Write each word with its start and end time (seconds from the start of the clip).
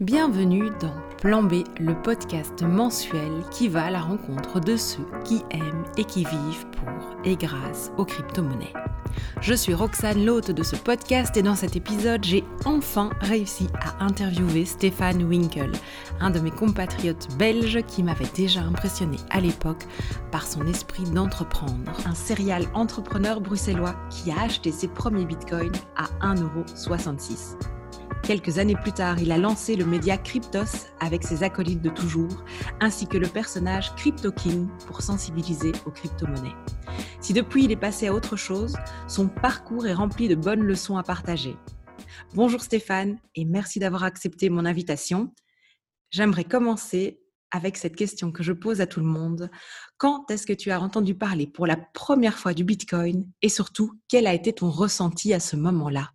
Bienvenue 0.00 0.70
dans 0.80 0.94
Plan 1.20 1.42
B, 1.42 1.64
le 1.80 2.00
podcast 2.00 2.62
mensuel 2.62 3.32
qui 3.50 3.66
va 3.66 3.86
à 3.86 3.90
la 3.90 4.00
rencontre 4.00 4.60
de 4.60 4.76
ceux 4.76 5.04
qui 5.24 5.42
aiment 5.50 5.82
et 5.96 6.04
qui 6.04 6.20
vivent 6.20 6.66
pour 6.70 7.16
et 7.24 7.34
grâce 7.34 7.90
aux 7.98 8.04
crypto-monnaies. 8.04 8.72
Je 9.40 9.54
suis 9.54 9.74
Roxane, 9.74 10.24
l'hôte 10.24 10.52
de 10.52 10.62
ce 10.62 10.76
podcast, 10.76 11.36
et 11.36 11.42
dans 11.42 11.56
cet 11.56 11.74
épisode, 11.74 12.22
j'ai 12.22 12.44
enfin 12.64 13.10
réussi 13.22 13.66
à 13.80 14.04
interviewer 14.04 14.66
Stéphane 14.66 15.24
Winkel, 15.24 15.72
un 16.20 16.30
de 16.30 16.38
mes 16.38 16.52
compatriotes 16.52 17.26
belges 17.36 17.82
qui 17.88 18.04
m'avait 18.04 18.30
déjà 18.36 18.60
impressionné 18.60 19.16
à 19.30 19.40
l'époque 19.40 19.84
par 20.30 20.46
son 20.46 20.64
esprit 20.68 21.10
d'entreprendre. 21.10 21.90
Un 22.06 22.14
serial 22.14 22.66
entrepreneur 22.72 23.40
bruxellois 23.40 23.96
qui 24.10 24.30
a 24.30 24.42
acheté 24.42 24.70
ses 24.70 24.86
premiers 24.86 25.24
bitcoins 25.24 25.74
à 25.96 26.34
1,66€. 26.34 27.77
Quelques 28.28 28.58
années 28.58 28.76
plus 28.76 28.92
tard, 28.92 29.18
il 29.20 29.32
a 29.32 29.38
lancé 29.38 29.74
le 29.74 29.86
média 29.86 30.18
Cryptos 30.18 30.90
avec 31.00 31.24
ses 31.24 31.42
acolytes 31.42 31.80
de 31.80 31.88
toujours, 31.88 32.44
ainsi 32.78 33.06
que 33.06 33.16
le 33.16 33.26
personnage 33.26 33.94
Crypto 33.94 34.30
King 34.30 34.68
pour 34.86 35.00
sensibiliser 35.00 35.72
aux 35.86 35.90
crypto-monnaies. 35.90 36.54
Si 37.22 37.32
depuis 37.32 37.64
il 37.64 37.72
est 37.72 37.76
passé 37.76 38.08
à 38.08 38.12
autre 38.12 38.36
chose, 38.36 38.76
son 39.08 39.28
parcours 39.28 39.86
est 39.86 39.94
rempli 39.94 40.28
de 40.28 40.34
bonnes 40.34 40.60
leçons 40.60 40.98
à 40.98 41.02
partager. 41.02 41.56
Bonjour 42.34 42.60
Stéphane 42.60 43.16
et 43.34 43.46
merci 43.46 43.78
d'avoir 43.78 44.04
accepté 44.04 44.50
mon 44.50 44.66
invitation. 44.66 45.32
J'aimerais 46.10 46.44
commencer 46.44 47.22
avec 47.50 47.78
cette 47.78 47.96
question 47.96 48.30
que 48.30 48.42
je 48.42 48.52
pose 48.52 48.82
à 48.82 48.86
tout 48.86 49.00
le 49.00 49.06
monde. 49.06 49.50
Quand 49.96 50.30
est-ce 50.30 50.46
que 50.46 50.52
tu 50.52 50.70
as 50.70 50.82
entendu 50.82 51.14
parler 51.14 51.46
pour 51.46 51.66
la 51.66 51.78
première 51.78 52.36
fois 52.36 52.52
du 52.52 52.64
Bitcoin? 52.64 53.26
Et 53.40 53.48
surtout, 53.48 53.98
quel 54.06 54.26
a 54.26 54.34
été 54.34 54.52
ton 54.52 54.68
ressenti 54.68 55.32
à 55.32 55.40
ce 55.40 55.56
moment-là? 55.56 56.10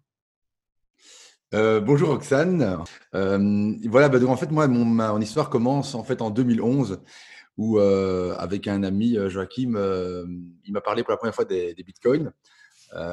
Euh, 1.53 1.79
bonjour 1.79 2.09
Roxane. 2.09 2.83
Euh, 3.13 3.73
voilà, 3.87 4.09
bah, 4.09 4.17
donc 4.17 4.29
en 4.29 4.37
fait, 4.37 4.49
moi, 4.49 4.67
mon, 4.67 5.21
histoire 5.21 5.49
commence 5.49 5.93
en 5.93 6.03
fait 6.03 6.21
en 6.21 6.31
2011 6.31 6.99
où, 7.57 7.77
euh, 7.77 8.35
avec 8.39 8.67
un 8.67 8.81
ami, 8.81 9.17
Joachim, 9.27 9.75
il 10.65 10.73
m'a 10.73 10.81
parlé 10.81 11.03
pour 11.03 11.11
la 11.11 11.17
première 11.17 11.35
fois 11.35 11.45
des, 11.45 11.75
bitcoins. 11.75 12.31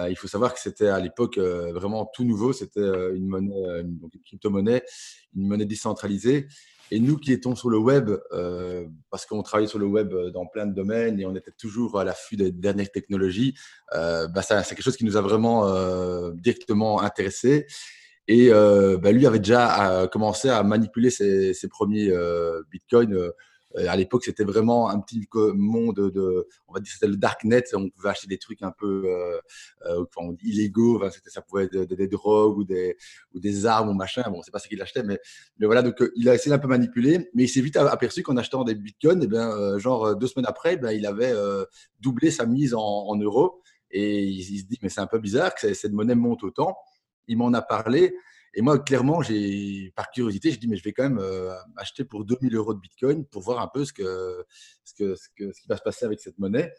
il 0.08 0.16
faut 0.16 0.28
savoir 0.28 0.54
que 0.54 0.60
c'était 0.60 0.88
à 0.88 0.98
l'époque 1.00 1.38
vraiment 1.38 2.06
tout 2.06 2.24
nouveau. 2.24 2.54
C'était 2.54 2.80
une 3.14 3.26
monnaie, 3.26 3.80
une, 3.82 3.98
crypto-monnaie, 4.24 4.82
une 5.36 5.46
monnaie 5.46 5.66
décentralisée. 5.66 6.48
Et 6.92 6.98
nous 6.98 7.18
qui 7.18 7.32
étions 7.32 7.54
sur 7.54 7.68
le 7.68 7.78
web, 7.78 8.10
parce 9.10 9.26
qu'on 9.26 9.42
travaillait 9.42 9.68
sur 9.68 9.78
le 9.78 9.86
web 9.86 10.14
dans 10.32 10.46
plein 10.46 10.64
de 10.64 10.74
domaines 10.74 11.20
et 11.20 11.26
on 11.26 11.36
était 11.36 11.52
toujours 11.52 12.00
à 12.00 12.04
l'affût 12.04 12.36
des 12.36 12.52
dernières 12.52 12.90
technologies, 12.90 13.54
bah, 13.92 14.40
c'est 14.40 14.64
quelque 14.70 14.82
chose 14.82 14.96
qui 14.96 15.04
nous 15.04 15.18
a 15.18 15.20
vraiment 15.20 16.30
directement 16.30 17.02
intéressés. 17.02 17.66
Et 18.30 18.52
euh, 18.52 18.96
bah, 18.96 19.10
lui 19.10 19.26
avait 19.26 19.40
déjà 19.40 19.90
euh, 19.90 20.06
commencé 20.06 20.48
à 20.48 20.62
manipuler 20.62 21.10
ses, 21.10 21.52
premiers 21.68 22.10
euh, 22.10 22.62
bitcoins. 22.70 23.18
à 23.74 23.96
l'époque, 23.96 24.22
c'était 24.24 24.44
vraiment 24.44 24.88
un 24.88 25.00
petit 25.00 25.26
monde 25.34 25.96
de, 25.96 26.46
on 26.68 26.72
va 26.72 26.78
dire, 26.78 26.92
c'était 26.92 27.08
le 27.08 27.16
darknet. 27.16 27.64
On 27.74 27.90
pouvait 27.90 28.10
acheter 28.10 28.28
des 28.28 28.38
trucs 28.38 28.62
un 28.62 28.70
peu 28.70 29.04
illégaux. 30.44 31.02
ça 31.26 31.42
pouvait 31.42 31.64
être 31.64 31.76
des, 31.92 32.06
drogues 32.06 32.58
ou 32.58 32.64
des, 32.64 33.66
armes 33.66 33.88
ou 33.88 33.94
machin. 33.94 34.22
Bon, 34.30 34.42
c'est 34.42 34.52
pas 34.52 34.60
ce 34.60 34.68
qu'il 34.68 34.80
achetait, 34.80 35.02
mais, 35.02 35.18
voilà. 35.60 35.82
Donc, 35.82 35.96
il 36.14 36.28
a 36.28 36.34
essayé 36.36 36.50
d'un 36.50 36.60
peu 36.60 36.68
manipuler, 36.68 37.30
mais 37.34 37.42
il 37.44 37.48
s'est 37.48 37.62
vite 37.62 37.78
aperçu 37.78 38.22
qu'en 38.22 38.36
achetant 38.36 38.62
des 38.62 38.76
bitcoins, 38.76 39.20
eh 39.24 39.26
bien, 39.26 39.76
genre 39.78 40.14
deux 40.14 40.28
semaines 40.28 40.46
après, 40.46 40.76
ben, 40.76 40.92
il 40.92 41.04
avait 41.04 41.34
doublé 41.98 42.30
sa 42.30 42.46
mise 42.46 42.74
en, 42.74 43.16
euros. 43.16 43.60
Et 43.90 44.22
il, 44.22 44.60
se 44.60 44.66
dit, 44.66 44.78
mais 44.82 44.88
c'est 44.88 45.00
un 45.00 45.08
peu 45.08 45.18
bizarre 45.18 45.52
que 45.52 45.74
cette 45.74 45.90
monnaie 45.90 46.14
monte 46.14 46.44
autant 46.44 46.76
il 47.26 47.38
m'en 47.38 47.52
a 47.52 47.62
parlé. 47.62 48.14
Et 48.54 48.62
moi, 48.62 48.78
clairement, 48.78 49.22
j'ai, 49.22 49.92
par 49.94 50.10
curiosité, 50.10 50.50
j'ai 50.50 50.56
dit, 50.56 50.66
mais 50.66 50.76
je 50.76 50.82
vais 50.82 50.92
quand 50.92 51.04
même 51.04 51.20
euh, 51.20 51.54
acheter 51.76 52.04
pour 52.04 52.24
2000 52.24 52.54
euros 52.56 52.74
de 52.74 52.80
Bitcoin 52.80 53.24
pour 53.24 53.42
voir 53.42 53.60
un 53.60 53.68
peu 53.68 53.84
ce, 53.84 53.92
que, 53.92 54.44
ce, 54.84 54.94
que, 54.94 55.14
ce, 55.14 55.28
qui 55.60 55.68
va 55.68 55.76
se 55.76 55.82
passer 55.82 56.04
avec 56.04 56.20
cette 56.20 56.38
monnaie. 56.38 56.72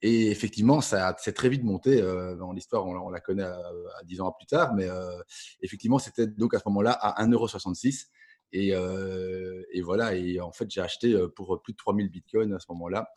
Et 0.00 0.30
effectivement, 0.30 0.80
ça 0.80 1.14
s'est 1.18 1.32
très 1.32 1.48
vite 1.48 1.64
monté. 1.64 2.00
Euh, 2.00 2.36
l'histoire, 2.54 2.86
on, 2.86 3.10
la 3.10 3.20
connaît 3.20 3.42
à, 3.42 3.60
10 4.04 4.20
ans 4.22 4.32
plus 4.32 4.46
tard. 4.46 4.74
Mais 4.74 4.88
euh, 4.88 5.18
effectivement, 5.60 5.98
c'était 5.98 6.26
donc 6.26 6.54
à 6.54 6.60
ce 6.60 6.64
moment-là 6.68 6.92
à 6.92 7.22
1,66 7.26 8.06
et, 8.52 8.68
et 8.68 9.82
voilà. 9.82 10.14
Et 10.14 10.40
en 10.40 10.52
fait, 10.52 10.70
j'ai 10.70 10.80
acheté 10.80 11.14
pour 11.36 11.60
plus 11.60 11.72
de 11.72 11.78
3000 11.78 12.08
bitcoins 12.08 12.54
à 12.54 12.58
ce 12.58 12.66
moment-là. 12.70 13.10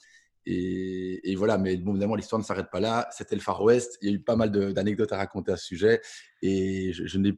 Et, 0.46 1.36
voilà, 1.36 1.58
mais 1.58 1.78
bon, 1.78 1.92
évidemment, 1.92 2.16
l'histoire 2.16 2.40
ne 2.40 2.46
s'arrête 2.46 2.70
pas 2.72 2.80
là. 2.80 3.08
C'était 3.12 3.36
le 3.36 3.42
Far 3.42 3.62
West. 3.62 3.98
Il 4.02 4.10
y 4.10 4.12
a 4.12 4.16
eu 4.16 4.20
pas 4.20 4.36
mal 4.36 4.52
d'anecdotes 4.52 5.12
à 5.12 5.18
raconter 5.18 5.52
à 5.52 5.58
ce 5.58 5.66
sujet. 5.66 6.02
Et 6.42 6.92
je, 6.94 7.18
n'ai 7.18 7.34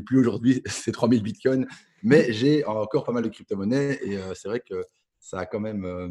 plus 0.00 0.18
aujourd'hui 0.18 0.62
ces 0.66 0.92
3000 0.92 1.22
bitcoins, 1.22 1.66
mais 2.02 2.32
j'ai 2.32 2.64
encore 2.64 3.04
pas 3.04 3.12
mal 3.12 3.22
de 3.22 3.28
crypto-monnaies. 3.28 3.98
Et 4.02 4.16
euh, 4.16 4.34
c'est 4.34 4.48
vrai 4.48 4.60
que 4.60 4.84
ça 5.20 5.40
a 5.40 5.46
quand 5.46 5.60
même, 5.60 5.84
euh, 5.84 6.08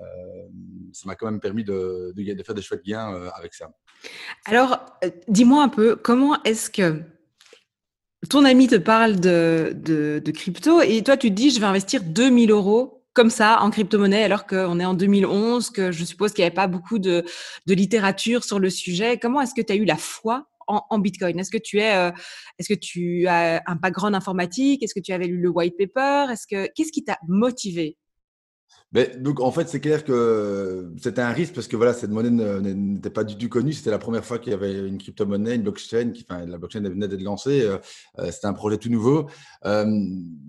euh, 0.00 0.48
ça 0.92 1.06
m'a 1.06 1.16
quand 1.16 1.26
même 1.26 1.40
permis 1.40 1.64
de, 1.64 2.12
de, 2.16 2.42
faire 2.42 2.54
des 2.54 2.62
chouettes 2.62 2.84
gains 2.84 3.30
avec 3.34 3.54
ça. 3.54 3.70
Alors, 4.46 4.98
dis-moi 5.26 5.62
un 5.62 5.68
peu, 5.68 5.96
comment 5.96 6.42
est-ce 6.44 6.70
que 6.70 7.02
ton 8.30 8.44
ami 8.44 8.68
te 8.68 8.76
parle 8.76 9.20
de, 9.20 9.72
de, 9.74 10.22
de, 10.24 10.30
crypto? 10.30 10.80
Et 10.80 11.02
toi, 11.02 11.16
tu 11.16 11.28
te 11.28 11.34
dis, 11.34 11.50
je 11.50 11.60
vais 11.60 11.66
investir 11.66 12.02
2000 12.02 12.50
euros 12.52 12.97
comme 13.18 13.30
ça 13.30 13.58
en 13.62 13.70
crypto-monnaie 13.70 14.22
alors 14.22 14.46
qu'on 14.46 14.78
est 14.78 14.84
en 14.84 14.94
2011, 14.94 15.70
que 15.70 15.90
je 15.90 16.04
suppose 16.04 16.32
qu'il 16.32 16.42
n'y 16.42 16.46
avait 16.46 16.54
pas 16.54 16.68
beaucoup 16.68 17.00
de, 17.00 17.24
littérature 17.66 18.44
sur 18.44 18.60
le 18.60 18.70
sujet. 18.70 19.18
Comment 19.18 19.40
est-ce 19.40 19.54
que 19.54 19.60
tu 19.60 19.72
as 19.72 19.74
eu 19.74 19.84
la 19.84 19.96
foi 19.96 20.46
en, 20.68 21.00
Bitcoin? 21.00 21.36
Est-ce 21.40 21.50
que 21.50 21.58
tu 21.58 21.80
es, 21.80 21.96
euh, 21.96 22.12
est-ce 22.60 22.68
que 22.68 22.78
tu 22.78 23.26
as 23.26 23.60
un 23.66 23.74
background 23.74 24.14
informatique? 24.14 24.84
Est-ce 24.84 24.94
que 24.94 25.00
tu 25.00 25.12
avais 25.12 25.26
lu 25.26 25.40
le 25.40 25.48
white 25.48 25.74
paper? 25.76 26.32
Est-ce 26.32 26.46
que 26.46 26.70
qu'est-ce 26.76 26.92
qui 26.92 27.02
t'a 27.02 27.18
motivé? 27.26 27.96
Donc 28.92 29.40
en 29.40 29.52
fait, 29.52 29.68
c'est 29.68 29.80
clair 29.80 30.02
que 30.02 30.90
c'était 30.98 31.20
un 31.20 31.32
risque 31.32 31.54
parce 31.54 31.68
que 31.68 31.76
voilà, 31.76 31.92
cette 31.92 32.10
monnaie 32.10 32.30
n'était 32.30 33.10
pas 33.10 33.24
du 33.24 33.36
tout 33.36 33.48
connue. 33.48 33.74
C'était 33.74 33.90
la 33.90 33.98
première 33.98 34.24
fois 34.24 34.38
qu'il 34.38 34.52
y 34.52 34.54
avait 34.54 34.78
une 34.88 34.96
crypto-monnaie, 34.96 35.56
une 35.56 35.62
blockchain, 35.62 36.12
enfin, 36.22 36.46
la 36.46 36.56
blockchain 36.56 36.80
venait 36.80 37.06
d'être 37.06 37.22
lancée. 37.22 37.62
Euh, 37.62 37.76
euh, 38.18 38.30
c'était 38.30 38.46
un 38.46 38.54
projet 38.54 38.78
tout 38.78 38.88
nouveau. 38.88 39.28
Euh, 39.66 39.84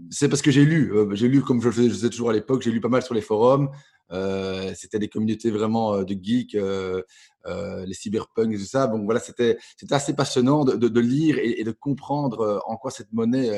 c'est 0.10 0.30
parce 0.30 0.42
que 0.42 0.52
j'ai 0.52 0.64
lu, 0.64 0.94
j'ai 1.12 1.28
lu 1.28 1.42
comme 1.42 1.62
je 1.62 1.68
le 1.68 1.74
faisais, 1.74 2.10
toujours 2.10 2.30
à 2.30 2.34
l'époque, 2.34 2.62
j'ai 2.62 2.72
lu 2.72 2.80
pas 2.80 2.88
mal 2.88 3.02
sur 3.02 3.14
les 3.14 3.22
forums. 3.22 3.70
c'était 4.74 5.00
des 5.00 5.10
communautés 5.10 5.52
vraiment 5.52 6.02
de 6.02 6.16
geeks, 6.20 6.58
les 7.46 7.94
cyberpunks 7.94 8.54
et 8.54 8.58
tout 8.58 8.64
ça. 8.64 8.88
Donc 8.88 9.04
voilà, 9.04 9.20
c'était 9.20 9.58
assez 9.92 10.16
passionnant 10.16 10.64
de, 10.64 11.00
lire 11.02 11.38
et, 11.42 11.64
de 11.66 11.72
comprendre 11.72 12.64
en 12.66 12.78
quoi 12.78 12.90
cette 12.90 13.12
monnaie 13.12 13.52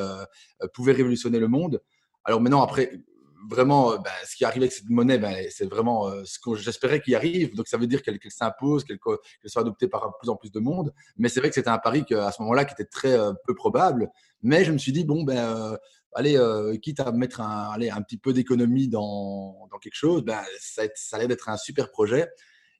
pouvait 0.73 0.93
révolutionner 0.93 1.39
le 1.39 1.47
monde. 1.47 1.81
Alors 2.23 2.41
maintenant, 2.41 2.61
après, 2.61 3.01
vraiment, 3.49 3.93
euh, 3.93 3.97
bah, 3.97 4.11
ce 4.25 4.35
qui 4.35 4.45
arrive 4.45 4.63
avec 4.63 4.71
cette 4.71 4.89
monnaie, 4.89 5.17
bah, 5.17 5.31
c'est 5.49 5.65
vraiment 5.65 6.07
euh, 6.07 6.23
ce 6.25 6.39
que 6.39 6.55
j'espérais 6.55 7.01
qu'il 7.01 7.15
arrive. 7.15 7.55
Donc, 7.55 7.67
ça 7.67 7.77
veut 7.77 7.87
dire 7.87 8.01
qu'elle 8.01 8.19
s'impose, 8.29 8.83
qu'elle 8.83 8.99
soit 9.45 9.61
adoptée 9.61 9.87
par 9.87 10.17
plus 10.17 10.29
en 10.29 10.35
plus 10.35 10.51
de 10.51 10.59
monde. 10.59 10.93
Mais 11.17 11.29
c'est 11.29 11.39
vrai 11.39 11.49
que 11.49 11.55
c'était 11.55 11.69
un 11.69 11.77
pari 11.77 12.05
à 12.11 12.31
ce 12.31 12.41
moment-là 12.41 12.65
qui 12.65 12.73
était 12.73 12.85
très 12.85 13.13
euh, 13.13 13.33
peu 13.45 13.55
probable. 13.55 14.09
Mais 14.43 14.63
je 14.65 14.71
me 14.71 14.77
suis 14.77 14.91
dit, 14.91 15.03
bon, 15.03 15.23
ben, 15.23 15.77
allez, 16.13 16.39
quitte 16.81 16.99
à 16.99 17.11
mettre 17.11 17.41
un, 17.41 17.69
allez, 17.71 17.89
un 17.89 18.01
petit 18.01 18.17
peu 18.17 18.33
d'économie 18.33 18.87
dans, 18.87 19.67
dans, 19.71 19.77
quelque 19.77 19.95
chose, 19.95 20.23
ben, 20.23 20.39
ça, 20.59 20.83
ça 20.95 21.17
allait 21.17 21.31
être 21.31 21.49
un 21.49 21.57
super 21.57 21.91
projet. 21.91 22.27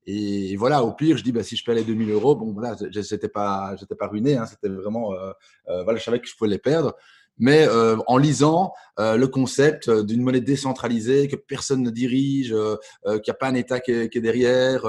Et, 0.08 0.56
voilà, 0.56 0.84
au 0.84 0.94
pire, 0.94 1.18
je 1.18 1.24
dis, 1.24 1.32
bah, 1.32 1.44
si 1.44 1.56
je 1.56 1.64
paie 1.64 1.76
les 1.76 1.84
2000 1.84 2.10
euros, 2.10 2.36
bon, 2.36 2.52
voilà, 2.52 2.76
j'étais 2.90 3.30
pas, 3.30 3.76
pas 4.00 4.08
ruiné. 4.08 4.38
Hein, 4.38 4.48
c'était 4.48 4.70
vraiment, 4.70 5.14
voilà, 5.68 5.98
je 5.98 6.04
savais 6.04 6.20
que 6.20 6.28
je 6.28 6.36
pouvais 6.36 6.50
les 6.50 6.58
perdre 6.58 6.96
mais 7.42 7.68
euh, 7.68 7.98
en 8.06 8.18
lisant 8.18 8.72
euh, 9.00 9.18
le 9.18 9.28
concept 9.28 9.90
d'une 9.90 10.22
monnaie 10.22 10.42
décentralisée 10.42 11.28
que 11.28 11.36
personne 11.36 11.82
ne 11.82 11.90
dirige, 11.90 12.54
euh, 12.54 12.78
qu'il 13.04 13.24
n'y 13.28 13.32
a 13.32 13.34
pas 13.34 13.48
un 13.48 13.56
État 13.56 13.80
qui 13.80 13.92
est, 13.92 14.22
derrière, 14.22 14.86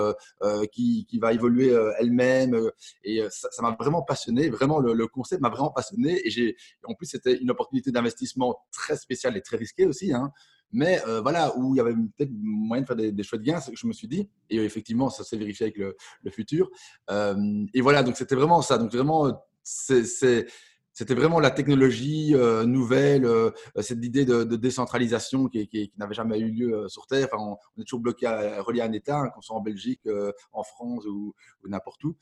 qui, 0.71 1.07
qui, 1.09 1.19
va 1.19 1.33
évoluer 1.33 1.75
elle-même. 1.99 2.71
et 3.05 3.23
ça 3.31 3.63
m'a 3.63 3.75
vraiment 3.81 4.03
passionné, 4.03 4.51
vraiment 4.51 4.79
le, 4.81 5.07
concept 5.07 5.41
m'a 5.41 5.49
vraiment 5.49 5.71
passionné. 5.71 6.21
Et, 6.27 6.31
j'ai, 6.31 6.57
en 6.85 6.95
plus, 6.95 7.07
c'était 7.07 7.39
une 7.39 7.51
opportunité 7.51 7.91
d'investissement 7.91 8.59
très 8.71 8.97
spéciale 8.97 9.37
et 9.37 9.41
très 9.41 9.57
risquée 9.57 9.87
aussi. 9.87 10.13
Hein. 10.13 10.31
mais 10.73 11.01
voilà, 11.23 11.57
où 11.57 11.75
il 11.75 11.79
y 11.79 11.81
avait 11.81 11.95
peut-être 11.95 12.33
moyen 12.33 12.83
de 12.83 12.87
faire 12.87 12.97
des, 12.97 13.13
des 13.13 13.23
chouettes 13.23 13.43
gains, 13.43 13.61
je 13.73 13.87
me 13.87 13.95
suis 13.95 14.09
dit. 14.09 14.29
Et 14.51 14.57
effectivement, 14.59 15.09
ça 15.09 15.25
s'est 15.25 15.39
vérifié 15.39 15.67
avec 15.67 15.79
le, 15.79 15.97
le 16.23 16.31
futur. 16.31 16.69
et 17.09 17.81
voilà, 17.81 18.03
donc 18.03 18.17
c'était 18.17 18.37
vraiment 18.37 18.61
ça. 18.61 18.77
Donc 18.77 18.93
vraiment, 18.93 19.43
c'est 19.63 20.47
c'était 20.93 21.15
vraiment 21.15 21.41
la 21.41 21.51
technologie 21.51 22.35
euh, 22.35 22.65
nouvelle, 22.67 23.25
euh, 23.25 23.51
cette 23.81 24.05
idée 24.05 24.25
de, 24.25 24.45
décentralisation 24.45 25.49
qui, 25.49 25.93
n'avait 25.97 26.15
jamais 26.15 26.39
eu 26.39 26.51
lieu 26.51 26.75
euh, 26.75 26.89
sur 26.89 27.07
Terre. 27.07 27.29
Enfin, 27.33 27.43
on, 27.43 27.81
est 27.81 27.85
toujours 27.85 28.01
bloqué, 28.01 28.27
à, 28.27 28.63
relié 28.63 28.83
à 28.83 28.85
un 28.85 28.93
État, 28.93 29.19
hein, 29.19 29.31
qu'on 29.31 29.41
soit 29.41 29.57
en 29.57 29.61
Belgique, 29.61 30.07
en 30.53 30.63
France 30.63 31.07
ou, 31.07 31.35
n'importe 31.67 32.05
où. 32.05 32.17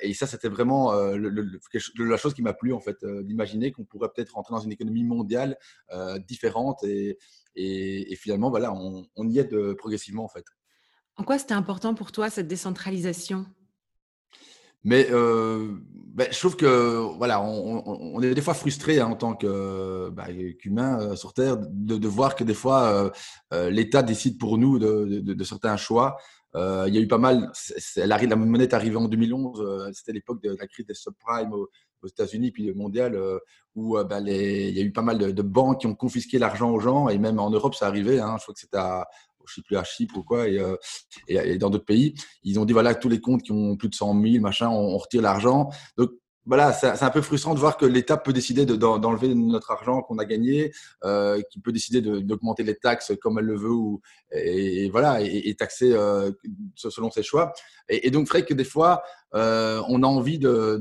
et 0.00 0.14
ça, 0.14 0.26
c'était 0.26 0.48
vraiment 0.48 0.92
la 0.94 2.16
chose 2.16 2.34
qui 2.34 2.42
m'a 2.42 2.54
plu, 2.54 2.72
en 2.72 2.80
fait, 2.80 3.04
d'imaginer 3.04 3.72
qu'on 3.72 3.84
pourrait 3.84 4.08
peut-être 4.14 4.34
rentrer 4.34 4.54
dans 4.54 4.60
une 4.60 4.72
économie 4.72 5.04
mondiale 5.04 5.58
différente. 6.26 6.84
Et, 6.84 7.18
finalement, 8.16 8.50
voilà, 8.50 8.72
on, 8.72 9.28
y 9.28 9.38
est 9.38 9.74
progressivement, 9.74 10.24
en 10.24 10.28
fait. 10.28 10.44
En 11.16 11.24
quoi 11.24 11.38
c'était 11.38 11.54
important 11.54 11.94
pour 11.94 12.12
toi, 12.12 12.30
cette 12.30 12.48
décentralisation? 12.48 13.46
Mais 14.88 15.08
ben, 15.10 16.26
je 16.32 16.38
trouve 16.38 16.56
que 16.56 17.16
voilà, 17.18 17.40
on, 17.42 18.20
est 18.22 18.34
des 18.34 18.40
fois 18.40 18.54
frustré 18.54 19.00
hein, 19.00 19.06
en 19.06 19.16
tant 19.16 19.38
bah, 20.12 20.26
qu'humain 20.58 21.14
sur 21.14 21.32
Terre 21.34 21.58
de, 21.58 22.08
voir 22.08 22.34
que 22.34 22.44
des 22.44 22.54
fois 22.54 23.12
l'État 23.52 24.02
décide 24.02 24.38
pour 24.38 24.56
nous 24.56 24.78
de, 24.78 25.20
de 25.20 25.44
certains 25.44 25.76
choix 25.76 26.16
euh, 26.54 26.84
il 26.88 26.94
y 26.94 26.98
a 26.98 27.00
eu 27.00 27.08
pas 27.08 27.18
mal. 27.18 27.52
la 27.96 28.36
monnaie 28.36 28.64
est 28.64 28.74
arrivée 28.74 28.96
en 28.96 29.08
2011. 29.08 29.60
Euh, 29.60 29.90
c'était 29.92 30.12
l'époque 30.12 30.42
de 30.42 30.56
la 30.58 30.66
crise 30.66 30.86
des 30.86 30.94
subprimes 30.94 31.52
aux, 31.52 31.68
États-Unis, 32.06 32.52
puis 32.52 32.72
mondial, 32.74 33.16
euh, 33.16 33.38
où 33.74 33.96
bah, 34.04 34.20
il 34.20 34.76
y 34.76 34.80
a 34.80 34.82
eu 34.82 34.92
pas 34.92 35.02
mal 35.02 35.18
de, 35.18 35.42
banques 35.42 35.80
qui 35.80 35.86
ont 35.86 35.94
confisqué 35.94 36.38
l'argent 36.38 36.70
aux 36.70 36.80
gens. 36.80 37.08
Et 37.08 37.18
même 37.18 37.38
en 37.38 37.50
Europe, 37.50 37.74
ça 37.74 37.86
arrivait. 37.86 38.20
Hein, 38.20 38.36
je 38.38 38.44
crois 38.44 38.54
que 38.54 38.60
c'était 38.60 38.78
à, 38.78 39.08
je 39.48 39.56
sais 39.56 39.62
plus 39.62 39.76
à 39.76 39.84
Chypre 39.84 40.18
ou 40.18 40.22
quoi, 40.22 40.48
et, 40.48 40.60
et, 41.28 41.58
dans 41.58 41.70
d'autres 41.70 41.84
pays, 41.84 42.14
ils 42.44 42.58
ont 42.60 42.64
dit 42.64 42.72
voilà 42.72 42.94
tous 42.94 43.08
les 43.08 43.20
comptes 43.20 43.42
qui 43.42 43.52
ont 43.52 43.76
plus 43.76 43.88
de 43.88 43.94
100 43.94 44.20
000, 44.20 44.42
machin, 44.42 44.68
on, 44.68 44.96
retire 44.98 45.22
l'argent. 45.22 45.70
Donc 45.96 46.10
voilà, 46.48 46.72
c'est 46.72 47.02
un 47.02 47.10
peu 47.10 47.20
frustrant 47.20 47.52
de 47.52 47.60
voir 47.60 47.76
que 47.76 47.84
l'État 47.84 48.16
peut 48.16 48.32
décider 48.32 48.64
d'enlever 48.64 49.34
notre 49.34 49.70
argent 49.70 50.00
qu'on 50.00 50.16
a 50.16 50.24
gagné, 50.24 50.72
euh, 51.04 51.42
qui 51.50 51.60
peut 51.60 51.72
décider 51.72 52.00
d'augmenter 52.00 52.62
les 52.62 52.74
taxes 52.74 53.12
comme 53.20 53.38
elle 53.38 53.44
le 53.44 53.56
veut, 53.58 53.70
ou, 53.70 54.00
et, 54.32 54.88
voilà, 54.88 55.20
et, 55.20 55.54
taxer 55.56 55.92
euh, 55.92 56.30
selon 56.74 57.10
ses 57.10 57.22
choix. 57.22 57.52
Et, 57.90 58.10
donc, 58.10 58.26
vrai 58.28 58.46
que 58.46 58.54
des 58.54 58.64
fois, 58.64 59.02
euh, 59.34 59.82
on 59.88 60.02
a 60.02 60.06
envie 60.06 60.38
de, 60.38 60.80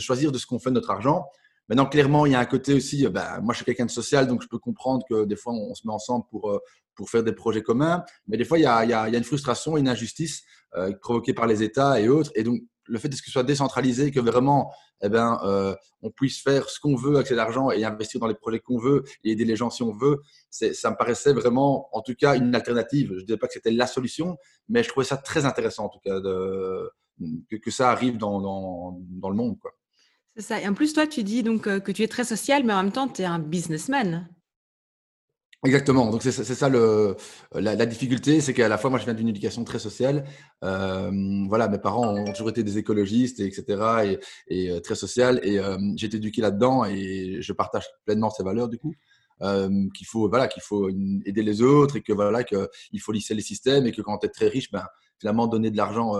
choisir 0.00 0.32
de 0.32 0.38
ce 0.38 0.46
qu'on 0.46 0.58
fait 0.58 0.70
de 0.70 0.74
notre 0.74 0.90
argent. 0.90 1.26
Maintenant, 1.68 1.86
clairement, 1.86 2.26
il 2.26 2.32
y 2.32 2.34
a 2.34 2.40
un 2.40 2.46
côté 2.46 2.74
aussi, 2.74 3.06
ben, 3.08 3.40
moi 3.42 3.52
je 3.52 3.58
suis 3.58 3.64
quelqu'un 3.64 3.86
de 3.86 3.90
social, 3.90 4.26
donc 4.26 4.42
je 4.42 4.48
peux 4.48 4.58
comprendre 4.58 5.04
que 5.08 5.24
des 5.24 5.36
fois 5.36 5.52
on, 5.52 5.74
se 5.74 5.86
met 5.86 5.92
ensemble 5.92 6.24
pour, 6.30 6.60
pour 6.94 7.10
faire 7.10 7.22
des 7.22 7.32
projets 7.32 7.62
communs, 7.62 8.04
mais 8.26 8.36
des 8.36 8.44
fois 8.44 8.58
il 8.58 8.62
y 8.62 8.66
a, 8.66 8.84
il 8.84 8.90
y 8.90 8.94
a 8.94 9.08
une 9.08 9.24
frustration, 9.24 9.76
une 9.76 9.88
injustice 9.88 10.44
provoquée 11.00 11.34
par 11.34 11.46
les 11.46 11.62
États 11.62 12.00
et 12.00 12.08
autres. 12.08 12.30
Et 12.34 12.42
donc, 12.42 12.60
le 12.88 12.98
fait 12.98 13.08
que 13.08 13.16
ce 13.16 13.30
soit 13.30 13.44
décentralisé, 13.44 14.10
que 14.10 14.20
vraiment, 14.20 14.72
eh 15.02 15.08
ben, 15.08 15.38
euh, 15.44 15.74
on 16.02 16.10
puisse 16.10 16.42
faire 16.42 16.68
ce 16.68 16.80
qu'on 16.80 16.96
veut 16.96 17.16
avec 17.16 17.26
cet 17.26 17.38
argent 17.38 17.70
et 17.70 17.84
investir 17.84 18.20
dans 18.20 18.26
les 18.26 18.34
projets 18.34 18.60
qu'on 18.60 18.78
veut 18.78 19.04
et 19.24 19.32
aider 19.32 19.44
les 19.44 19.56
gens 19.56 19.70
si 19.70 19.82
on 19.82 19.92
veut, 19.92 20.20
ça 20.50 20.90
me 20.90 20.96
paraissait 20.96 21.32
vraiment, 21.32 21.94
en 21.96 22.00
tout 22.00 22.14
cas, 22.14 22.34
une 22.34 22.54
alternative. 22.54 23.10
Je 23.10 23.14
ne 23.14 23.20
disais 23.20 23.36
pas 23.36 23.46
que 23.46 23.52
c'était 23.52 23.70
la 23.70 23.86
solution, 23.86 24.36
mais 24.68 24.82
je 24.82 24.88
trouvais 24.88 25.06
ça 25.06 25.16
très 25.16 25.44
intéressant, 25.44 25.84
en 25.84 25.88
tout 25.88 26.00
cas, 26.00 26.20
de, 26.20 26.90
que, 27.62 27.70
ça 27.70 27.90
arrive 27.90 28.16
dans, 28.16 28.40
dans, 28.40 29.30
le 29.30 29.36
monde. 29.36 29.56
Et 30.38 30.68
en 30.68 30.74
plus, 30.74 30.92
toi, 30.92 31.06
tu 31.06 31.24
dis 31.24 31.42
donc 31.42 31.66
euh, 31.66 31.80
que 31.80 31.90
tu 31.90 32.02
es 32.02 32.08
très 32.08 32.24
social, 32.24 32.64
mais 32.64 32.72
en 32.72 32.82
même 32.82 32.92
temps, 32.92 33.08
tu 33.08 33.22
es 33.22 33.24
un 33.24 33.38
businessman. 33.38 34.28
Exactement. 35.64 36.08
Donc 36.10 36.22
c'est 36.22 36.30
ça 36.30 36.68
la, 36.68 37.86
difficulté, 37.86 38.40
c'est 38.40 38.54
qu'à 38.54 38.68
la 38.68 38.78
fois 38.78 38.90
moi 38.90 39.00
je 39.00 39.04
viens 39.04 39.14
d'une 39.14 39.28
éducation 39.28 39.64
très 39.64 39.80
sociale. 39.80 40.24
Euh, 40.62 41.10
voilà, 41.48 41.66
mes 41.66 41.78
parents 41.78 42.14
ont 42.14 42.32
toujours 42.32 42.50
été 42.50 42.62
des 42.62 42.78
écologistes, 42.78 43.40
et 43.40 43.46
etc. 43.46 44.16
Et, 44.48 44.70
euh, 44.70 44.78
très 44.78 44.94
social. 44.94 45.40
Et 45.42 45.60
j'ai 45.96 46.06
été 46.06 46.18
éduqué 46.18 46.42
là-dedans 46.42 46.84
et 46.84 47.38
je 47.40 47.52
partage 47.52 47.86
pleinement 48.04 48.30
ces 48.30 48.44
valeurs 48.44 48.68
du 48.68 48.78
coup. 48.78 48.94
qu'il 49.40 50.06
faut 50.06 50.28
voilà 50.28 50.46
qu'il 50.46 50.62
faut 50.62 50.88
aider 50.90 51.42
les 51.42 51.60
autres 51.60 51.96
et 51.96 52.02
que 52.02 52.12
voilà 52.12 52.44
qu'il 52.44 53.00
faut 53.00 53.10
lisser 53.10 53.34
les 53.34 53.42
systèmes 53.42 53.84
et 53.84 53.90
que 53.90 54.02
quand 54.02 54.18
tu 54.18 54.26
es 54.26 54.30
très 54.30 54.46
riche, 54.46 54.70
ben 54.70 54.86
finalement 55.18 55.46
donner 55.46 55.70
de 55.70 55.76
l'argent 55.76 56.14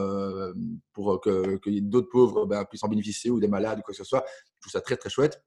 pour 0.93 1.21
que, 1.21 1.56
que 1.56 1.81
d'autres 1.81 2.09
pauvres 2.11 2.47
ben, 2.47 2.65
puissent 2.65 2.85
en 2.85 2.89
bénéficier 2.89 3.31
ou 3.31 3.41
des 3.41 3.49
malades 3.49 3.79
ou 3.79 3.83
quoi 3.83 3.93
que 3.93 3.99
ce 3.99 4.05
soit. 4.05 4.25
Je 4.27 4.61
trouve 4.61 4.73
ça 4.73 4.81
très 4.81 4.97
très 4.97 5.11
chouette. 5.11 5.43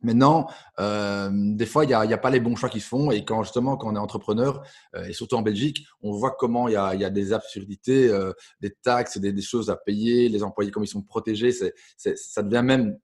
Maintenant, 0.00 0.46
euh, 0.78 1.28
des 1.32 1.66
fois, 1.66 1.84
il 1.84 1.88
n'y 1.88 1.94
a, 1.94 2.18
pas 2.18 2.30
les 2.30 2.38
bons 2.38 2.54
choix 2.54 2.68
qui 2.68 2.80
se 2.80 2.86
font. 2.88 3.10
Et 3.10 3.24
quand 3.24 3.42
justement, 3.42 3.76
quand 3.76 3.90
on 3.90 3.96
est 3.96 3.98
entrepreneur, 3.98 4.62
euh, 4.94 5.06
et 5.06 5.12
surtout 5.12 5.34
en 5.34 5.42
Belgique, 5.42 5.84
on 6.02 6.12
voit 6.12 6.36
comment 6.38 6.68
il 6.68 6.74
y 6.74 6.76
a, 6.76 6.94
y 6.94 7.04
a, 7.04 7.10
des 7.10 7.32
absurdités, 7.32 8.08
euh, 8.08 8.32
des 8.60 8.70
taxes, 8.70 9.18
des, 9.18 9.42
choses 9.42 9.70
à 9.70 9.76
payer, 9.76 10.28
les 10.28 10.42
employés, 10.42 10.70
comme 10.70 10.84
ils 10.84 10.88
sont 10.88 11.02
protégés. 11.02 11.50
ça 11.96 12.42
devient 12.42 12.62
même 12.62 12.96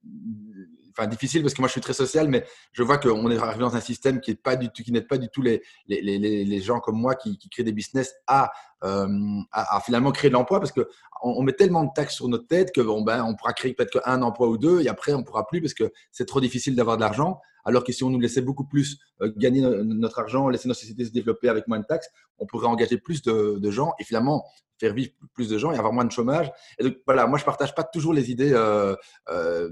enfin 0.96 1.08
difficile 1.08 1.42
parce 1.42 1.54
que 1.54 1.60
moi 1.60 1.68
je 1.68 1.72
suis 1.72 1.80
très 1.80 1.92
social, 1.92 2.28
mais 2.28 2.44
je 2.72 2.82
vois 2.82 2.98
qu'on 2.98 3.30
est 3.30 3.38
arrivé 3.38 3.60
dans 3.60 3.76
un 3.76 3.80
système 3.80 4.20
qui 4.20 4.30
est 4.32 4.40
pas 4.40 4.56
du 4.56 4.68
tout, 4.70 4.82
qui 4.82 4.92
n'aide 4.92 5.08
pas 5.08 5.18
du 5.18 5.28
tout 5.28 5.42
les, 5.42 5.62
les, 5.88 6.00
les, 6.00 6.44
les, 6.44 6.60
gens 6.60 6.80
comme 6.80 6.96
moi 6.96 7.14
qui, 7.14 7.36
qui 7.38 7.48
créent 7.48 7.64
des 7.64 7.72
business 7.72 8.14
à, 8.26 8.50
euh, 8.84 9.08
à, 9.52 9.80
finalement 9.80 10.12
créer 10.12 10.30
de 10.30 10.34
l'emploi 10.34 10.60
parce 10.60 10.72
que 10.72 10.88
on, 11.22 11.42
met 11.42 11.52
tellement 11.52 11.84
de 11.84 11.90
taxes 11.94 12.14
sur 12.14 12.28
notre 12.28 12.46
tête 12.46 12.72
que 12.72 12.80
bon 12.80 13.02
ben 13.02 13.24
on 13.24 13.34
pourra 13.34 13.52
créer 13.52 13.72
peut-être 13.72 14.00
qu'un 14.00 14.22
emploi 14.22 14.48
ou 14.48 14.58
deux 14.58 14.82
et 14.82 14.88
après 14.88 15.14
on 15.14 15.22
pourra 15.22 15.46
plus 15.46 15.60
parce 15.60 15.74
que 15.74 15.92
c'est 16.12 16.26
trop 16.26 16.40
difficile 16.40 16.76
d'avoir 16.76 16.96
de 16.96 17.02
l'argent. 17.02 17.40
Alors 17.64 17.84
que 17.84 17.92
si 17.92 18.04
on 18.04 18.10
nous 18.10 18.20
laissait 18.20 18.42
beaucoup 18.42 18.64
plus 18.64 18.98
euh, 19.20 19.32
gagner 19.36 19.60
notre 19.60 20.18
argent, 20.18 20.48
laisser 20.48 20.68
nos 20.68 20.74
sociétés 20.74 21.04
se 21.04 21.12
développer 21.12 21.48
avec 21.48 21.66
moins 21.68 21.78
de 21.78 21.84
taxes, 21.84 22.08
on 22.38 22.46
pourrait 22.46 22.66
engager 22.66 22.98
plus 22.98 23.22
de, 23.22 23.58
de 23.58 23.70
gens 23.70 23.94
et 23.98 24.04
finalement 24.04 24.44
faire 24.78 24.92
vivre 24.92 25.12
plus 25.34 25.48
de 25.48 25.58
gens 25.58 25.72
et 25.72 25.76
avoir 25.76 25.92
moins 25.92 26.04
de 26.04 26.12
chômage. 26.12 26.50
Et 26.78 26.84
donc 26.84 26.96
voilà, 27.06 27.26
moi 27.26 27.38
je 27.38 27.44
partage 27.44 27.74
pas 27.74 27.84
toujours 27.84 28.12
les 28.12 28.30
idées 28.30 28.52
euh, 28.52 28.94
euh, 29.30 29.70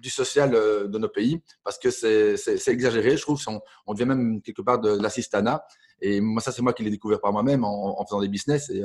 du 0.00 0.10
social 0.10 0.50
de 0.50 0.98
nos 0.98 1.08
pays 1.08 1.40
parce 1.64 1.78
que 1.78 1.90
c'est 1.90 2.68
exagéré, 2.68 3.16
je 3.16 3.22
trouve. 3.22 3.40
On, 3.46 3.60
on, 3.86 3.94
devient 3.94 4.06
même 4.06 4.40
quelque 4.42 4.62
part 4.62 4.80
de, 4.80 5.00
l'assistanat. 5.00 5.64
Et 6.00 6.20
moi, 6.20 6.40
ça, 6.40 6.52
c'est 6.52 6.62
moi 6.62 6.72
qui 6.72 6.84
l'ai 6.84 6.90
découvert 6.90 7.20
par 7.20 7.32
moi-même 7.32 7.64
en, 7.64 8.04
faisant 8.06 8.20
des 8.20 8.28
business. 8.28 8.70
Et, 8.70 8.82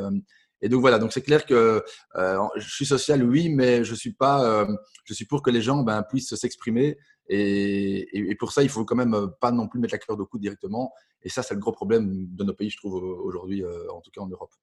et 0.62 0.70
donc 0.70 0.82
voilà, 0.82 0.98
donc 0.98 1.14
c'est 1.14 1.22
clair 1.22 1.46
que 1.46 1.84
je 2.16 2.70
suis 2.70 2.86
social, 2.86 3.24
oui, 3.24 3.50
mais 3.50 3.84
je 3.84 3.94
suis 3.94 4.14
pas, 4.14 4.68
je 5.06 5.14
suis 5.14 5.26
pour 5.26 5.44
que 5.44 5.52
les 5.52 5.62
gens 5.62 5.84
ben, 5.84 6.04
puissent 6.04 6.34
s'exprimer. 6.36 6.98
Et, 7.30 8.32
et, 8.32 8.36
pour 8.36 8.52
ça, 8.52 8.64
il 8.64 8.70
faut 8.70 8.84
quand 8.86 8.96
même 8.96 9.16
pas 9.40 9.52
non 9.52 9.68
plus 9.68 9.80
mettre 9.80 9.94
la 9.94 10.00
cœur 10.00 10.18
de 10.18 10.24
coude 10.24 10.42
directement. 10.42 10.94
Et 11.24 11.30
ça, 11.30 11.42
c'est 11.42 11.54
le 11.54 11.60
gros 11.60 11.72
problème 11.72 12.28
de 12.36 12.44
nos 12.44 12.54
pays, 12.54 12.70
je 12.70 12.78
trouve, 12.78 12.96
aujourd'hui, 12.96 13.64
en 13.66 14.02
tout 14.02 14.12
cas 14.12 14.22
en 14.22 14.28
Europe 14.28 14.54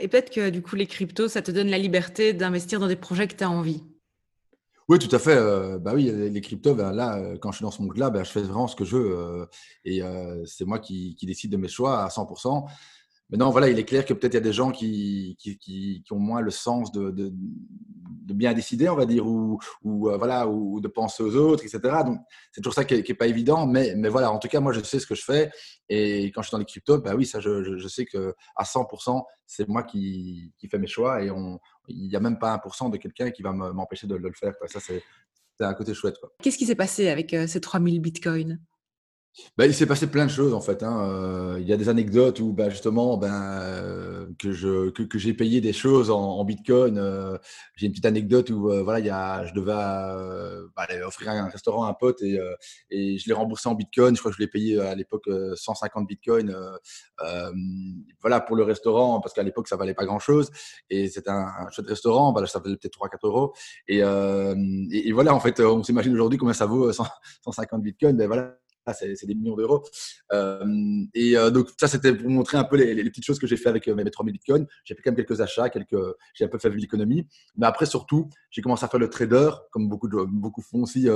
et 0.00 0.08
peut-être 0.08 0.30
que 0.30 0.50
du 0.50 0.62
coup, 0.62 0.76
les 0.76 0.86
cryptos, 0.86 1.28
ça 1.28 1.42
te 1.42 1.50
donne 1.50 1.68
la 1.68 1.78
liberté 1.78 2.32
d'investir 2.32 2.80
dans 2.80 2.88
des 2.88 2.96
projets 2.96 3.28
que 3.28 3.34
tu 3.34 3.44
as 3.44 3.50
envie. 3.50 3.82
Oui, 4.88 4.98
tout 4.98 5.14
à 5.14 5.18
fait. 5.18 5.36
Euh, 5.36 5.78
bah 5.78 5.92
oui, 5.94 6.04
les, 6.04 6.40
cryptos, 6.40 6.74
ben 6.74 6.92
là, 6.92 7.18
euh, 7.18 7.36
quand 7.38 7.50
je 7.50 7.56
suis 7.56 7.64
dans 7.64 7.72
ce 7.72 7.82
monde-là, 7.82 8.08
ben, 8.10 8.24
je 8.24 8.30
fais 8.30 8.42
vraiment 8.42 8.68
ce 8.68 8.76
que 8.76 8.84
je 8.84 8.96
veux. 8.96 9.18
Euh, 9.18 9.46
et 9.84 10.00
c'est 10.46 10.64
moi 10.64 10.78
qui, 10.78 11.16
qui, 11.16 11.26
décide 11.26 11.50
de 11.50 11.56
mes 11.56 11.68
choix 11.68 12.04
à 12.04 12.08
100%. 12.08 12.66
Maintenant, 13.30 13.50
voilà, 13.50 13.68
il 13.68 13.78
est 13.78 13.84
clair 13.84 14.04
que 14.04 14.14
peut-être 14.14 14.34
il 14.34 14.36
y 14.36 14.38
a 14.38 14.40
des 14.40 14.52
gens 14.52 14.70
qui, 14.70 15.36
qui, 15.40 16.04
ont 16.10 16.18
moins 16.18 16.40
le 16.40 16.52
sens 16.52 16.92
de, 16.92 17.10
de, 17.10 17.32
bien 18.32 18.52
décider, 18.52 18.88
on 18.88 18.94
va 18.94 19.04
dire, 19.04 19.26
ou, 19.26 19.58
ou 19.82 20.10
voilà, 20.16 20.46
ou 20.46 20.80
de 20.80 20.86
penser 20.86 21.24
aux 21.24 21.34
autres, 21.34 21.64
etc. 21.64 21.80
Donc, 22.04 22.20
c'est 22.52 22.60
toujours 22.60 22.74
ça 22.74 22.84
qui 22.84 22.94
n'est 22.94 23.14
pas 23.14 23.26
évident. 23.26 23.66
Mais, 23.66 23.94
mais 23.96 24.08
voilà, 24.08 24.30
en 24.30 24.38
tout 24.38 24.46
cas, 24.46 24.60
moi, 24.60 24.72
je 24.72 24.80
sais 24.80 25.00
ce 25.00 25.06
que 25.08 25.16
je 25.16 25.24
fais. 25.24 25.50
Et 25.88 26.26
quand 26.26 26.42
je 26.42 26.48
suis 26.48 26.54
dans 26.54 26.58
les 26.58 26.64
cryptos, 26.64 26.98
bah 26.98 27.16
oui, 27.16 27.26
ça, 27.26 27.40
je, 27.40 27.78
je, 27.78 27.88
sais 27.88 28.04
que 28.04 28.32
à 28.54 28.62
100%, 28.62 29.22
c'est 29.44 29.68
moi 29.68 29.82
qui, 29.82 30.52
qui 30.58 30.68
fais 30.68 30.78
mes 30.78 30.86
choix. 30.86 31.22
Et 31.24 31.30
on, 31.30 31.58
il 31.88 32.08
n'y 32.08 32.16
a 32.16 32.20
même 32.20 32.38
pas 32.38 32.56
1% 32.56 32.92
de 32.92 32.96
quelqu'un 32.96 33.30
qui 33.32 33.42
va 33.42 33.52
m'empêcher 33.52 34.06
de, 34.06 34.14
le 34.14 34.32
faire. 34.34 34.54
Ça, 34.66 34.78
c'est 34.78 35.02
un 35.58 35.74
côté 35.74 35.94
chouette. 35.94 36.16
Qu'est-ce 36.42 36.58
qui 36.58 36.66
s'est 36.66 36.76
passé 36.76 37.08
avec 37.08 37.34
ces 37.48 37.60
3000 37.60 38.00
bitcoins? 38.00 38.60
Bah, 39.56 39.66
il 39.66 39.74
s'est 39.74 39.86
passé 39.86 40.06
plein 40.06 40.26
de 40.26 40.30
choses 40.30 40.54
en 40.54 40.60
fait. 40.60 40.82
Hein. 40.82 41.08
Euh, 41.10 41.58
il 41.60 41.66
y 41.66 41.72
a 41.72 41.76
des 41.76 41.88
anecdotes 41.88 42.40
où 42.40 42.52
bah, 42.52 42.70
justement 42.70 43.16
ben, 43.16 43.32
euh, 43.32 44.26
que, 44.38 44.52
je, 44.52 44.90
que, 44.90 45.02
que 45.02 45.18
j'ai 45.18 45.34
payé 45.34 45.60
des 45.60 45.72
choses 45.72 46.10
en, 46.10 46.20
en 46.20 46.44
Bitcoin. 46.44 46.98
Euh, 46.98 47.36
j'ai 47.76 47.86
une 47.86 47.92
petite 47.92 48.06
anecdote 48.06 48.50
où 48.50 48.70
voilà, 48.84 49.00
il 49.00 49.06
y 49.06 49.10
a, 49.10 49.44
je 49.46 49.52
devais 49.54 49.72
bah, 49.72 50.86
offrir 51.06 51.30
un 51.30 51.48
restaurant 51.48 51.84
à 51.84 51.90
un 51.90 51.94
pote 51.94 52.22
et, 52.22 52.38
et 52.90 53.18
je 53.18 53.26
l'ai 53.28 53.34
remboursé 53.34 53.68
en 53.68 53.74
Bitcoin. 53.74 54.14
Je 54.14 54.20
crois 54.20 54.30
que 54.30 54.36
je 54.36 54.42
l'ai 54.42 54.48
payé 54.48 54.80
à 54.80 54.94
l'époque 54.94 55.28
150 55.54 56.06
Bitcoin 56.06 56.54
voilà, 58.20 58.40
pour 58.40 58.56
le 58.56 58.62
restaurant 58.62 59.20
parce 59.20 59.34
qu'à 59.34 59.42
l'époque 59.42 59.68
ça 59.68 59.76
valait 59.76 59.94
pas 59.94 60.04
grand-chose. 60.04 60.50
Et 60.90 61.08
c'était 61.08 61.30
un, 61.30 61.46
un 61.66 61.70
chouette 61.70 61.88
restaurant, 61.88 62.32
bah, 62.32 62.46
ça 62.46 62.58
valait 62.58 62.76
peut-être 62.76 62.98
3-4 62.98 63.18
euros. 63.24 63.52
Et, 63.88 63.98
et, 63.98 65.08
et, 65.08 65.12
voilà, 65.12 65.34
en 65.34 65.40
fait, 65.40 65.60
on 65.60 65.82
s'imagine 65.82 66.12
aujourd'hui 66.14 66.38
combien 66.38 66.54
ça 66.54 66.66
vaut 66.66 66.92
150 66.92 67.82
Bitcoin. 67.82 68.16
Ben, 68.16 68.26
voilà 68.26 68.56
c'est 68.92 69.26
des 69.26 69.34
millions 69.34 69.56
d'euros. 69.56 69.84
Euh, 70.32 70.64
et 71.14 71.36
euh, 71.36 71.50
donc, 71.50 71.68
ça, 71.78 71.88
c'était 71.88 72.12
pour 72.12 72.30
montrer 72.30 72.56
un 72.56 72.64
peu 72.64 72.76
les, 72.76 73.04
petites 73.04 73.24
choses 73.24 73.38
que 73.38 73.46
j'ai 73.46 73.56
fait 73.56 73.68
avec 73.68 73.88
euh, 73.88 73.94
mes 73.94 74.08
3000 74.10 74.32
bitcoins. 74.32 74.66
J'ai 74.84 74.94
fait 74.94 75.02
quand 75.02 75.10
même 75.10 75.24
quelques 75.24 75.40
achats, 75.40 75.68
quelques, 75.70 75.96
j'ai 76.34 76.44
un 76.44 76.48
peu 76.48 76.58
fait 76.58 76.70
l'économie. 76.70 77.26
Mais 77.56 77.66
après, 77.66 77.86
surtout, 77.86 78.28
j'ai 78.50 78.62
commencé 78.62 78.84
à 78.84 78.88
faire 78.88 79.00
le 79.00 79.10
trader, 79.10 79.50
comme 79.70 79.88
beaucoup, 79.88 80.08
de, 80.08 80.24
beaucoup 80.24 80.62
font 80.62 80.82
aussi, 80.82 81.08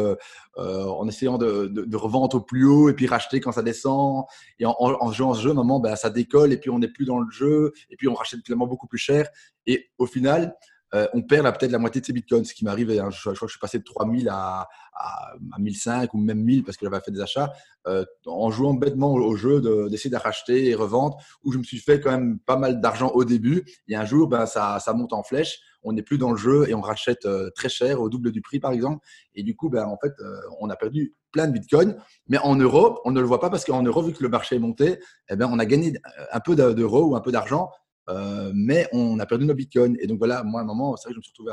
en 0.56 1.08
essayant 1.08 1.38
de, 1.38 1.66
de, 1.66 1.96
revendre 1.96 2.36
au 2.36 2.40
plus 2.40 2.64
haut 2.64 2.88
et 2.88 2.94
puis 2.94 3.06
racheter 3.06 3.40
quand 3.40 3.52
ça 3.52 3.62
descend. 3.62 4.24
Et 4.58 4.64
en, 4.66 5.12
jouant 5.12 5.34
ce 5.34 5.42
jeu, 5.42 5.52
moment, 5.52 5.80
ben, 5.80 5.96
ça 5.96 6.10
décolle 6.10 6.52
et 6.52 6.56
puis 6.56 6.70
on 6.70 6.78
n'est 6.78 6.88
plus 6.88 7.04
dans 7.04 7.18
le 7.18 7.30
jeu 7.30 7.72
et 7.90 7.96
puis 7.96 8.08
on 8.08 8.14
rachète 8.14 8.42
clairement 8.42 8.66
beaucoup 8.66 8.86
plus 8.86 8.98
cher. 8.98 9.28
Et 9.66 9.90
au 9.98 10.06
final, 10.06 10.56
euh, 10.94 11.06
on 11.14 11.22
perd 11.22 11.46
peut-être 11.56 11.70
la 11.70 11.78
moitié 11.78 12.00
de 12.00 12.06
ses 12.06 12.12
bitcoins, 12.12 12.44
ce 12.44 12.54
qui 12.54 12.64
m'arrive. 12.64 12.90
Hein, 12.90 13.10
je, 13.10 13.20
crois 13.20 13.34
que 13.34 13.46
je 13.46 13.52
suis 13.52 13.60
passé 13.60 13.78
de 13.78 13.84
3000 13.84 14.28
à, 14.28 14.68
à, 14.94 15.32
à 15.52 15.58
1005 15.58 16.12
ou 16.14 16.18
même 16.18 16.42
1000 16.42 16.64
parce 16.64 16.76
que 16.76 16.86
j'avais 16.86 17.00
fait 17.00 17.12
des 17.12 17.20
achats 17.20 17.52
euh, 17.86 18.04
en 18.26 18.50
jouant 18.50 18.74
bêtement 18.74 19.12
au, 19.14 19.36
jeu 19.36 19.60
d'essayer 19.88 20.10
de, 20.10 20.16
racheter 20.16 20.68
et 20.68 20.74
revendre, 20.74 21.16
où 21.44 21.52
je 21.52 21.58
me 21.58 21.62
suis 21.62 21.78
fait 21.78 22.00
quand 22.00 22.10
même 22.10 22.38
pas 22.40 22.56
mal 22.56 22.80
d'argent 22.80 23.10
au 23.14 23.24
début. 23.24 23.64
Et 23.88 23.94
un 23.94 24.04
jour, 24.04 24.28
ben, 24.28 24.46
ça, 24.46 24.80
ça 24.80 24.92
monte 24.92 25.12
en 25.12 25.22
flèche. 25.22 25.60
On 25.82 25.92
n'est 25.92 26.02
plus 26.02 26.18
dans 26.18 26.30
le 26.30 26.36
jeu 26.36 26.68
et 26.68 26.74
on 26.74 26.82
rachète 26.82 27.24
euh, 27.24 27.50
très 27.54 27.68
cher, 27.68 28.00
au 28.00 28.10
double 28.10 28.32
du 28.32 28.42
prix 28.42 28.58
par 28.58 28.72
exemple. 28.72 29.06
Et 29.34 29.42
du 29.42 29.54
coup, 29.54 29.70
ben, 29.70 29.84
en 29.84 29.96
fait, 29.96 30.12
on 30.60 30.68
a 30.70 30.76
perdu 30.76 31.14
plein 31.30 31.46
de 31.46 31.52
bitcoins. 31.52 31.96
Mais 32.28 32.38
en 32.38 32.56
euros, 32.56 33.00
on 33.04 33.12
ne 33.12 33.20
le 33.20 33.26
voit 33.26 33.40
pas 33.40 33.48
parce 33.48 33.64
qu'en 33.64 33.82
euros, 33.82 34.02
vu 34.02 34.12
que 34.12 34.22
le 34.22 34.28
marché 34.28 34.56
est 34.56 34.60
monté, 34.60 34.98
eh 35.30 35.36
ben, 35.36 35.48
on 35.50 35.58
a 35.60 35.64
gagné 35.64 35.94
un 36.32 36.40
peu 36.40 36.56
d'euros 36.56 37.04
ou 37.04 37.16
un 37.16 37.20
peu 37.20 37.30
d'argent 37.30 37.70
euh, 38.08 38.50
mais 38.54 38.88
on 38.92 39.18
a 39.18 39.26
perdu 39.26 39.44
nos 39.44 39.54
bitcoins. 39.54 39.96
Et 40.00 40.06
donc 40.06 40.18
voilà, 40.18 40.42
moi, 40.42 40.60
à 40.60 40.64
un 40.64 40.66
moment, 40.66 40.96
c'est 40.96 41.08
vrai 41.08 41.12
que 41.12 41.14
je 41.16 41.18
me 41.18 41.22
suis 41.22 41.32
retrouvé 41.32 41.52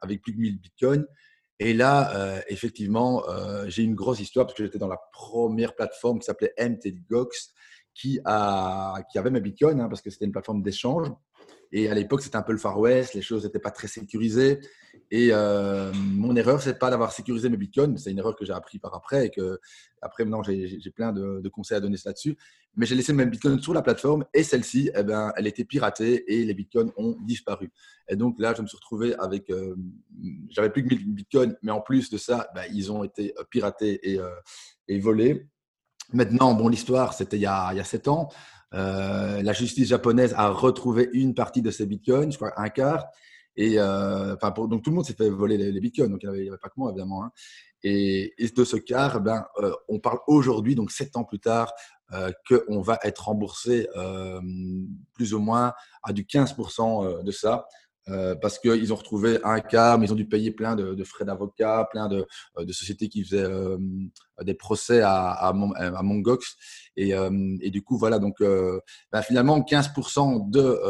avec 0.00 0.22
plus 0.22 0.32
de 0.32 0.38
1000 0.38 0.58
bitcoins. 0.60 1.06
Et 1.60 1.72
là, 1.72 2.42
effectivement, 2.48 3.22
j'ai 3.68 3.84
une 3.84 3.94
grosse 3.94 4.18
histoire 4.18 4.44
parce 4.44 4.58
que 4.58 4.64
j'étais 4.64 4.78
dans 4.78 4.88
la 4.88 4.98
première 5.12 5.76
plateforme 5.76 6.18
qui 6.18 6.24
s'appelait 6.24 6.52
MTGOX 6.58 7.54
qui, 7.94 8.18
a, 8.24 9.02
qui 9.10 9.18
avait 9.18 9.30
mes 9.30 9.40
bitcoins 9.40 9.80
hein, 9.80 9.88
parce 9.88 10.02
que 10.02 10.10
c'était 10.10 10.24
une 10.24 10.32
plateforme 10.32 10.62
d'échange. 10.62 11.08
Et 11.72 11.88
à 11.88 11.94
l'époque, 11.94 12.22
c'était 12.22 12.36
un 12.36 12.42
peu 12.42 12.52
le 12.52 12.58
Far 12.58 12.78
West, 12.78 13.14
les 13.14 13.22
choses 13.22 13.44
n'étaient 13.44 13.58
pas 13.58 13.70
très 13.70 13.88
sécurisées. 13.88 14.60
Et 15.10 15.28
euh, 15.32 15.92
mon 15.94 16.34
erreur, 16.36 16.62
c'est 16.62 16.78
pas 16.78 16.90
d'avoir 16.90 17.12
sécurisé 17.12 17.48
mes 17.48 17.56
bitcoins. 17.56 17.96
C'est 17.98 18.10
une 18.10 18.18
erreur 18.18 18.36
que 18.36 18.44
j'ai 18.44 18.52
appris 18.52 18.78
par 18.78 18.94
après 18.94 19.26
et 19.26 19.30
que 19.30 19.60
après 20.00 20.24
maintenant 20.24 20.42
j'ai 20.42 20.90
plein 20.94 21.12
de, 21.12 21.48
conseils 21.48 21.76
à 21.76 21.80
donner 21.80 21.96
là-dessus. 22.04 22.36
Mais 22.76 22.86
j'ai 22.86 22.94
laissé 22.94 23.12
mes 23.12 23.26
bitcoins 23.26 23.60
sur 23.60 23.74
la 23.74 23.82
plateforme 23.82 24.24
et 24.34 24.42
celle-ci, 24.42 24.90
eh 24.94 25.02
ben, 25.02 25.32
elle 25.36 25.46
était 25.46 25.64
piratée 25.64 26.24
et 26.32 26.44
les 26.44 26.54
bitcoins 26.54 26.90
ont 26.96 27.16
disparu. 27.20 27.70
Et 28.08 28.16
donc 28.16 28.38
là, 28.38 28.54
je 28.56 28.62
me 28.62 28.66
suis 28.66 28.76
retrouvé 28.76 29.14
avec, 29.16 29.50
euh, 29.50 29.76
j'avais 30.50 30.70
plus 30.70 30.82
que 30.82 30.88
1000 30.88 31.14
bitcoins, 31.14 31.56
mais 31.62 31.70
en 31.70 31.80
plus 31.80 32.10
de 32.10 32.18
ça, 32.18 32.48
ben, 32.54 32.64
ils 32.72 32.90
ont 32.90 33.04
été 33.04 33.34
piratés 33.50 34.10
et, 34.10 34.18
euh, 34.18 35.00
volés. 35.00 35.46
Maintenant, 36.12 36.54
bon, 36.54 36.68
l'histoire, 36.68 37.14
c'était 37.14 37.36
il, 37.36 37.40
il 37.40 37.76
y 37.76 37.80
a 37.80 37.84
7 37.84 38.08
ans. 38.08 38.28
Euh, 38.74 39.42
la 39.42 39.52
justice 39.52 39.88
japonaise 39.88 40.34
a 40.36 40.50
retrouvé 40.50 41.08
une 41.12 41.34
partie 41.34 41.62
de 41.62 41.70
ces 41.70 41.86
bitcoins, 41.86 42.32
je 42.32 42.36
crois 42.36 42.52
un 42.56 42.68
quart. 42.68 43.06
Et 43.56 43.74
euh, 43.78 44.34
donc 44.68 44.82
tout 44.82 44.90
le 44.90 44.96
monde 44.96 45.04
s'est 45.04 45.14
fait 45.14 45.30
voler 45.30 45.56
les, 45.56 45.80
bitcoins, 45.80 46.10
donc 46.10 46.24
il 46.24 46.30
n'y 46.30 46.48
avait, 46.48 46.58
pas 46.58 46.68
que 46.68 46.74
moi 46.76 46.90
évidemment. 46.90 47.24
Hein. 47.24 47.30
Et, 47.84 48.34
de 48.56 48.64
ce 48.64 48.76
quart, 48.76 49.20
ben, 49.20 49.44
euh, 49.58 49.72
on 49.88 50.00
parle 50.00 50.18
aujourd'hui, 50.26 50.74
donc 50.74 50.90
sept 50.90 51.16
ans 51.16 51.24
plus 51.24 51.38
tard, 51.38 51.72
qu'on 52.48 52.80
va 52.80 52.98
être 53.02 53.24
remboursé 53.24 53.88
plus 55.14 55.34
ou 55.34 55.40
moins 55.40 55.72
à 56.04 56.12
du 56.12 56.22
15% 56.24 57.24
de 57.24 57.30
ça. 57.32 57.66
Euh, 58.10 58.34
parce 58.34 58.58
qu'ils 58.58 58.92
ont 58.92 58.96
retrouvé 58.96 59.38
un 59.44 59.60
cas, 59.60 59.96
mais 59.96 60.06
ils 60.06 60.12
ont 60.12 60.16
dû 60.16 60.28
payer 60.28 60.50
plein 60.50 60.76
de, 60.76 61.02
frais 61.04 61.24
d'avocat, 61.24 61.88
plein 61.90 62.08
de, 62.08 62.26
de, 62.58 62.72
sociétés 62.72 63.08
qui 63.08 63.24
faisaient 63.24 63.42
euh, 63.42 63.78
des 64.42 64.54
procès 64.54 65.00
à, 65.00 65.30
à, 65.30 65.52
Mongox. 66.02 66.56
Et, 66.96 67.14
euh, 67.14 67.30
du 67.30 67.82
coup, 67.82 67.96
voilà, 67.96 68.18
donc 68.18 68.40
ben 68.40 69.22
finalement, 69.22 69.60
15% 69.60 70.50
de 70.50 70.80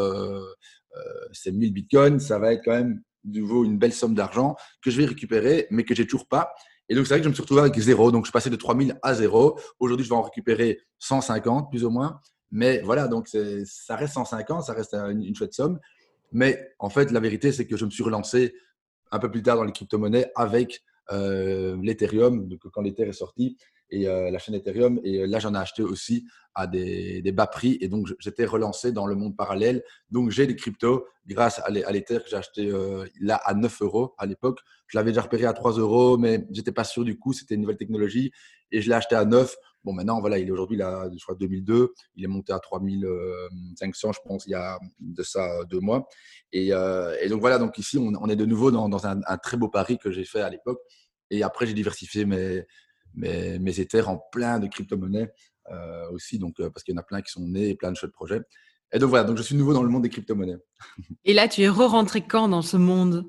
ces 1.32 1.52
1000 1.52 1.72
bitcoins, 1.72 2.20
ça 2.20 2.38
va 2.38 2.52
être 2.52 2.62
quand 2.64 2.72
même 2.72 3.00
de 3.24 3.40
nouveau 3.40 3.64
une 3.64 3.78
belle 3.78 3.92
somme 3.92 4.14
d'argent 4.14 4.56
que 4.82 4.90
je 4.90 5.00
vais 5.00 5.06
récupérer, 5.06 5.66
mais 5.70 5.84
que 5.84 5.94
j'ai 5.94 6.06
toujours 6.06 6.26
pas. 6.26 6.52
Et 6.88 6.94
donc, 6.94 7.06
c'est 7.06 7.14
vrai 7.14 7.20
que 7.20 7.24
je 7.24 7.28
me 7.30 7.34
suis 7.34 7.42
retrouvé 7.42 7.62
avec 7.62 7.78
zéro. 7.78 8.12
Donc, 8.12 8.26
je 8.26 8.32
passé 8.32 8.50
de 8.50 8.56
3000 8.56 8.98
à 9.02 9.14
zéro. 9.14 9.58
Aujourd'hui, 9.78 10.04
je 10.04 10.10
vais 10.10 10.16
en 10.16 10.22
récupérer 10.22 10.80
150, 10.98 11.70
plus 11.70 11.84
ou 11.84 11.90
moins. 11.90 12.20
Mais 12.50 12.80
voilà, 12.82 13.08
donc 13.08 13.26
ça 13.28 13.96
reste 13.96 14.14
150, 14.14 14.62
ça 14.62 14.74
reste 14.74 14.94
une 14.94 15.34
chouette 15.34 15.54
somme. 15.54 15.80
Mais 16.34 16.74
en 16.80 16.90
fait, 16.90 17.12
la 17.12 17.20
vérité, 17.20 17.52
c'est 17.52 17.66
que 17.66 17.76
je 17.76 17.84
me 17.86 17.90
suis 17.90 18.02
relancé 18.02 18.54
un 19.12 19.18
peu 19.20 19.30
plus 19.30 19.42
tard 19.42 19.56
dans 19.56 19.64
les 19.64 19.72
crypto-monnaies 19.72 20.30
avec 20.34 20.82
euh, 21.12 21.76
l'Ethereum, 21.80 22.48
quand 22.72 22.82
l'Ether 22.82 23.04
est 23.04 23.12
sorti, 23.12 23.56
et 23.90 24.08
euh, 24.08 24.30
la 24.32 24.38
chaîne 24.40 24.56
Ethereum. 24.56 25.00
Et 25.04 25.20
euh, 25.20 25.26
là, 25.26 25.38
j'en 25.38 25.54
ai 25.54 25.58
acheté 25.58 25.82
aussi 25.82 26.26
à 26.56 26.66
des, 26.66 27.22
bas 27.32 27.46
prix. 27.46 27.78
Et 27.80 27.88
donc, 27.88 28.08
j'étais 28.18 28.46
relancé 28.46 28.90
dans 28.90 29.06
le 29.06 29.14
monde 29.14 29.36
parallèle. 29.36 29.84
Donc, 30.10 30.30
j'ai 30.30 30.48
des 30.48 30.56
cryptos 30.56 31.06
grâce 31.26 31.60
à 31.60 31.70
l'Ether 31.70 32.18
que 32.18 32.28
j'ai 32.28 32.36
acheté 32.36 32.72
là 33.20 33.36
à 33.44 33.54
9 33.54 33.82
euros 33.82 34.14
à 34.18 34.26
l'époque. 34.26 34.58
Je 34.88 34.98
l'avais 34.98 35.12
déjà 35.12 35.22
repéré 35.22 35.46
à 35.46 35.52
3 35.52 35.72
euros, 35.78 36.18
mais 36.18 36.46
j'étais 36.50 36.72
pas 36.72 36.84
sûr 36.84 37.04
du 37.04 37.16
coup. 37.16 37.32
C'était 37.32 37.54
une 37.54 37.60
nouvelle 37.60 37.76
technologie. 37.76 38.32
Et 38.72 38.82
je 38.82 38.88
l'ai 38.88 38.94
acheté 38.94 39.14
à 39.14 39.24
9. 39.24 39.54
Bon, 39.84 39.92
maintenant, 39.92 40.20
voilà, 40.20 40.38
il 40.38 40.48
est 40.48 40.50
aujourd'hui, 40.50 40.76
là, 40.76 41.08
je 41.12 41.22
crois, 41.22 41.34
2002. 41.34 41.92
Il 42.16 42.24
est 42.24 42.28
monté 42.28 42.52
à 42.52 42.58
3500, 42.58 44.12
je 44.12 44.18
pense, 44.24 44.46
il 44.46 44.50
y 44.50 44.54
a 44.54 44.78
de 44.98 45.22
ça 45.22 45.64
deux 45.68 45.80
mois. 45.80 46.08
Et, 46.52 46.68
et 46.68 47.28
donc, 47.28 47.40
voilà, 47.40 47.58
donc 47.58 47.76
ici, 47.78 47.98
on, 47.98 48.28
est 48.28 48.36
de 48.36 48.46
nouveau 48.46 48.70
dans, 48.70 49.06
un, 49.06 49.20
très 49.38 49.56
beau 49.56 49.68
pari 49.68 49.98
que 49.98 50.10
j'ai 50.10 50.24
fait 50.24 50.40
à 50.40 50.48
l'époque. 50.48 50.80
Et 51.30 51.42
après, 51.42 51.66
j'ai 51.66 51.74
diversifié 51.74 52.24
mes, 52.24 52.64
mes, 53.14 53.80
Ethers 53.80 54.08
en 54.08 54.18
plein 54.32 54.58
de 54.58 54.66
crypto-monnaies 54.66 55.30
euh, 55.70 56.10
aussi, 56.10 56.38
donc, 56.38 56.60
euh, 56.60 56.70
parce 56.70 56.84
qu'il 56.84 56.94
y 56.94 56.98
en 56.98 57.00
a 57.00 57.04
plein 57.04 57.22
qui 57.22 57.30
sont 57.30 57.46
nés 57.46 57.70
et 57.70 57.74
plein 57.74 57.90
de 57.90 57.96
chouettes 57.96 58.12
projets. 58.12 58.40
Et 58.92 58.98
donc 58.98 59.10
voilà, 59.10 59.24
donc 59.24 59.38
je 59.38 59.42
suis 59.42 59.56
nouveau 59.56 59.72
dans 59.72 59.82
le 59.82 59.88
monde 59.88 60.02
des 60.02 60.10
crypto-monnaies. 60.10 60.58
Et 61.24 61.34
là, 61.34 61.48
tu 61.48 61.62
es 61.62 61.68
re-rentré 61.68 62.22
quand 62.22 62.48
dans 62.48 62.62
ce 62.62 62.76
monde? 62.76 63.26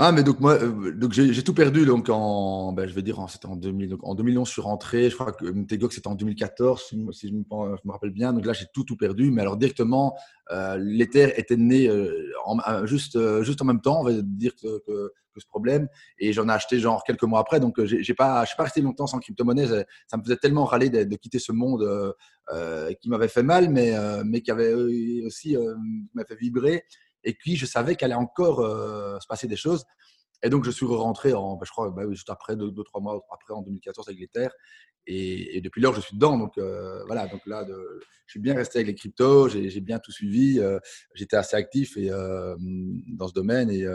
Ah, 0.00 0.12
mais 0.12 0.22
donc 0.22 0.38
moi, 0.38 0.52
euh, 0.62 0.92
donc 0.92 1.12
j'ai 1.12 1.42
tout 1.42 1.54
perdu 1.54 1.84
donc 1.84 2.08
en, 2.08 2.72
ben, 2.72 2.86
je 2.86 2.94
vais 2.94 3.02
dire, 3.02 3.18
c'était 3.28 3.46
en 3.46 3.56
2000. 3.56 3.88
Donc 3.88 4.04
en 4.04 4.14
2011, 4.14 4.46
je 4.46 4.52
suis 4.52 4.62
rentré. 4.62 5.10
Je 5.10 5.16
crois 5.16 5.32
que 5.32 5.44
Mtegox 5.44 5.96
c'était 5.96 6.06
en 6.06 6.14
2014, 6.14 6.84
si, 6.88 7.28
je, 7.28 7.34
me, 7.34 7.90
rappelle 7.90 8.10
bien. 8.10 8.32
Donc 8.32 8.46
là, 8.46 8.52
j'ai 8.52 8.66
tout 8.72 8.84
tout 8.84 8.96
perdu. 8.96 9.32
Mais 9.32 9.42
alors 9.42 9.56
directement, 9.56 10.16
euh, 10.52 10.76
l'Ether 10.80 11.32
était 11.36 11.56
né 11.56 11.88
euh, 11.88 12.30
en, 12.44 12.86
juste 12.86 13.18
juste 13.42 13.60
en 13.60 13.64
même 13.64 13.80
temps, 13.80 14.00
on 14.00 14.04
va 14.04 14.12
dire 14.22 14.54
que, 14.54 14.78
que, 14.86 15.12
ce 15.36 15.46
problème. 15.46 15.88
Et 16.18 16.32
j'en 16.32 16.48
ai 16.48 16.52
acheté 16.52 16.78
genre 16.78 17.02
quelques 17.04 17.24
mois 17.24 17.40
après. 17.40 17.58
Donc 17.58 17.84
j'ai 17.84 18.14
pas, 18.14 18.44
je 18.44 18.50
suis 18.50 18.56
pas 18.56 18.64
resté 18.64 18.80
longtemps 18.80 19.08
sans 19.08 19.18
crypto-monnaie. 19.18 19.66
Ça 20.06 20.16
me 20.16 20.22
faisait 20.22 20.36
tellement 20.36 20.64
râler 20.64 20.90
de, 20.90 21.16
quitter 21.16 21.40
ce 21.40 21.50
monde 21.50 22.14
qui 23.00 23.08
m'avait 23.08 23.26
fait 23.26 23.42
mal, 23.42 23.68
mais 23.68 23.96
mais 24.24 24.42
qui 24.42 24.52
avait 24.52 24.74
aussi 25.24 25.56
m'a 26.14 26.24
fait 26.24 26.36
vibrer. 26.36 26.84
Et 27.24 27.34
puis, 27.34 27.56
je 27.56 27.66
savais 27.66 27.96
qu'elle 27.96 28.12
allait 28.12 28.20
encore 28.20 28.60
euh, 28.60 29.18
se 29.20 29.26
passer 29.26 29.46
des 29.46 29.56
choses. 29.56 29.84
Et 30.42 30.50
donc, 30.50 30.64
je 30.64 30.70
suis 30.70 30.86
rentré, 30.86 31.32
en, 31.34 31.56
bah, 31.56 31.64
je 31.64 31.70
crois, 31.70 31.90
bah, 31.90 32.04
juste 32.10 32.30
après, 32.30 32.56
deux, 32.56 32.70
deux, 32.70 32.84
trois 32.84 33.00
mois 33.00 33.20
après, 33.32 33.54
en 33.54 33.62
2014, 33.62 34.08
avec 34.08 34.20
les 34.20 34.28
terres. 34.28 34.52
Et, 35.10 35.60
depuis 35.62 35.80
lors, 35.80 35.94
je 35.94 36.00
suis 36.00 36.14
dedans. 36.14 36.38
Donc, 36.38 36.58
euh, 36.58 37.02
voilà. 37.06 37.26
Donc 37.26 37.40
là, 37.46 37.66
je 37.66 38.30
suis 38.30 38.40
bien 38.40 38.54
resté 38.54 38.78
avec 38.78 38.88
les 38.88 38.94
cryptos. 38.94 39.48
J'ai 39.48 39.80
bien 39.80 39.98
tout 39.98 40.12
suivi. 40.12 40.60
Euh, 40.60 40.78
j'étais 41.14 41.36
assez 41.36 41.56
actif 41.56 41.96
et, 41.96 42.10
dans 42.10 43.26
ce 43.26 43.32
domaine. 43.32 43.70
Et, 43.70 43.86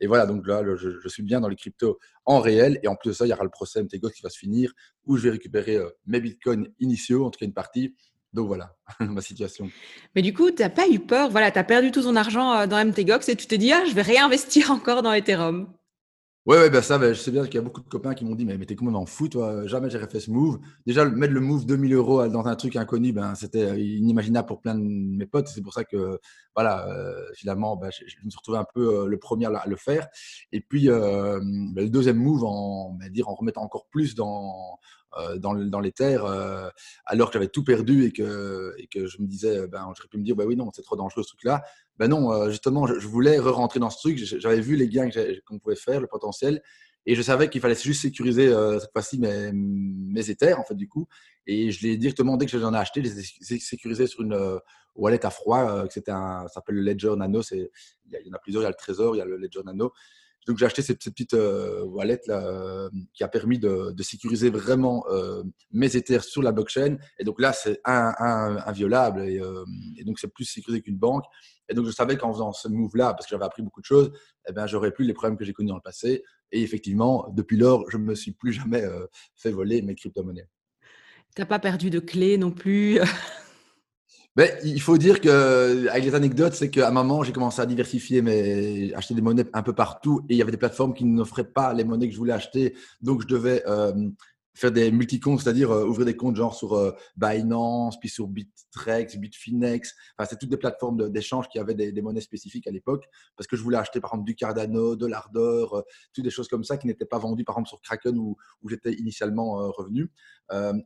et, 0.00 0.06
voilà. 0.06 0.26
Donc 0.26 0.46
là, 0.46 0.62
je, 0.76 1.00
je, 1.00 1.08
suis 1.08 1.22
bien 1.22 1.40
dans 1.40 1.48
les 1.48 1.56
cryptos 1.56 1.98
en 2.26 2.40
réel. 2.40 2.78
Et 2.82 2.88
en 2.88 2.96
plus 2.96 3.08
de 3.08 3.14
ça, 3.14 3.24
il 3.24 3.30
y 3.30 3.32
aura 3.32 3.44
le 3.44 3.50
procès 3.50 3.82
MTGO 3.82 4.10
qui 4.10 4.20
va 4.20 4.28
se 4.28 4.38
finir 4.38 4.72
où 5.06 5.16
je 5.16 5.22
vais 5.22 5.30
récupérer 5.30 5.78
mes 6.04 6.20
bitcoins 6.20 6.68
initiaux, 6.80 7.24
en 7.24 7.30
tout 7.30 7.38
cas 7.38 7.46
une 7.46 7.54
partie, 7.54 7.94
donc 8.32 8.46
voilà 8.46 8.74
ma 9.00 9.20
situation. 9.20 9.70
Mais 10.14 10.22
du 10.22 10.32
coup, 10.32 10.50
tu 10.50 10.62
n'as 10.62 10.70
pas 10.70 10.88
eu 10.88 10.98
peur, 10.98 11.30
voilà, 11.30 11.50
tu 11.50 11.58
as 11.58 11.64
perdu 11.64 11.90
tout 11.90 12.02
ton 12.02 12.16
argent 12.16 12.52
euh, 12.52 12.66
dans 12.66 12.84
MTGOX 12.84 13.28
et 13.28 13.36
tu 13.36 13.46
t'es 13.46 13.58
dit, 13.58 13.72
ah, 13.72 13.84
je 13.86 13.94
vais 13.94 14.02
réinvestir 14.02 14.70
encore 14.70 15.02
dans 15.02 15.12
Ethereum. 15.12 15.68
Oui, 16.46 16.56
ouais, 16.56 16.70
ben 16.70 16.80
ça, 16.80 16.96
ben, 16.96 17.12
je 17.12 17.20
sais 17.20 17.30
bien 17.30 17.44
qu'il 17.44 17.56
y 17.56 17.58
a 17.58 17.60
beaucoup 17.60 17.82
de 17.82 17.88
copains 17.88 18.14
qui 18.14 18.24
m'ont 18.24 18.34
dit, 18.34 18.46
mais, 18.46 18.56
mais 18.56 18.64
t'es 18.64 18.74
complètement 18.74 19.04
fou, 19.04 19.28
toi, 19.28 19.66
jamais 19.66 19.90
j'aurais 19.90 20.08
fait 20.08 20.20
ce 20.20 20.30
move. 20.30 20.58
Déjà, 20.86 21.04
mettre 21.04 21.34
le 21.34 21.40
move 21.40 21.66
2000 21.66 21.92
euros 21.92 22.26
dans 22.28 22.46
un 22.46 22.56
truc 22.56 22.76
inconnu, 22.76 23.12
ben, 23.12 23.34
c'était 23.34 23.64
euh, 23.64 23.78
inimaginable 23.78 24.48
pour 24.48 24.62
plein 24.62 24.74
de 24.74 24.80
mes 24.80 25.26
potes. 25.26 25.48
C'est 25.48 25.60
pour 25.60 25.74
ça 25.74 25.84
que, 25.84 26.18
voilà, 26.54 26.88
euh, 26.88 27.22
finalement, 27.34 27.76
ben, 27.76 27.90
je, 27.90 28.02
me 28.24 28.30
suis 28.30 28.38
retrouvé 28.38 28.56
un 28.56 28.64
peu 28.74 29.06
le 29.06 29.18
premier 29.18 29.44
à, 29.44 29.64
le 29.66 29.76
faire. 29.76 30.06
Et 30.50 30.62
puis, 30.62 30.86
ben, 30.86 31.42
le 31.76 31.90
deuxième 31.90 32.16
move, 32.16 32.44
en, 32.44 32.96
dire, 33.10 33.28
en 33.28 33.34
remettant 33.34 33.62
encore 33.62 33.86
plus 33.90 34.14
dans, 34.14 34.78
dans, 35.36 35.54
dans, 35.54 35.80
les 35.80 35.92
terres, 35.92 36.24
euh, 36.24 36.68
alors 37.06 37.28
que 37.28 37.34
j'avais 37.34 37.48
tout 37.48 37.64
perdu 37.64 38.04
et 38.04 38.12
que, 38.12 38.74
je 38.94 39.22
me 39.22 39.26
disais, 39.26 39.66
ben, 39.66 39.92
j'aurais 39.96 40.08
pu 40.08 40.18
me 40.18 40.22
dire, 40.22 40.36
bah 40.36 40.44
oui, 40.46 40.56
non, 40.56 40.70
c'est 40.74 40.82
trop 40.82 40.96
dangereux 40.96 41.22
ce 41.22 41.28
truc-là. 41.28 41.62
Ben 41.98 42.08
non, 42.08 42.32
euh, 42.32 42.50
justement, 42.50 42.86
je, 42.86 43.06
voulais 43.06 43.38
re-rentrer 43.38 43.80
dans 43.80 43.90
ce 43.90 43.98
truc. 43.98 44.18
J'avais 44.18 44.60
vu 44.60 44.76
les 44.76 44.88
gains 44.88 45.08
qu'on 45.46 45.58
pouvait 45.58 45.76
faire, 45.76 46.00
le 46.00 46.06
potentiel. 46.06 46.62
Et 47.06 47.14
je 47.14 47.22
savais 47.22 47.48
qu'il 47.48 47.60
fallait 47.60 47.74
juste 47.74 48.02
sécuriser 48.02 48.52
cette 48.80 48.92
fois-ci 48.92 49.18
mes, 49.18 49.50
mes 49.52 50.22
en 50.54 50.64
fait, 50.64 50.74
du 50.74 50.88
coup. 50.88 51.08
Et 51.46 51.70
je 51.70 51.86
l'ai 51.86 51.96
directement, 51.96 52.36
dès 52.36 52.44
que 52.44 52.58
j'en 52.58 52.74
ai 52.74 52.76
acheté, 52.76 53.02
je 53.02 53.08
les 53.08 53.54
ai 53.54 53.58
sécurisés 53.58 54.06
sur 54.06 54.20
une 54.20 54.60
wallet 54.94 55.24
à 55.24 55.30
froid, 55.30 55.86
ça 55.88 56.46
s'appelle 56.52 56.74
le 56.74 56.82
Ledger 56.82 57.14
Nano. 57.16 57.40
Il 57.50 57.68
y, 58.10 58.30
en 58.30 58.34
a 58.34 58.38
plusieurs, 58.38 58.62
il 58.62 58.64
y 58.64 58.66
a 58.66 58.70
le 58.70 58.76
Trésor, 58.76 59.16
il 59.16 59.20
y 59.20 59.22
a 59.22 59.24
le 59.24 59.38
Ledger 59.38 59.62
Nano. 59.64 59.92
Donc 60.48 60.56
j'ai 60.56 60.64
acheté 60.64 60.80
cette, 60.80 60.98
petite 60.98 61.34
euh, 61.34 61.84
wallet 61.84 62.20
là, 62.26 62.42
euh, 62.42 62.88
qui 63.12 63.22
a 63.22 63.28
permis 63.28 63.58
de, 63.58 63.94
sécuriser 64.00 64.48
vraiment 64.48 65.04
euh, 65.10 65.42
mes 65.72 65.94
Ethers 65.94 66.24
sur 66.24 66.42
la 66.42 66.52
blockchain. 66.52 66.96
Et 67.18 67.24
donc 67.24 67.38
là, 67.38 67.52
c'est 67.52 67.80
inviolable 67.84 69.20
et, 69.20 69.40
donc 70.06 70.18
c'est 70.18 70.32
plus 70.32 70.46
sécurisé 70.46 70.80
qu'une 70.80 70.96
banque. 70.96 71.24
Et 71.68 71.74
donc 71.74 71.84
je 71.84 71.90
savais 71.90 72.16
qu'en 72.16 72.32
faisant 72.32 72.52
ce 72.52 72.66
move-là, 72.66 73.12
parce 73.12 73.26
que 73.26 73.30
j'avais 73.30 73.44
appris 73.44 73.62
beaucoup 73.62 73.82
de 73.82 73.86
choses, 73.86 74.10
eh 74.48 74.52
ben, 74.52 74.66
j'aurais 74.66 74.90
plus 74.90 75.04
les 75.04 75.12
problèmes 75.12 75.36
que 75.36 75.44
j'ai 75.44 75.52
connus 75.52 75.68
dans 75.68 75.76
le 75.76 75.82
passé. 75.82 76.24
Et 76.50 76.62
effectivement, 76.62 77.28
depuis 77.34 77.58
lors, 77.58 77.84
je 77.90 77.98
ne 77.98 78.04
me 78.04 78.14
suis 78.14 78.32
plus 78.32 78.54
jamais 78.54 78.82
fait 79.36 79.50
voler 79.50 79.82
mes 79.82 79.94
crypto-monnaies. 79.94 80.48
Tu 81.36 81.42
n'as 81.42 81.46
pas 81.46 81.58
perdu 81.58 81.90
de 81.90 81.98
clés 81.98 82.38
non 82.38 82.52
plus? 82.52 83.00
Ben, 84.38 84.52
il 84.62 84.80
faut 84.80 84.98
dire 84.98 85.20
que 85.20 85.88
avec 85.88 86.04
les 86.04 86.14
anecdotes, 86.14 86.54
c'est 86.54 86.70
qu'à 86.70 86.86
un 86.86 86.92
moment, 86.92 87.24
j'ai 87.24 87.32
commencé 87.32 87.60
à 87.60 87.66
diversifier, 87.66 88.22
mais 88.22 88.94
acheter 88.94 89.12
des 89.12 89.20
monnaies 89.20 89.46
un 89.52 89.64
peu 89.64 89.72
partout, 89.72 90.24
et 90.28 90.34
il 90.34 90.36
y 90.36 90.42
avait 90.42 90.52
des 90.52 90.56
plateformes 90.56 90.94
qui 90.94 91.04
n'offraient 91.04 91.42
pas 91.42 91.74
les 91.74 91.82
monnaies 91.82 92.06
que 92.06 92.14
je 92.14 92.18
voulais 92.18 92.34
acheter, 92.34 92.76
donc 93.02 93.22
je 93.22 93.26
devais 93.26 93.64
euh, 93.66 93.92
faire 94.54 94.72
des 94.72 94.90
multicomptes, 94.90 95.42
c'est-à-dire 95.42 95.70
euh, 95.70 95.86
ouvrir 95.86 96.06
des 96.06 96.16
comptes 96.16 96.36
genre 96.36 96.54
sur 96.54 96.74
euh, 96.74 96.92
Binance, 97.16 97.98
puis 97.98 98.08
sur 98.08 98.26
Bittrex, 98.26 99.16
Bitfinex. 99.16 99.94
Enfin, 100.16 100.28
c'est 100.28 100.38
toutes 100.38 100.48
des 100.48 100.56
plateformes 100.56 101.10
d'échange 101.10 101.48
qui 101.48 101.58
avaient 101.58 101.74
des, 101.74 102.02
monnaies 102.02 102.20
spécifiques 102.20 102.66
à 102.66 102.70
l'époque, 102.70 103.04
parce 103.36 103.46
que 103.46 103.56
je 103.56 103.62
voulais 103.62 103.78
acheter 103.78 104.00
par 104.00 104.10
exemple 104.10 104.26
du 104.26 104.34
Cardano, 104.34 104.96
de 104.96 105.06
l'Ardor, 105.06 105.74
euh, 105.74 105.82
toutes 106.12 106.24
des 106.24 106.30
choses 106.30 106.48
comme 106.48 106.64
ça 106.64 106.76
qui 106.76 106.86
n'étaient 106.86 107.04
pas 107.04 107.18
vendues 107.18 107.44
par 107.44 107.54
exemple 107.54 107.68
sur 107.68 107.80
Kraken 107.80 108.18
où, 108.18 108.36
j'étais 108.68 108.92
initialement 108.92 109.70
revenu. 109.70 110.10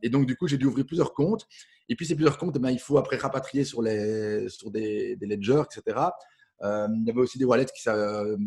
et 0.01 0.09
donc 0.09 0.25
du 0.25 0.37
coup, 0.37 0.47
j'ai 0.47 0.57
dû 0.57 0.65
ouvrir 0.65 0.85
plusieurs 0.85 1.13
comptes. 1.13 1.47
Et 1.89 1.95
puis 1.95 2.05
ces 2.05 2.15
plusieurs 2.15 2.37
comptes, 2.37 2.53
eh 2.55 2.59
ben, 2.59 2.69
il 2.69 2.79
faut 2.79 2.97
après 2.97 3.17
rapatrier 3.17 3.65
sur, 3.65 3.81
les, 3.81 4.47
sur 4.47 4.71
des, 4.71 5.17
des 5.17 5.25
ledgers, 5.25 5.63
etc. 5.69 5.97
il 6.61 7.03
y 7.05 7.09
avait 7.09 7.19
aussi 7.19 7.37
des 7.37 7.45
wallets 7.45 7.65
qui 7.65 7.89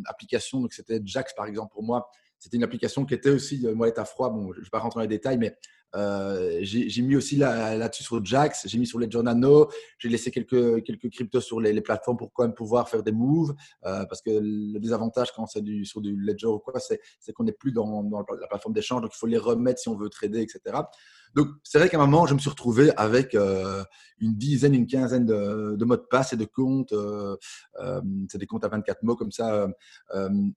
applications, 0.06 0.60
donc 0.60 0.72
c'était 0.72 1.00
Jax 1.04 1.34
par 1.34 1.46
exemple 1.46 1.72
pour 1.72 1.82
moi. 1.82 2.08
C'était 2.46 2.58
une 2.58 2.62
application 2.62 3.04
qui 3.04 3.12
était 3.12 3.30
aussi 3.30 3.62
une 3.62 3.76
wallet 3.76 3.98
à 3.98 4.04
froid. 4.04 4.30
Bon, 4.30 4.52
je 4.52 4.60
ne 4.60 4.64
vais 4.64 4.70
pas 4.70 4.78
rentrer 4.78 4.98
dans 4.98 5.02
les 5.02 5.08
détails, 5.08 5.36
mais 5.36 5.56
euh, 5.96 6.58
j'ai 6.62 7.02
mis 7.02 7.16
aussi 7.16 7.34
là-dessus 7.34 8.04
sur 8.04 8.24
Jax, 8.24 8.68
j'ai 8.68 8.78
mis 8.78 8.86
sur 8.86 9.00
Ledger 9.00 9.20
Nano, 9.20 9.68
j'ai 9.98 10.08
laissé 10.08 10.30
quelques, 10.30 10.84
quelques 10.84 11.10
cryptos 11.10 11.40
sur 11.40 11.60
les, 11.60 11.80
plateformes 11.80 12.16
pour 12.16 12.32
quand 12.32 12.44
même 12.44 12.54
pouvoir 12.54 12.88
faire 12.88 13.02
des 13.02 13.10
moves, 13.10 13.52
euh, 13.84 14.04
parce 14.04 14.22
que 14.22 14.30
le 14.30 14.78
désavantage 14.78 15.32
quand 15.34 15.46
c'est 15.46 15.60
du, 15.60 15.84
sur 15.84 16.00
du 16.00 16.14
Ledger 16.14 16.46
ou 16.46 16.60
quoi, 16.60 16.78
c'est 16.78 17.32
qu'on 17.32 17.42
n'est 17.42 17.50
plus 17.50 17.72
dans, 17.72 18.08
la 18.40 18.46
plateforme 18.46 18.74
d'échange, 18.74 19.02
donc 19.02 19.10
il 19.12 19.18
faut 19.18 19.26
les 19.26 19.38
remettre 19.38 19.80
si 19.80 19.88
on 19.88 19.96
veut 19.96 20.08
trader, 20.08 20.40
etc. 20.40 20.60
Donc 21.36 21.48
c'est 21.62 21.78
vrai 21.78 21.88
qu'à 21.88 21.98
un 21.98 22.00
moment, 22.00 22.26
je 22.26 22.34
me 22.34 22.40
suis 22.40 22.50
retrouvé 22.50 22.90
avec 22.96 23.36
euh, 23.36 23.84
une 24.18 24.34
dizaine, 24.34 24.74
une 24.74 24.86
quinzaine 24.86 25.26
de, 25.26 25.84
mots 25.84 25.96
de 25.96 26.06
passe 26.10 26.32
et 26.32 26.36
de 26.36 26.46
comptes, 26.46 26.94
c'est 28.28 28.38
des 28.38 28.46
comptes 28.46 28.64
à 28.64 28.68
24 28.68 29.04
mots 29.04 29.14
comme 29.14 29.30
ça, 29.30 29.68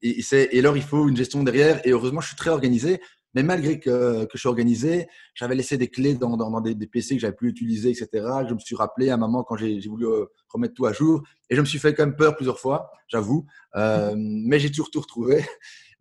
et, 0.01 0.21
et 0.31 0.59
alors 0.59 0.77
il 0.77 0.83
faut 0.83 1.07
une 1.07 1.17
gestion 1.17 1.43
derrière, 1.43 1.85
et 1.85 1.91
heureusement 1.91 2.21
je 2.21 2.27
suis 2.27 2.37
très 2.37 2.49
organisé, 2.49 2.99
mais 3.35 3.43
malgré 3.43 3.79
que, 3.79 4.25
que 4.25 4.31
je 4.33 4.39
suis 4.39 4.47
organisé, 4.47 5.07
j'avais 5.35 5.55
laissé 5.55 5.77
des 5.77 5.87
clés 5.87 6.15
dans, 6.15 6.35
dans, 6.35 6.61
des, 6.61 6.75
PC 6.87 7.15
que 7.15 7.21
j'avais 7.21 7.35
plus 7.35 7.49
utilisés, 7.49 7.89
etc. 7.89 8.09
Je 8.47 8.53
me 8.53 8.59
suis 8.59 8.75
rappelé 8.75 9.09
à 9.09 9.15
un 9.15 9.17
moment 9.17 9.43
quand 9.43 9.55
j'ai 9.55 9.79
voulu 9.87 10.07
euh, 10.07 10.25
remettre 10.49 10.73
tout 10.73 10.85
à 10.85 10.93
jour 10.93 11.21
et 11.49 11.55
je 11.55 11.61
me 11.61 11.65
suis 11.65 11.79
fait 11.79 11.93
quand 11.93 12.05
même 12.05 12.15
peur 12.15 12.35
plusieurs 12.35 12.59
fois, 12.59 12.89
j'avoue. 13.07 13.45
Euh, 13.75 14.15
mais 14.17 14.59
j'ai 14.59 14.69
toujours 14.69 14.89
tout 14.89 15.01
retrouvé. 15.01 15.45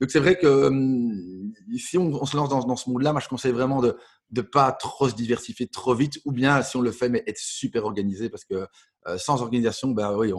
Donc 0.00 0.10
c'est 0.10 0.20
vrai 0.20 0.38
que 0.38 0.46
euh, 0.46 1.76
si 1.76 1.98
on, 1.98 2.24
se 2.24 2.36
lance 2.36 2.48
dans, 2.48 2.60
dans 2.60 2.76
ce 2.76 2.88
monde-là, 2.88 3.12
moi 3.12 3.20
je 3.20 3.28
conseille 3.28 3.52
vraiment 3.52 3.80
de 3.80 3.96
ne 4.30 4.42
pas 4.42 4.72
trop 4.72 5.08
se 5.08 5.14
diversifier 5.14 5.66
trop 5.66 5.94
vite, 5.94 6.18
ou 6.24 6.32
bien 6.32 6.62
si 6.62 6.76
on 6.76 6.80
le 6.80 6.92
fait, 6.92 7.08
mais 7.08 7.24
être 7.26 7.38
super 7.38 7.84
organisé 7.84 8.28
parce 8.28 8.44
que 8.44 8.66
euh, 9.06 9.16
sans 9.16 9.40
organisation, 9.40 9.90
ben 9.92 10.16
oui, 10.16 10.32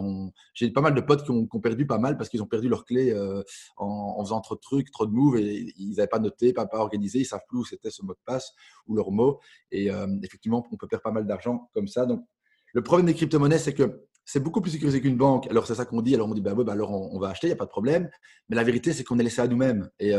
j'ai 0.54 0.70
pas 0.70 0.80
mal 0.80 0.94
de 0.94 1.00
potes 1.00 1.24
qui 1.24 1.30
ont, 1.30 1.46
perdu 1.60 1.86
pas 1.86 1.98
mal 1.98 2.16
parce 2.16 2.28
qu'ils 2.28 2.42
ont 2.42 2.46
perdu 2.46 2.68
leurs 2.68 2.84
clés 2.84 3.10
euh, 3.10 3.42
en, 3.76 4.22
faisant 4.22 4.40
trop 4.40 4.54
de 4.54 4.60
trucs, 4.60 4.90
trop 4.92 5.06
de 5.06 5.12
moves 5.12 5.38
et 5.38 5.72
ils 5.76 5.96
n'avaient 5.96 6.06
pas 6.06 6.20
noté, 6.20 6.52
pas, 6.52 6.66
pas 6.66 6.78
organisé, 6.78 7.20
ils 7.20 7.24
savent 7.24 7.40
plus 7.48 7.58
où 7.58 7.64
c'était 7.64 7.90
ce 7.90 8.04
mot 8.04 8.12
de 8.12 8.20
passe 8.24 8.52
ou 8.86 8.94
leur 8.94 9.10
mot. 9.10 9.40
Et 9.72 9.90
euh, 9.90 10.06
effectivement, 10.22 10.64
on 10.70 10.76
peut 10.76 10.86
perdre 10.86 11.02
pas 11.02 11.10
mal 11.10 11.26
d'argent 11.26 11.68
comme 11.74 11.88
ça. 11.88 12.06
Donc, 12.06 12.24
le 12.72 12.82
problème 12.82 13.06
des 13.06 13.14
crypto-monnaies, 13.14 13.58
c'est 13.58 13.74
que 13.74 14.06
c'est 14.24 14.40
beaucoup 14.40 14.60
plus 14.60 14.70
sécurisé 14.70 15.00
qu'une 15.00 15.16
banque. 15.16 15.48
Alors, 15.48 15.66
c'est 15.66 15.74
ça 15.74 15.84
qu'on 15.84 16.02
dit. 16.02 16.14
Alors, 16.14 16.28
on 16.28 16.34
dit, 16.34 16.40
bah, 16.40 16.54
bah 16.54 16.72
alors 16.72 16.90
on, 16.90 17.18
va 17.18 17.30
acheter, 17.30 17.48
il 17.48 17.50
n'y 17.50 17.54
a 17.54 17.56
pas 17.56 17.64
de 17.64 17.70
problème. 17.70 18.08
Mais 18.48 18.56
la 18.56 18.64
vérité, 18.64 18.92
c'est 18.92 19.04
qu'on 19.04 19.18
est 19.18 19.24
laissé 19.24 19.40
à 19.40 19.48
nous-mêmes. 19.48 19.90
Et 19.98 20.14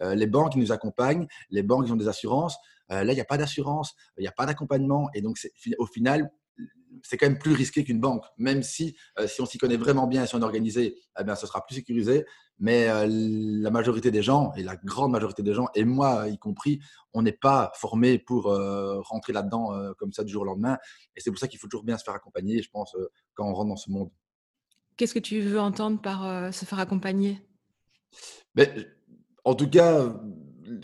les 0.00 0.26
banques, 0.26 0.56
nous 0.56 0.72
accompagnent. 0.72 1.26
Les 1.50 1.62
banques, 1.62 1.84
ils 1.86 1.92
ont 1.92 1.96
des 1.96 2.08
assurances. 2.08 2.56
là, 2.88 3.04
il 3.04 3.14
n'y 3.14 3.20
a 3.20 3.26
pas 3.26 3.36
d'assurance, 3.36 3.94
il 4.16 4.22
n'y 4.22 4.28
a 4.28 4.32
pas 4.32 4.46
d'accompagnement. 4.46 5.10
Et 5.14 5.20
donc, 5.20 5.38
au 5.78 5.86
final, 5.86 6.30
c'est 7.02 7.16
quand 7.16 7.26
même 7.26 7.38
plus 7.38 7.52
risqué 7.52 7.84
qu'une 7.84 8.00
banque, 8.00 8.24
même 8.38 8.62
si, 8.62 8.96
euh, 9.18 9.26
si 9.26 9.40
on 9.40 9.46
s'y 9.46 9.58
connaît 9.58 9.76
vraiment 9.76 10.06
bien, 10.06 10.26
si 10.26 10.34
on 10.34 10.40
est 10.40 10.44
organisé, 10.44 10.96
eh 11.18 11.24
bien, 11.24 11.34
ce 11.34 11.46
sera 11.46 11.64
plus 11.64 11.76
sécurisé. 11.76 12.24
Mais 12.58 12.88
euh, 12.88 13.06
la 13.08 13.70
majorité 13.70 14.10
des 14.10 14.22
gens, 14.22 14.52
et 14.54 14.62
la 14.62 14.76
grande 14.76 15.10
majorité 15.10 15.42
des 15.42 15.54
gens, 15.54 15.66
et 15.74 15.84
moi 15.84 16.28
y 16.28 16.38
compris, 16.38 16.80
on 17.12 17.22
n'est 17.22 17.32
pas 17.32 17.72
formé 17.74 18.18
pour 18.18 18.48
euh, 18.48 19.00
rentrer 19.00 19.32
là-dedans 19.32 19.72
comme 19.98 20.12
ça 20.12 20.24
du 20.24 20.32
jour 20.32 20.42
au 20.42 20.46
lendemain. 20.46 20.78
Et 21.16 21.20
c'est 21.20 21.30
pour 21.30 21.38
ça 21.38 21.48
qu'il 21.48 21.58
faut 21.58 21.68
toujours 21.68 21.84
bien 21.84 21.98
se 21.98 22.04
faire 22.04 22.14
accompagner, 22.14 22.62
je 22.62 22.70
pense, 22.70 22.96
quand 23.34 23.48
on 23.48 23.54
rentre 23.54 23.70
dans 23.70 23.76
ce 23.76 23.90
monde. 23.90 24.10
Qu'est-ce 24.96 25.14
que 25.14 25.18
tu 25.18 25.40
veux 25.40 25.58
entendre 25.58 26.00
par 26.00 26.52
se 26.52 26.64
faire 26.64 26.78
accompagner? 26.78 27.40
Mais, 28.54 28.66
ben, 28.66 28.86
En 29.44 29.54
tout 29.54 29.68
cas, 29.68 30.14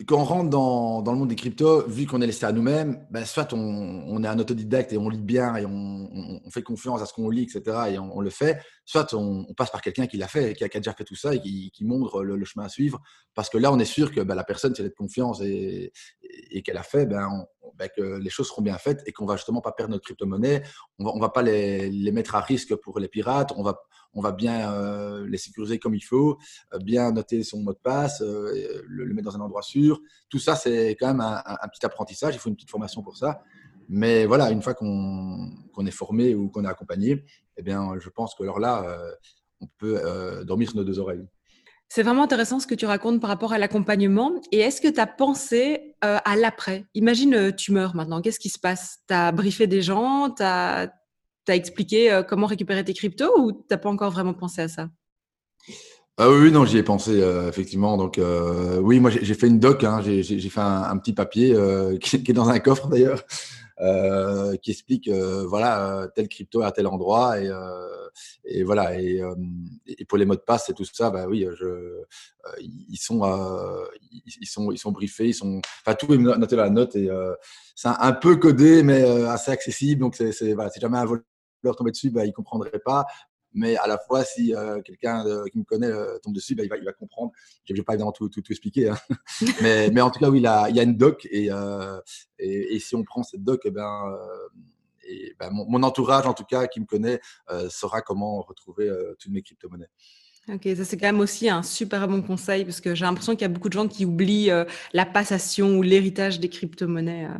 quand 0.06 0.18
on 0.18 0.25
rentre 0.25 0.50
dans, 0.50 1.02
dans, 1.02 1.12
le 1.12 1.18
monde 1.18 1.28
des 1.28 1.37
cryptos, 1.37 1.87
vu 1.87 2.06
qu'on 2.06 2.20
est 2.20 2.26
laissé 2.26 2.44
à 2.44 2.52
nous-mêmes, 2.52 3.06
ben 3.10 3.25
soit 3.25 3.52
on, 3.52 3.58
on, 3.58 4.22
est 4.22 4.26
un 4.26 4.38
autodidacte 4.38 4.92
et 4.92 4.99
on 4.99 5.08
lit 5.08 5.18
bien 5.18 5.56
et 5.56 5.64
on, 5.64 6.40
on 6.44 6.50
fait 6.50 6.62
confiance 6.62 7.00
à 7.00 7.06
ce 7.06 7.12
qu'on 7.12 7.30
lit, 7.30 7.42
etc. 7.42 7.76
et 7.92 7.99
on, 7.99 8.20
le 8.20 8.30
fait, 8.30 8.60
soit 8.90 9.14
on, 9.14 9.44
passe 9.54 9.70
par 9.70 9.82
quelqu'un 9.82 10.09
qui 10.09 10.16
l'a 10.16 10.26
fait, 10.26 10.54
qui 10.54 10.64
a, 10.64 10.68
qui 10.68 10.78
déjà 10.78 10.92
fait 10.92 11.04
tout 11.04 11.14
ça 11.14 11.32
et 11.32 11.40
qui, 11.40 11.85
montre 11.85 12.25
le, 12.25 12.44
chemin 12.44 12.66
à 12.66 12.68
suivre. 12.68 13.00
Parce 13.35 13.49
que 13.49 13.56
là, 13.56 13.73
on 13.73 13.78
est 13.78 13.85
sûr 13.85 14.11
que 14.11 14.20
ben, 14.20 14.35
la 14.35 14.42
personne, 14.42 14.75
si 14.75 14.80
elle 14.80 14.88
est 14.88 14.90
de 14.90 14.94
confiance 14.94 15.40
et, 15.42 15.92
qu'elle 16.64 16.76
a 16.76 16.82
fait, 16.82 17.06
ben, 17.06 17.47
ben, 17.76 17.88
que 17.97 18.18
les 18.18 18.30
choses 18.30 18.49
seront 18.49 18.62
bien 18.62 18.76
faites 18.78 19.02
et 19.06 19.12
qu'on 19.12 19.26
va 19.26 19.37
justement 19.37 19.61
pas 19.61 19.70
perdre 19.70 19.92
notre 19.92 20.04
crypto-monnaie. 20.04 20.64
On 20.99 21.04
va, 21.04 21.12
va 21.20 21.28
pas 21.28 21.42
les, 21.42 22.11
mettre 22.11 22.35
à 22.35 22.40
risque 22.40 22.75
pour 22.75 22.98
les 22.98 23.07
pirates. 23.07 23.53
On 23.57 23.62
va, 23.62 23.81
on 24.12 24.20
va 24.20 24.33
bien 24.33 24.72
euh, 24.72 25.24
les 25.29 25.38
sécuriser 25.38 25.79
comme 25.79 25.94
il 25.94 26.05
faut, 26.05 26.38
euh, 26.74 26.79
bien 26.79 27.12
noter 27.12 27.44
son 27.44 27.62
mot 27.62 27.72
de 27.72 27.79
passe, 27.79 28.22
euh, 28.22 28.83
le, 28.88 29.14
mettre 29.14 29.31
dans 29.31 29.37
un 29.37 29.40
endroit 29.40 29.62
sûr. 29.62 30.00
Tout 30.29 30.40
ça, 30.40 30.57
c'est 30.57 30.96
quand 30.98 31.07
même 31.07 31.20
un, 31.20 31.68
petit 31.68 31.87
apprentissage. 31.87 32.35
Il 32.35 32.38
faut 32.40 32.48
une 32.48 32.57
petite 32.57 32.70
formation 32.70 33.03
pour 33.03 33.16
ça. 33.16 33.40
Mais 33.92 34.24
voilà, 34.24 34.50
une 34.50 34.62
fois 34.62 34.74
qu'on 34.74 35.87
est 35.87 35.90
formé 35.90 36.35
ou 36.35 36.48
qu'on 36.48 36.64
est 36.64 36.68
accompagné, 36.68 37.24
eh 37.61 37.62
bien, 37.62 37.92
je 38.01 38.09
pense 38.09 38.35
que 38.35 38.42
alors 38.42 38.59
là, 38.59 38.85
on 39.61 39.66
peut 39.79 40.01
dormir 40.44 40.68
sur 40.68 40.79
nos 40.79 40.85
deux 40.85 40.99
oreilles. 40.99 41.25
C'est 41.88 42.03
vraiment 42.03 42.23
intéressant 42.23 42.61
ce 42.61 42.66
que 42.66 42.75
tu 42.75 42.87
racontes 42.87 43.20
par 43.20 43.29
rapport 43.29 43.53
à 43.53 43.59
l'accompagnement. 43.59 44.33
Et 44.53 44.59
est-ce 44.59 44.81
que 44.81 44.88
tu 44.88 45.01
as 45.01 45.07
pensé 45.07 45.96
à 46.01 46.37
l'après? 46.37 46.87
Imagine, 46.94 47.53
tu 47.55 47.73
meurs 47.73 47.96
maintenant. 47.96 48.20
Qu'est-ce 48.20 48.38
qui 48.38 48.49
se 48.49 48.59
passe? 48.59 48.99
Tu 49.09 49.14
as 49.14 49.33
briefé 49.33 49.66
des 49.66 49.83
gens? 49.83 50.31
Tu 50.31 50.42
as, 50.42 50.90
as 51.51 51.57
expliqué 51.57 52.11
euh, 52.11 52.23
comment 52.23 52.46
récupérer 52.46 52.85
tes 52.85 52.94
cryptos 52.94 53.38
ou 53.38 53.53
tu 53.53 53.59
n'as 53.70 53.77
pas 53.77 53.90
encore 53.90 54.11
vraiment 54.11 54.35
pensé 54.35 54.62
à 54.62 54.68
ça? 54.68 54.88
Ah 56.16 56.31
oui, 56.31 56.53
non, 56.53 56.66
j'y 56.66 56.77
ai 56.79 56.83
pensé, 56.83 57.20
euh, 57.23 57.49
effectivement. 57.49 57.96
Donc, 57.96 58.18
euh, 58.18 58.79
oui, 58.79 59.01
moi, 59.01 59.11
j'ai 59.11 59.35
fait 59.35 59.46
une 59.46 59.59
doc, 59.59 59.85
hein. 59.85 60.03
j'ai 60.03 60.23
fait 60.23 60.61
un, 60.61 60.96
petit 60.99 61.14
papier 61.14 61.57
qui, 62.01 62.16
est 62.16 62.33
dans 62.33 62.49
un 62.49 62.59
coffre 62.59 62.88
d'ailleurs, 62.88 63.23
qui 64.62 64.71
explique, 64.71 65.09
voilà, 65.11 66.09
tel 66.14 66.29
crypto 66.29 66.62
à 66.62 66.73
tel 66.73 66.87
endroit. 66.87 67.40
Et, 67.40 67.51
et 68.45 68.62
voilà, 68.62 69.01
et, 69.01 69.23
et, 69.87 70.05
pour 70.05 70.19
les 70.19 70.25
mots 70.25 70.35
de 70.35 70.40
passe 70.40 70.69
et 70.69 70.75
tout 70.75 70.85
ça, 70.85 71.11
bah 71.11 71.27
oui, 71.29 71.47
je, 71.59 72.03
ils, 72.61 72.99
sont, 72.99 73.23
ils, 74.25 74.47
sont, 74.47 74.73
ils 74.73 74.79
sont 74.79 74.93
briefés, 74.93 75.29
ils 75.29 75.35
sont, 75.35 75.61
enfin, 75.85 75.95
tout 75.95 76.12
est 76.12 76.19
noté 76.19 76.57
dans 76.57 76.62
la 76.62 76.71
note. 76.71 76.97
Et 76.97 77.09
c'est 77.75 77.88
un, 77.88 78.12
peu 78.12 78.37
codé, 78.37 78.83
mais 78.83 79.03
assez 79.29 79.51
accessible. 79.51 80.01
Donc, 80.01 80.16
c'est 80.16 80.53
voilà, 80.53 80.71
jamais 80.79 80.99
un 80.99 81.05
vol 81.05 81.23
leur 81.62 81.77
tomber 81.77 81.90
dessus, 81.90 82.11
bah, 82.11 82.25
il 82.25 82.29
ne 82.29 82.33
comprendrait 82.33 82.81
pas. 82.85 83.07
Mais 83.52 83.76
à 83.76 83.86
la 83.86 83.98
fois, 83.98 84.24
si 84.24 84.54
euh, 84.54 84.80
quelqu'un 84.82 85.26
euh, 85.26 85.44
qui 85.46 85.58
me 85.58 85.64
connaît 85.64 85.90
euh, 85.90 86.18
tombe 86.22 86.34
dessus, 86.34 86.54
bah, 86.54 86.62
il, 86.64 86.68
va, 86.68 86.76
il 86.76 86.84
va 86.84 86.92
comprendre. 86.92 87.32
Je 87.64 87.72
ne 87.72 87.78
vais 87.78 87.82
pas 87.82 87.94
évidemment 87.94 88.12
tout, 88.12 88.28
tout, 88.28 88.42
tout 88.42 88.52
expliquer. 88.52 88.90
Hein. 88.90 88.98
mais, 89.62 89.90
mais, 89.90 90.00
en 90.00 90.10
tout 90.10 90.20
cas, 90.20 90.30
oui, 90.30 90.38
il, 90.38 90.46
a, 90.46 90.68
il 90.68 90.76
y 90.76 90.80
a 90.80 90.82
une 90.82 90.96
doc. 90.96 91.26
Et, 91.30 91.48
et, 92.38 92.74
et, 92.74 92.78
si 92.78 92.94
on 92.94 93.02
prend 93.02 93.22
cette 93.22 93.42
doc, 93.42 93.62
eh 93.64 93.70
ben, 93.70 94.16
et 95.08 95.34
ben, 95.38 95.50
mon, 95.50 95.82
entourage, 95.82 96.26
en 96.26 96.34
tout 96.34 96.44
cas, 96.44 96.66
qui 96.66 96.80
me 96.80 96.86
connaît, 96.86 97.20
saura 97.68 98.02
comment 98.02 98.42
retrouver 98.42 98.90
toutes 99.18 99.32
mes 99.32 99.42
crypto-monnaies. 99.42 99.90
Ok, 100.48 100.66
ça 100.76 100.84
c'est 100.84 100.96
quand 100.96 101.06
même 101.06 101.20
aussi 101.20 101.48
un 101.48 101.62
super 101.62 102.08
bon 102.08 102.22
conseil 102.22 102.64
parce 102.64 102.80
que 102.80 102.94
j'ai 102.94 103.04
l'impression 103.04 103.34
qu'il 103.34 103.42
y 103.42 103.44
a 103.44 103.48
beaucoup 103.48 103.68
de 103.68 103.74
gens 103.74 103.86
qui 103.86 104.04
oublient 104.04 104.50
la 104.92 105.06
passation 105.06 105.76
ou 105.76 105.82
l'héritage 105.82 106.40
des 106.40 106.48
crypto-monnaies. 106.48 107.26
Euh, 107.26 107.38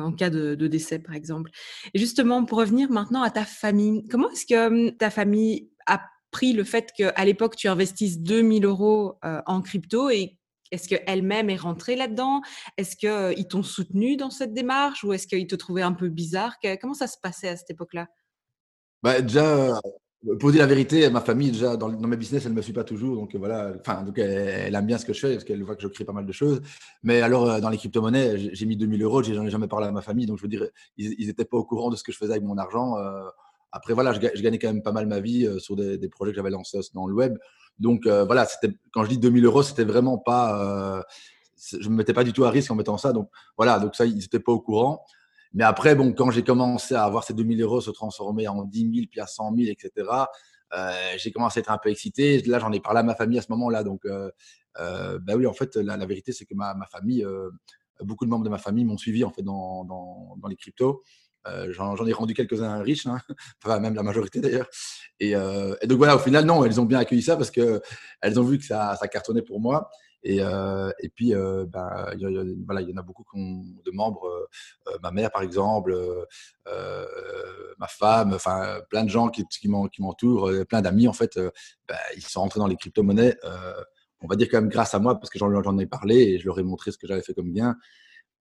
en 0.00 0.12
cas 0.12 0.30
de, 0.30 0.54
décès, 0.54 0.98
par 0.98 1.14
exemple. 1.14 1.50
Et 1.94 1.98
justement, 1.98 2.44
pour 2.44 2.58
revenir 2.58 2.90
maintenant 2.90 3.22
à 3.22 3.30
ta 3.30 3.44
famille, 3.44 4.06
comment 4.08 4.30
est-ce 4.30 4.46
que 4.46 4.66
hum, 4.66 4.96
ta 4.96 5.10
famille 5.10 5.70
a 5.86 6.02
pris 6.30 6.52
le 6.52 6.64
fait 6.64 6.90
qu'à 6.96 7.24
l'époque, 7.24 7.56
tu 7.56 7.68
investisses 7.68 8.20
2000 8.20 8.64
euros 8.64 9.18
euh, 9.24 9.40
en 9.46 9.60
crypto 9.60 10.10
et 10.10 10.38
est-ce 10.70 10.88
qu'elle-même 10.88 11.50
est 11.50 11.56
rentrée 11.56 11.96
là-dedans? 11.96 12.40
Est-ce 12.78 12.96
qu'ils 12.96 13.08
euh, 13.10 13.34
t'ont 13.48 13.62
soutenu 13.62 14.16
dans 14.16 14.30
cette 14.30 14.54
démarche 14.54 15.04
ou 15.04 15.12
est-ce 15.12 15.26
qu'ils 15.26 15.46
te 15.46 15.54
trouvaient 15.54 15.82
un 15.82 15.92
peu 15.92 16.08
bizarre? 16.08 16.56
Comment 16.80 16.94
ça 16.94 17.06
se 17.06 17.18
passait 17.22 17.48
à 17.48 17.56
cette 17.56 17.70
époque-là? 17.70 18.08
Bah, 19.02 19.20
Déjà, 19.20 19.78
pour 20.38 20.52
dire 20.52 20.60
la 20.60 20.66
vérité, 20.66 21.10
ma 21.10 21.20
famille, 21.20 21.50
déjà, 21.50 21.76
dans, 21.76 21.88
mes 21.88 22.16
business, 22.16 22.44
elle 22.44 22.52
ne 22.52 22.56
me 22.56 22.62
suit 22.62 22.72
pas 22.72 22.84
toujours. 22.84 23.16
Donc, 23.16 23.34
voilà. 23.34 23.72
Enfin, 23.80 24.02
donc, 24.02 24.18
elle, 24.18 24.74
aime 24.74 24.86
bien 24.86 24.96
ce 24.96 25.04
que 25.04 25.12
je 25.12 25.18
fais 25.18 25.32
parce 25.32 25.44
qu'elle 25.44 25.62
voit 25.64 25.74
que 25.74 25.82
je 25.82 25.88
crée 25.88 26.04
pas 26.04 26.12
mal 26.12 26.24
de 26.24 26.32
choses. 26.32 26.60
Mais 27.02 27.22
alors, 27.22 27.50
euh, 27.50 27.60
dans 27.60 27.70
les 27.70 27.76
crypto-monnaies, 27.76 28.54
j'ai 28.54 28.66
mis 28.66 28.76
2000 28.76 29.02
euros. 29.02 29.22
J'en 29.22 29.44
ai 29.44 29.50
jamais 29.50 29.66
parlé 29.66 29.88
à 29.88 29.90
ma 29.90 30.00
famille. 30.00 30.26
Donc, 30.26 30.38
je 30.38 30.42
veux 30.42 30.48
dire, 30.48 30.66
ils 30.96 31.26
n'étaient 31.26 31.44
pas 31.44 31.56
au 31.56 31.64
courant 31.64 31.90
de 31.90 31.96
ce 31.96 32.04
que 32.04 32.12
je 32.12 32.18
faisais 32.18 32.32
avec 32.32 32.44
mon 32.44 32.56
argent. 32.56 32.98
Euh. 32.98 33.28
après, 33.72 33.94
voilà, 33.94 34.12
je, 34.12 34.20
gagnais 34.20 34.58
quand 34.60 34.68
même 34.68 34.82
pas 34.82 34.92
mal 34.92 35.06
ma 35.06 35.18
vie 35.18 35.44
euh, 35.44 35.58
sur 35.58 35.74
des, 35.74 36.08
projets 36.08 36.30
que 36.30 36.36
j'avais 36.36 36.50
lancés 36.50 36.78
dans 36.94 37.08
le 37.08 37.14
web. 37.14 37.36
Donc, 37.80 38.06
voilà, 38.06 38.46
quand 38.92 39.02
je 39.02 39.08
dis 39.08 39.18
2000 39.18 39.44
euros, 39.44 39.64
c'était 39.64 39.84
vraiment 39.84 40.18
pas. 40.18 41.04
je 41.56 41.78
ne 41.78 41.88
me 41.88 41.96
mettais 41.96 42.12
pas 42.12 42.22
du 42.22 42.32
tout 42.32 42.44
à 42.44 42.50
risque 42.50 42.70
en 42.70 42.76
mettant 42.76 42.96
ça. 42.96 43.12
Donc, 43.12 43.28
voilà, 43.56 43.80
donc 43.80 43.96
ça, 43.96 44.06
ils 44.06 44.14
n'étaient 44.14 44.38
pas 44.38 44.52
au 44.52 44.60
courant. 44.60 45.04
Mais 45.54 45.64
après, 45.64 45.94
bon, 45.94 46.12
quand 46.12 46.30
j'ai 46.30 46.42
commencé 46.42 46.94
à 46.94 47.04
avoir 47.04 47.24
ces 47.24 47.34
2000 47.34 47.60
euros 47.62 47.80
se 47.80 47.90
transformer 47.90 48.48
en 48.48 48.64
10 48.64 48.80
000, 48.80 49.06
puis 49.10 49.20
à 49.20 49.26
100 49.26 49.54
000, 49.56 49.70
etc., 49.70 50.08
j'ai 51.18 51.32
commencé 51.32 51.58
à 51.58 51.60
être 51.60 51.70
un 51.70 51.78
peu 51.78 51.90
excité. 51.90 52.40
Là, 52.42 52.58
j'en 52.58 52.72
ai 52.72 52.80
parlé 52.80 53.00
à 53.00 53.02
ma 53.02 53.14
famille 53.14 53.38
à 53.38 53.42
ce 53.42 53.50
moment-là. 53.50 53.84
Donc, 53.84 54.06
euh, 54.06 54.30
euh, 54.78 55.18
bah 55.18 55.34
oui, 55.36 55.46
en 55.46 55.52
fait, 55.52 55.76
la, 55.76 55.96
vérité, 56.06 56.32
c'est 56.32 56.44
que 56.44 56.54
ma, 56.54 56.74
famille, 56.90 57.24
euh, 57.24 57.50
beaucoup 58.00 58.24
de 58.24 58.30
membres 58.30 58.44
de 58.44 58.50
ma 58.50 58.58
famille 58.58 58.84
m'ont 58.84 58.96
suivi 58.96 59.24
en 59.24 59.30
fait 59.30 59.42
dans, 59.42 59.86
les 60.48 60.56
cryptos. 60.56 61.02
Euh, 61.48 61.72
j'en 61.72 62.06
ai 62.06 62.12
rendu 62.12 62.34
quelques-uns 62.34 62.82
riches, 62.82 63.06
hein, 63.06 63.18
même 63.80 63.94
la 63.94 64.02
majorité 64.02 64.40
d'ailleurs. 64.40 64.68
Et, 65.20 65.34
donc 65.34 65.98
voilà, 65.98 66.16
au 66.16 66.20
final, 66.20 66.44
non, 66.44 66.64
elles 66.64 66.80
ont 66.80 66.84
bien 66.84 66.98
accueilli 66.98 67.22
ça 67.22 67.36
parce 67.36 67.50
que 67.50 67.80
elles 68.20 68.38
ont 68.38 68.44
vu 68.44 68.58
que 68.58 68.64
ça 68.64 68.96
cartonnait 69.10 69.42
pour 69.42 69.60
moi. 69.60 69.90
Et, 70.24 70.38
et 70.38 71.08
puis, 71.14 71.28
y, 71.28 71.34
voilà, 72.64 72.80
il 72.80 72.88
y 72.88 72.92
en 72.92 72.96
a 72.96 73.02
beaucoup 73.02 73.24
de 73.34 73.90
membres, 73.90 74.48
ma 75.02 75.10
mère 75.10 75.30
par 75.30 75.42
exemple, 75.42 75.94
ma 77.78 77.86
femme, 77.88 78.32
enfin 78.34 78.80
plein 78.90 79.04
de 79.04 79.10
gens 79.10 79.28
qui, 79.28 79.44
qui 79.46 79.68
m'entourent, 79.68 80.50
plein 80.68 80.82
d'amis 80.82 81.08
en 81.08 81.12
fait, 81.12 81.38
ben, 81.88 81.96
ils 82.16 82.22
sont 82.22 82.40
rentrés 82.40 82.60
dans 82.60 82.66
les 82.68 82.76
crypto-monnaies 82.76 83.36
on 84.22 84.28
va 84.28 84.36
dire 84.36 84.48
quand 84.50 84.60
même 84.60 84.70
grâce 84.70 84.94
à 84.94 84.98
moi, 84.98 85.18
parce 85.18 85.30
que 85.30 85.38
j'en 85.38 85.78
ai 85.78 85.86
parlé 85.86 86.16
et 86.16 86.38
je 86.38 86.46
leur 86.46 86.58
ai 86.58 86.62
montré 86.62 86.92
ce 86.92 86.98
que 86.98 87.06
j'avais 87.06 87.22
fait 87.22 87.34
comme 87.34 87.52
bien. 87.52 87.76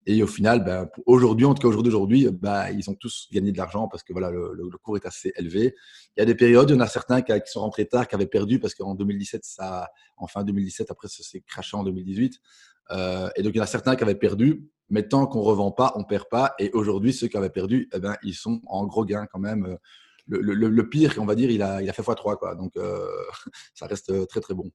Et 0.08 0.24
au 0.24 0.28
final, 0.28 0.64
ben, 0.64 0.90
aujourd'hui, 1.06 1.46
en 1.46 1.54
tout 1.54 1.68
cas 1.70 1.76
aujourd'hui, 1.76 2.28
ben, 2.32 2.70
ils 2.72 2.90
ont 2.90 2.96
tous 2.96 3.28
gagné 3.32 3.52
de 3.52 3.58
l'argent 3.58 3.88
parce 3.88 4.02
que 4.04 4.14
voilà, 4.14 4.32
le, 4.32 4.78
cours 4.82 4.98
est 4.98 5.06
assez 5.06 5.32
élevé. 5.38 5.76
Il 6.18 6.20
y 6.20 6.24
a 6.24 6.26
des 6.26 6.34
périodes, 6.34 6.72
il 6.72 6.74
y 6.74 6.78
en 6.78 6.82
a 6.82 6.88
certains 6.88 7.22
qui, 7.22 7.32
sont 7.46 7.62
rentrés 7.62 7.86
tard, 7.86 8.08
qui 8.08 8.16
avaient 8.16 8.26
perdu 8.26 8.60
parce 8.60 8.74
qu'en 8.74 8.96
2017, 8.96 9.46
ça, 9.46 9.90
en 10.18 10.26
fin 10.26 10.44
2017, 10.44 10.90
après 10.90 11.08
ça 11.08 11.24
s'est 11.24 11.42
craché 11.42 11.78
en 11.78 11.84
2018. 11.84 12.40
Euh, 12.92 13.30
et 13.36 13.44
donc 13.44 13.54
il 13.54 13.58
y 13.58 13.62
en 13.62 13.64
a 13.64 13.68
certains 13.68 13.96
qui 13.96 14.04
avaient 14.04 14.16
perdu, 14.16 14.68
mais 14.90 15.08
tant 15.08 15.28
qu'on 15.28 15.42
revend 15.42 15.72
pas, 15.72 15.94
on 15.96 16.04
perd 16.04 16.26
pas. 16.30 16.56
Et 16.58 16.72
aujourd'hui, 16.74 17.14
ceux 17.14 17.28
qui 17.28 17.38
avaient 17.38 17.52
perdu, 17.52 17.88
eh 17.94 18.00
ben, 18.00 18.16
ils 18.24 18.34
sont 18.34 18.60
en 18.66 18.88
gros 18.88 19.06
gain 19.06 19.28
quand 19.32 19.40
même. 19.40 19.78
Le, 20.32 20.54
le, 20.54 20.90
pire, 20.90 21.14
on 21.18 21.26
va 21.26 21.36
dire, 21.36 21.52
il 21.52 21.62
a, 21.62 21.82
il 21.82 21.90
a 21.90 21.94
fait 21.94 22.02
x3. 22.02 22.38
Quoi. 22.38 22.56
Donc 22.56 22.72
euh, 22.78 23.06
ça 23.74 23.86
reste 23.86 24.28
très 24.28 24.40
très 24.40 24.54
bon. 24.54 24.72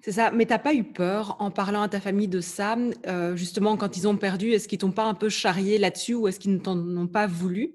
C'est 0.00 0.12
ça, 0.12 0.30
mais 0.30 0.46
tu 0.46 0.52
n'as 0.52 0.58
pas 0.58 0.74
eu 0.74 0.84
peur 0.84 1.36
en 1.40 1.50
parlant 1.50 1.82
à 1.82 1.88
ta 1.88 2.00
famille 2.00 2.28
de 2.28 2.40
ça, 2.40 2.76
euh, 3.06 3.36
justement 3.36 3.76
quand 3.76 3.96
ils 3.96 4.06
ont 4.06 4.16
perdu, 4.16 4.52
est-ce 4.52 4.68
qu'ils 4.68 4.78
t'ont 4.78 4.92
pas 4.92 5.04
un 5.04 5.14
peu 5.14 5.28
charrié 5.28 5.78
là-dessus 5.78 6.14
ou 6.14 6.28
est-ce 6.28 6.38
qu'ils 6.38 6.52
ne 6.52 6.58
t'en 6.58 6.78
ont 6.78 7.08
pas 7.08 7.26
voulu? 7.26 7.74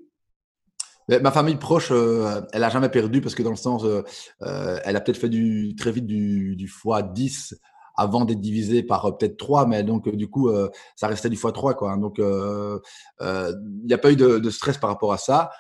Ma 1.10 1.32
famille 1.32 1.58
proche, 1.58 1.90
euh, 1.92 2.42
elle 2.54 2.62
n'a 2.62 2.70
jamais 2.70 2.88
perdu 2.88 3.20
parce 3.20 3.36
que 3.36 3.44
dans 3.44 3.50
le 3.50 3.58
sens, 3.58 3.84
euh, 3.84 4.80
elle 4.86 4.96
a 4.96 5.02
peut-être 5.02 5.18
fait 5.18 5.30
du, 5.30 5.76
très 5.76 5.92
vite 5.92 6.06
du, 6.06 6.56
du 6.56 6.68
x10 6.68 7.54
avant 7.98 8.24
d'être 8.24 8.40
divisé 8.40 8.82
par 8.82 9.18
peut-être 9.18 9.36
3, 9.36 9.68
mais 9.68 9.84
donc 9.84 10.08
du 10.08 10.30
coup, 10.30 10.50
ça 10.96 11.08
restait 11.08 11.28
du 11.28 11.36
x3. 11.36 11.76
Quoi. 11.76 11.98
Donc, 11.98 12.20
il 12.20 13.86
n'y 13.86 13.94
a 13.94 13.98
pas 13.98 14.12
eu 14.12 14.16
de, 14.16 14.50
stress 14.50 14.78
par 14.78 14.90
rapport 14.90 15.12
à 15.12 15.18
ça. 15.18 15.52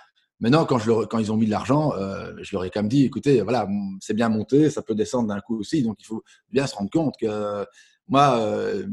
Maintenant, 0.41 0.65
quand, 0.65 0.79
quand 1.05 1.19
ils 1.19 1.31
ont 1.31 1.37
mis 1.37 1.45
de 1.45 1.51
l'argent, 1.51 1.93
euh, 1.93 2.33
je 2.41 2.55
leur 2.55 2.65
ai 2.65 2.71
quand 2.71 2.81
même 2.81 2.89
dit, 2.89 3.05
écoutez, 3.05 3.41
voilà, 3.41 3.67
c'est 3.99 4.15
bien 4.15 4.27
monté, 4.27 4.69
ça 4.71 4.81
peut 4.81 4.95
descendre 4.95 5.27
d'un 5.27 5.39
coup 5.39 5.59
aussi, 5.59 5.83
donc 5.83 5.97
il 5.99 6.05
faut 6.05 6.23
bien 6.49 6.65
se 6.65 6.75
rendre 6.75 6.89
compte 6.89 7.13
que 7.21 7.65
moi, 8.07 8.39
euh, 8.39 8.85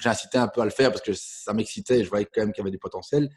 j'ai 0.00 0.08
incité 0.08 0.38
un 0.38 0.48
peu 0.48 0.60
à 0.60 0.64
le 0.64 0.72
faire 0.72 0.90
parce 0.90 1.00
que 1.00 1.12
ça 1.14 1.54
m'excitait, 1.54 2.04
je 2.04 2.10
voyais 2.10 2.26
quand 2.26 2.42
même 2.42 2.52
qu'il 2.52 2.62
y 2.62 2.64
avait 2.64 2.72
du 2.72 2.78
potentiel, 2.78 3.30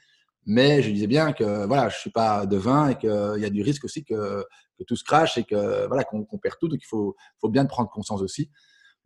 mais 0.46 0.82
je 0.82 0.90
disais 0.90 1.06
bien 1.06 1.34
que 1.34 1.66
voilà, 1.68 1.88
je 1.88 1.98
suis 1.98 2.10
pas 2.10 2.48
devin 2.48 2.90
et 2.90 2.98
qu'il 2.98 3.38
y 3.38 3.46
a 3.46 3.50
du 3.50 3.62
risque 3.62 3.86
aussi 3.86 4.04
que, 4.04 4.44
tout 4.88 4.96
se 4.96 5.04
crache 5.04 5.38
et 5.38 5.44
que 5.44 5.86
voilà 5.86 6.04
qu'on 6.04 6.26
perd 6.42 6.56
tout, 6.60 6.68
donc 6.68 6.80
il 6.82 6.88
faut 6.88 7.16
bien 7.44 7.68
prendre 7.68 7.88
conscience 7.92 8.24
aussi 8.24 8.50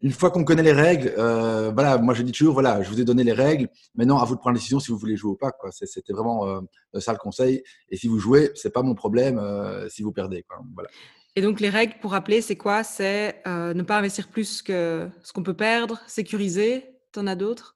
une 0.02 0.12
fois 0.12 0.30
qu'on 0.30 0.44
connaît 0.44 0.64
les 0.64 0.72
règles, 0.72 1.14
euh, 1.18 1.72
voilà, 1.74 1.98
moi 1.98 2.14
je 2.14 2.22
dis 2.22 2.32
toujours, 2.32 2.54
voilà, 2.54 2.82
je 2.82 2.90
vous 2.90 3.00
ai 3.00 3.06
donné 3.06 3.24
les 3.24 3.34
règles. 3.34 3.70
Maintenant, 3.96 4.20
à 4.20 4.26
vous 4.26 4.36
de 4.36 4.40
prendre 4.40 4.54
la 4.54 4.60
décision 4.60 4.80
si 4.80 4.92
vous 4.92 4.98
voulez 4.98 5.16
jouer 5.16 5.32
ou 5.32 5.36
pas. 5.36 5.52
C'était 5.72 6.14
vraiment 6.14 6.48
euh, 6.48 6.62
ça 7.00 7.12
le 7.12 7.18
conseil. 7.18 7.64
Et 7.90 7.98
si 7.98 8.08
vous 8.08 8.20
jouez, 8.20 8.52
c'est 8.56 8.72
pas 8.72 8.84
mon 8.84 8.94
problème 8.94 9.40
euh, 9.40 9.88
si 9.90 10.04
vous 10.04 10.12
perdez. 10.12 10.44
Quoi. 10.44 10.60
Voilà. 10.74 10.90
Et 11.36 11.42
donc 11.42 11.60
les 11.60 11.70
règles, 11.70 11.96
pour 12.02 12.12
rappeler, 12.12 12.42
c'est 12.42 12.56
quoi? 12.56 12.84
C'est 12.84 13.42
ne 13.46 13.82
pas 13.82 13.98
investir 13.98 14.30
plus 14.30 14.62
que 14.62 15.10
ce 15.24 15.34
qu'on 15.34 15.44
peut 15.44 15.56
perdre, 15.56 16.00
sécuriser. 16.08 16.86
T'en 17.12 17.28
as 17.28 17.36
d'autres? 17.36 17.75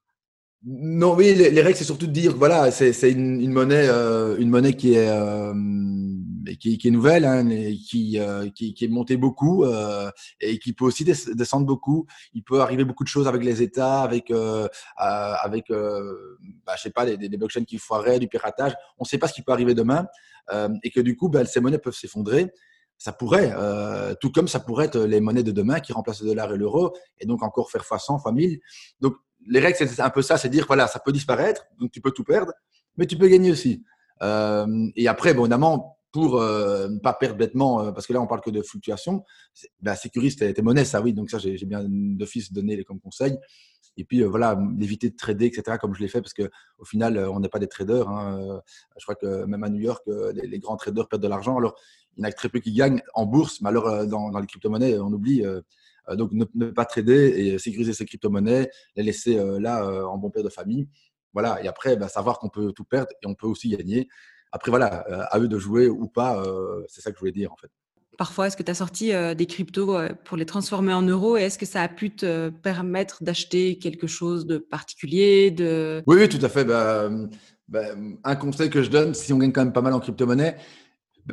Non, 0.66 1.16
oui, 1.16 1.34
les, 1.36 1.62
règles, 1.62 1.78
c'est 1.78 1.86
surtout 1.86 2.08
de 2.08 2.12
dire, 2.12 2.36
voilà, 2.36 2.70
c'est 2.72 3.12
une, 3.12 3.40
une, 3.40 3.54
monnaie, 3.54 3.88
une 4.40 4.50
monnaie 4.50 4.74
qui 4.74 4.94
est 4.94 5.08
qui, 6.58 6.78
qui, 6.78 6.88
est 6.88 6.92
nouvelle, 6.92 7.26
hein, 7.26 7.48
qui, 7.88 8.20
euh, 8.20 8.50
qui, 8.50 8.74
qui, 8.74 8.86
est 8.86 8.88
montée 8.88 9.18
beaucoup 9.18 9.64
euh, 9.66 10.10
et 10.40 10.60
qui 10.60 10.74
peut 10.74 10.86
aussi 10.86 11.04
descendre 11.04 11.66
beaucoup. 11.66 12.06
Il 12.34 12.44
peut 12.44 12.62
arriver 12.62 12.84
beaucoup 12.86 13.04
de 13.04 13.10
choses 13.10 13.28
avec 13.28 13.44
les 13.44 13.62
États, 13.62 14.02
avec, 14.02 14.32
euh, 14.32 14.68
avec 14.98 15.70
bah, 15.70 16.74
je 16.76 16.82
sais 16.82 16.92
pas, 16.92 17.06
des, 17.06 17.18
des 17.18 17.38
blockchains 17.38 17.66
qui 17.66 17.78
foiraient, 17.78 18.20
du 18.20 18.28
piratage. 18.28 18.74
On 18.98 19.04
ne 19.04 19.08
sait 19.08 19.18
pas 19.18 19.28
ce 19.28 19.34
qui 19.34 19.42
peut 19.42 19.52
arriver 19.52 19.74
demain 19.74 20.08
et 20.84 20.90
que 20.90 21.00
du 21.00 21.16
coup, 21.16 21.30
bah, 21.30 21.46
ces 21.46 21.60
monnaies 21.60 21.78
peuvent 21.78 21.96
s'effondrer. 21.96 22.52
Ça 22.98 23.14
pourrait, 23.14 23.54
tout 24.20 24.32
comme 24.32 24.48
ça 24.50 24.60
pourrait 24.60 24.86
être 24.86 25.00
les 25.00 25.22
monnaies 25.22 25.44
de 25.44 25.52
demain 25.52 25.80
qui 25.80 25.94
remplacent 25.94 26.22
le 26.22 26.28
dollar 26.28 26.54
et 26.54 26.58
l'euro 26.58 26.94
et 27.20 27.26
donc 27.26 27.44
encore 27.44 27.72
faire 27.72 27.86
fois 27.86 28.00
100, 28.00 28.20
fois 28.20 28.34
1000. 28.34 28.60
Donc 29.00 29.16
les 29.48 29.60
règles, 29.60 29.78
c'est 29.78 30.02
un 30.02 30.10
peu 30.10 30.22
ça, 30.22 30.38
c'est 30.38 30.50
dire 30.50 30.66
voilà, 30.68 30.88
ça 30.88 31.00
peut 31.00 31.12
disparaître, 31.12 31.66
donc 31.80 31.92
tu 31.92 32.02
peux 32.02 32.12
tout 32.12 32.24
perdre, 32.24 32.54
mais 32.98 33.06
tu 33.06 33.18
peux 33.18 33.28
gagner 33.28 33.52
aussi. 33.52 33.84
et 34.22 35.08
après, 35.08 35.34
bon, 35.34 35.44
évidemment, 35.44 36.00
pour 36.12 36.38
euh, 36.38 36.90
ne 36.90 37.00
pas 37.00 37.14
perdre 37.14 37.38
bêtement, 37.38 37.82
euh, 37.82 37.92
parce 37.92 38.08
que 38.08 38.14
là, 38.14 38.22
on 38.22 38.28
parle 38.28 38.42
que 38.42 38.50
de 38.50 38.62
fluctuation. 38.62 39.24
Ben, 39.82 39.96
sécurise 39.96 40.36
tes, 40.36 40.62
monnaies, 40.62 40.86
ça 40.86 41.02
oui. 41.02 41.14
Donc 41.14 41.30
ça, 41.30 41.38
j'ai 41.38 41.66
bien 41.66 41.84
d'office 41.88 42.52
donné 42.52 42.84
comme 42.84 43.00
conseil. 43.00 43.38
Et 43.98 44.06
puis 44.06 44.22
euh, 44.22 44.28
voilà, 44.28 44.56
d'éviter 44.56 45.10
de 45.10 45.16
trader, 45.16 45.46
etc. 45.46 45.78
Comme 45.80 45.94
je 45.94 46.02
l'ai 46.02 46.08
fait, 46.08 46.22
parce 46.22 46.34
que 46.34 46.50
au 46.78 46.86
final, 46.86 47.18
on 47.18 47.40
n'est 47.40 47.50
pas 47.50 47.60
des 47.60 47.68
traders. 47.68 48.08
Hein. 48.10 48.62
Je 48.98 49.04
crois 49.04 49.16
que 49.16 49.46
même 49.46 49.64
à 49.64 49.70
New 49.70 49.82
York, 49.82 50.04
les, 50.34 50.60
grands 50.60 50.78
traders 50.78 51.08
perdent 51.08 51.24
de 51.24 51.28
l'argent. 51.28 51.58
Alors, 51.58 51.76
il 52.18 52.22
y 52.22 52.26
en 52.26 52.30
a 52.30 52.32
très 52.32 52.50
peu 52.50 52.60
qui 52.60 52.74
gagnent 52.74 53.02
en 53.14 53.26
bourse, 53.26 53.62
mais 53.62 53.70
alors 53.70 54.08
dans, 54.08 54.38
les 54.40 54.48
crypto-monnaies, 54.48 54.98
on 55.00 55.12
oublie. 55.14 55.44
Donc 56.16 56.32
ne, 56.32 56.66
pas 56.72 56.86
trader 56.86 57.34
et 57.38 57.60
sécuriser 57.60 57.94
ses 57.94 58.06
crypto-monnaies, 58.06 58.70
les 58.96 59.04
laisser 59.04 59.40
là 59.60 59.86
en 60.08 60.18
bon 60.18 60.30
père 60.30 60.44
de 60.44 60.50
famille. 60.50 60.88
Voilà. 61.34 61.64
Et 61.64 61.68
après, 61.68 61.96
ben, 61.96 62.08
savoir 62.08 62.40
qu'on 62.40 62.50
peut 62.50 62.72
tout 62.74 62.84
perdre 62.84 63.12
et 63.22 63.28
on 63.28 63.36
peut 63.36 63.48
aussi 63.48 63.70
gagner. 63.70 64.08
Après, 64.52 64.72
voilà, 64.72 65.06
euh, 65.10 65.24
à 65.30 65.40
eux 65.40 65.48
de 65.48 65.60
jouer 65.60 65.88
ou 65.88 66.08
pas, 66.08 66.42
euh, 66.42 66.84
c'est 66.88 67.02
ça 67.02 67.12
que 67.12 67.18
je 67.18 67.20
voulais 67.20 67.32
dire 67.32 67.52
en 67.52 67.58
fait. 67.58 67.70
Parfois, 68.18 68.48
est-ce 68.48 68.58
que 68.58 68.64
tu 68.64 68.72
as 68.72 68.76
sorti 68.76 69.14
euh, 69.14 69.34
des 69.34 69.46
cryptos 69.46 69.98
pour 70.26 70.36
les 70.36 70.46
transformer 70.46 70.92
en 70.92 71.04
euros 71.04 71.38
et 71.38 71.44
est-ce 71.44 71.58
que 71.58 71.66
ça 71.66 71.82
a 71.82 71.88
pu 71.88 72.12
te 72.12 72.50
permettre 72.50 73.24
d'acheter 73.24 73.78
quelque 73.78 74.08
chose 74.08 74.46
de 74.46 74.58
particulier 74.58 75.52
de... 75.52 76.04
Oui, 76.06 76.18
oui, 76.20 76.28
tout 76.28 76.44
à 76.44 76.50
fait. 76.50 76.66
Bah, 76.66 77.10
bah, 77.70 77.84
un 78.24 78.36
conseil 78.36 78.70
que 78.70 78.84
je 78.84 78.90
donne, 78.90 79.14
si 79.14 79.32
on 79.32 79.38
gagne 79.38 79.54
quand 79.54 79.64
même 79.64 79.74
pas 79.74 79.82
mal 79.82 79.94
en 79.94 80.00
crypto-monnaie, 80.00 80.58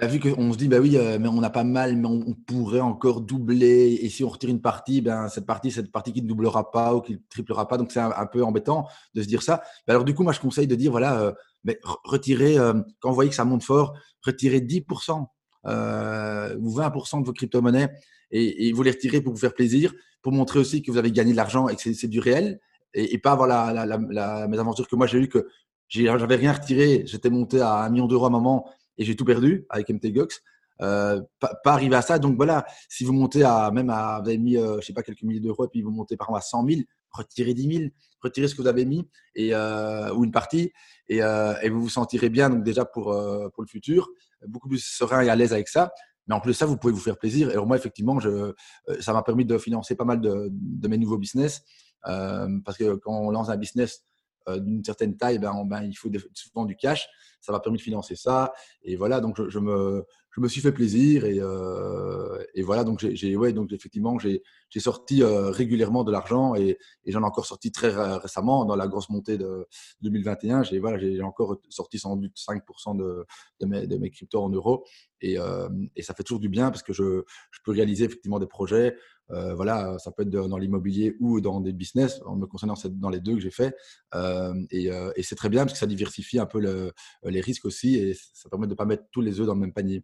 bah, 0.00 0.06
vu 0.06 0.20
qu'on 0.20 0.52
se 0.52 0.58
dit, 0.58 0.68
bah 0.68 0.78
oui, 0.78 0.96
mais 1.20 1.28
on 1.28 1.42
a 1.42 1.50
pas 1.50 1.64
mal, 1.64 1.96
mais 1.96 2.06
on, 2.06 2.34
pourrait 2.46 2.80
encore 2.80 3.20
doubler. 3.20 3.98
Et 4.02 4.08
si 4.08 4.24
on 4.24 4.28
retire 4.28 4.50
une 4.50 4.60
partie, 4.60 5.00
ben, 5.00 5.28
cette 5.28 5.46
partie, 5.46 5.70
cette 5.70 5.90
partie 5.90 6.12
qui 6.12 6.22
ne 6.22 6.28
doublera 6.28 6.70
pas 6.70 6.94
ou 6.94 7.00
qui 7.00 7.12
ne 7.12 7.18
triplera 7.28 7.66
pas. 7.68 7.78
Donc, 7.78 7.92
c'est 7.92 8.00
un, 8.00 8.26
peu 8.26 8.44
embêtant 8.44 8.86
de 9.14 9.22
se 9.22 9.26
dire 9.26 9.42
ça. 9.42 9.62
alors, 9.88 10.04
du 10.04 10.14
coup, 10.14 10.22
moi, 10.22 10.32
je 10.32 10.40
conseille 10.40 10.66
de 10.66 10.74
dire, 10.74 10.90
voilà, 10.90 11.34
mais 11.66 11.80
retirez, 12.04 12.58
euh, 12.58 12.74
quand 13.00 13.10
vous 13.10 13.14
voyez 13.14 13.28
que 13.28 13.36
ça 13.36 13.44
monte 13.44 13.64
fort, 13.64 13.98
retirez 14.24 14.60
10% 14.60 15.26
euh, 15.66 16.56
ou 16.60 16.70
20% 16.70 17.20
de 17.20 17.26
vos 17.26 17.32
crypto-monnaies 17.32 17.88
et, 18.30 18.72
vous 18.72 18.82
les 18.82 18.92
retirez 18.92 19.20
pour 19.20 19.32
vous 19.34 19.38
faire 19.38 19.54
plaisir, 19.54 19.92
pour 20.22 20.32
montrer 20.32 20.60
aussi 20.60 20.82
que 20.82 20.90
vous 20.90 20.96
avez 20.96 21.10
gagné 21.10 21.32
de 21.32 21.36
l'argent 21.36 21.68
et 21.68 21.76
que 21.76 21.92
c'est 21.92 22.08
du 22.08 22.20
réel 22.20 22.60
et, 22.94 23.18
pas 23.18 23.32
avoir 23.32 23.48
la, 23.48 23.84
la, 23.84 24.48
mésaventure 24.48 24.88
que 24.88 24.96
moi 24.96 25.06
j'ai 25.06 25.18
eu 25.18 25.28
que 25.28 25.46
j'avais 25.88 26.36
rien 26.36 26.52
retiré, 26.52 27.02
j'étais 27.06 27.30
monté 27.30 27.60
à 27.60 27.84
un 27.84 27.90
million 27.90 28.06
d'euros 28.06 28.24
à 28.24 28.28
un 28.28 28.30
moment 28.30 28.70
et 28.98 29.04
j'ai 29.04 29.16
tout 29.16 29.24
perdu 29.24 29.66
avec 29.70 29.88
MTGOX. 29.90 30.42
Euh, 30.82 31.22
pas, 31.40 31.56
arriver 31.64 31.96
à 31.96 32.02
ça. 32.02 32.18
Donc 32.18 32.36
voilà, 32.36 32.66
si 32.88 33.04
vous 33.04 33.12
montez 33.12 33.42
à 33.42 33.70
même 33.70 33.88
à, 33.88 34.20
vous 34.22 34.28
avez 34.28 34.38
mis, 34.38 34.54
je 34.54 34.80
sais 34.82 34.92
pas, 34.92 35.02
quelques 35.02 35.22
milliers 35.22 35.40
d'euros 35.40 35.64
et 35.64 35.68
puis 35.68 35.82
vous 35.82 35.90
montez 35.90 36.16
par 36.16 36.28
exemple 36.28 36.38
à 36.38 36.42
100 36.42 36.68
000, 36.68 36.80
retirez 37.10 37.54
10 37.54 37.78
000, 37.78 37.90
retirez 38.20 38.48
ce 38.48 38.54
que 38.54 38.62
vous 38.62 38.68
avez 38.68 38.84
mis 38.84 39.08
et, 39.34 39.54
ou 39.54 40.24
une 40.24 40.32
partie 40.32 40.72
euh, 41.12 41.54
et, 41.62 41.68
vous 41.68 41.82
vous 41.82 41.88
sentirez 41.88 42.28
bien 42.28 42.50
donc 42.50 42.64
déjà 42.64 42.84
pour, 42.84 43.12
euh, 43.12 43.48
pour 43.50 43.62
le 43.62 43.68
futur, 43.68 44.08
beaucoup 44.46 44.68
plus 44.68 44.84
serein 44.84 45.22
et 45.22 45.28
à 45.28 45.36
l'aise 45.36 45.52
avec 45.52 45.68
ça. 45.68 45.92
Mais 46.26 46.34
en 46.34 46.40
plus 46.40 46.52
de 46.52 46.56
ça, 46.56 46.66
vous 46.66 46.76
pouvez 46.76 46.92
vous 46.92 47.00
faire 47.00 47.18
plaisir. 47.18 47.50
Et 47.52 47.56
moi, 47.56 47.76
effectivement, 47.76 48.18
euh, 48.24 48.52
ça 48.98 49.12
m'a 49.12 49.22
permis 49.22 49.44
de 49.44 49.58
financer 49.58 49.94
pas 49.94 50.04
mal 50.04 50.20
de 50.20 50.88
mes 50.88 50.98
nouveaux 50.98 51.18
business. 51.18 51.62
parce 52.02 52.76
que 52.78 52.96
quand 52.96 53.12
on 53.12 53.30
lance 53.30 53.48
un 53.48 53.56
business 53.56 54.04
d'une 54.48 54.84
certaine 54.84 55.16
taille, 55.16 55.38
ben, 55.38 55.64
ben, 55.64 55.82
il 55.82 55.94
faut 55.94 56.10
souvent 56.34 56.64
du 56.64 56.76
cash. 56.76 57.08
Ça 57.40 57.52
m'a 57.52 57.60
permis 57.60 57.78
de 57.78 57.82
financer 57.82 58.16
ça. 58.16 58.52
Et 58.82 58.96
voilà, 58.96 59.20
donc 59.20 59.40
je, 59.48 59.58
me, 59.58 60.04
je 60.36 60.42
me 60.42 60.48
suis 60.48 60.60
fait 60.60 60.72
plaisir 60.72 61.24
et, 61.24 61.38
euh, 61.40 62.44
et 62.54 62.62
voilà 62.62 62.84
donc 62.84 63.00
j'ai 63.00 63.36
ouais 63.36 63.54
donc 63.54 63.72
effectivement 63.72 64.18
j'ai 64.18 64.42
sorti 64.76 65.22
euh, 65.22 65.50
régulièrement 65.50 66.04
de 66.04 66.12
l'argent 66.12 66.54
et, 66.54 66.76
et 67.04 67.12
j'en 67.12 67.22
ai 67.22 67.24
encore 67.24 67.46
sorti 67.46 67.72
très 67.72 67.90
récemment 68.18 68.66
dans 68.66 68.76
la 68.76 68.86
grosse 68.86 69.08
montée 69.08 69.38
de 69.38 69.66
2021 70.02 70.62
j'ai 70.62 70.78
voilà 70.78 70.98
j'ai 70.98 71.22
encore 71.22 71.56
sorti 71.70 71.98
sans 71.98 72.16
doute 72.16 72.36
5% 72.36 72.98
de, 72.98 73.24
de, 73.60 73.66
mes, 73.66 73.86
de 73.86 73.96
mes 73.96 74.10
cryptos 74.10 74.42
en 74.42 74.50
euros 74.50 74.84
et, 75.20 75.38
euh, 75.38 75.68
et, 75.94 76.02
ça 76.02 76.14
fait 76.14 76.22
toujours 76.22 76.40
du 76.40 76.48
bien 76.48 76.70
parce 76.70 76.82
que 76.82 76.92
je, 76.92 77.22
je 77.50 77.58
peux 77.64 77.72
réaliser 77.72 78.04
effectivement 78.04 78.38
des 78.38 78.46
projets 78.46 78.96
euh, 79.30 79.54
voilà 79.54 79.98
ça 79.98 80.12
peut 80.12 80.22
être 80.22 80.30
dans 80.30 80.58
l'immobilier 80.58 81.16
ou 81.20 81.40
dans 81.40 81.60
des 81.60 81.72
business 81.72 82.20
en 82.26 82.36
me 82.36 82.46
concernant 82.46 82.76
c'est 82.76 82.98
dans 82.98 83.08
les 83.08 83.20
deux 83.20 83.34
que 83.34 83.40
j'ai 83.40 83.50
fait 83.50 83.74
euh, 84.14 84.54
et, 84.70 84.86
et 85.16 85.22
c'est 85.22 85.34
très 85.34 85.48
bien 85.48 85.62
parce 85.64 85.72
que 85.72 85.78
ça 85.78 85.86
diversifie 85.86 86.38
un 86.38 86.46
peu 86.46 86.60
le, 86.60 86.92
les 87.24 87.40
risques 87.40 87.64
aussi 87.64 87.96
et 87.96 88.14
ça 88.14 88.48
permet 88.48 88.66
de 88.66 88.72
ne 88.72 88.76
pas 88.76 88.84
mettre 88.84 89.04
tous 89.10 89.20
les 89.20 89.40
œufs 89.40 89.46
dans 89.46 89.54
le 89.54 89.60
même 89.60 89.72
panier. 89.72 90.02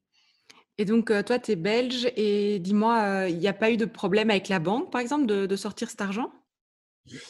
Et 0.79 0.87
donc, 0.87 1.13
toi, 1.27 1.39
tu 1.39 1.53
es 1.53 1.57
belge 1.57 2.11
et 2.17 2.59
dis-moi, 2.59 3.27
il 3.29 3.39
n'y 3.39 3.47
a 3.47 3.53
pas 3.53 3.71
eu 3.71 3.77
de 3.77 3.85
problème 3.85 4.31
avec 4.31 4.49
la 4.49 4.59
banque, 4.59 4.91
par 4.91 5.03
exemple, 5.03 5.27
de, 5.27 5.57
sortir 5.57 5.91
cet 5.91 6.01
argent? 6.01 6.33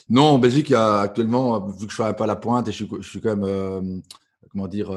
Non, 0.08 0.22
en 0.22 0.38
Belgique, 0.38 0.72
actuellement, 0.72 1.66
vu 1.66 1.86
que 1.86 1.90
je 1.90 1.96
suis 1.96 2.04
un 2.04 2.12
peu 2.12 2.24
à 2.24 2.28
la 2.28 2.36
pointe 2.36 2.68
et 2.68 2.72
je 2.72 2.84
suis, 2.84 2.88
je 3.00 3.08
suis 3.08 3.20
quand 3.20 3.36
même, 3.36 3.44
euh, 3.44 4.00
comment 4.52 4.68
dire, 4.68 4.90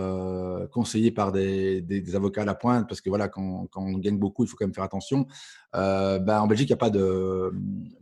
conseillé 0.72 1.12
par 1.12 1.32
des, 1.32 1.84
avocats 2.14 2.42
à 2.42 2.46
la 2.46 2.56
pointe, 2.56 2.88
parce 2.88 3.02
que 3.02 3.10
voilà, 3.10 3.30
quand, 3.30 3.68
on 3.76 3.98
gagne 3.98 4.20
beaucoup, 4.20 4.44
il 4.44 4.48
faut 4.48 4.58
quand 4.58 4.66
même 4.66 4.74
faire 4.74 4.84
attention. 4.84 5.26
Ben, 5.74 6.40
en 6.40 6.48
Belgique, 6.48 6.70
il 6.70 6.74
n'y 6.74 6.76
a 6.76 6.78
pas 6.78 6.90
de, 6.90 7.52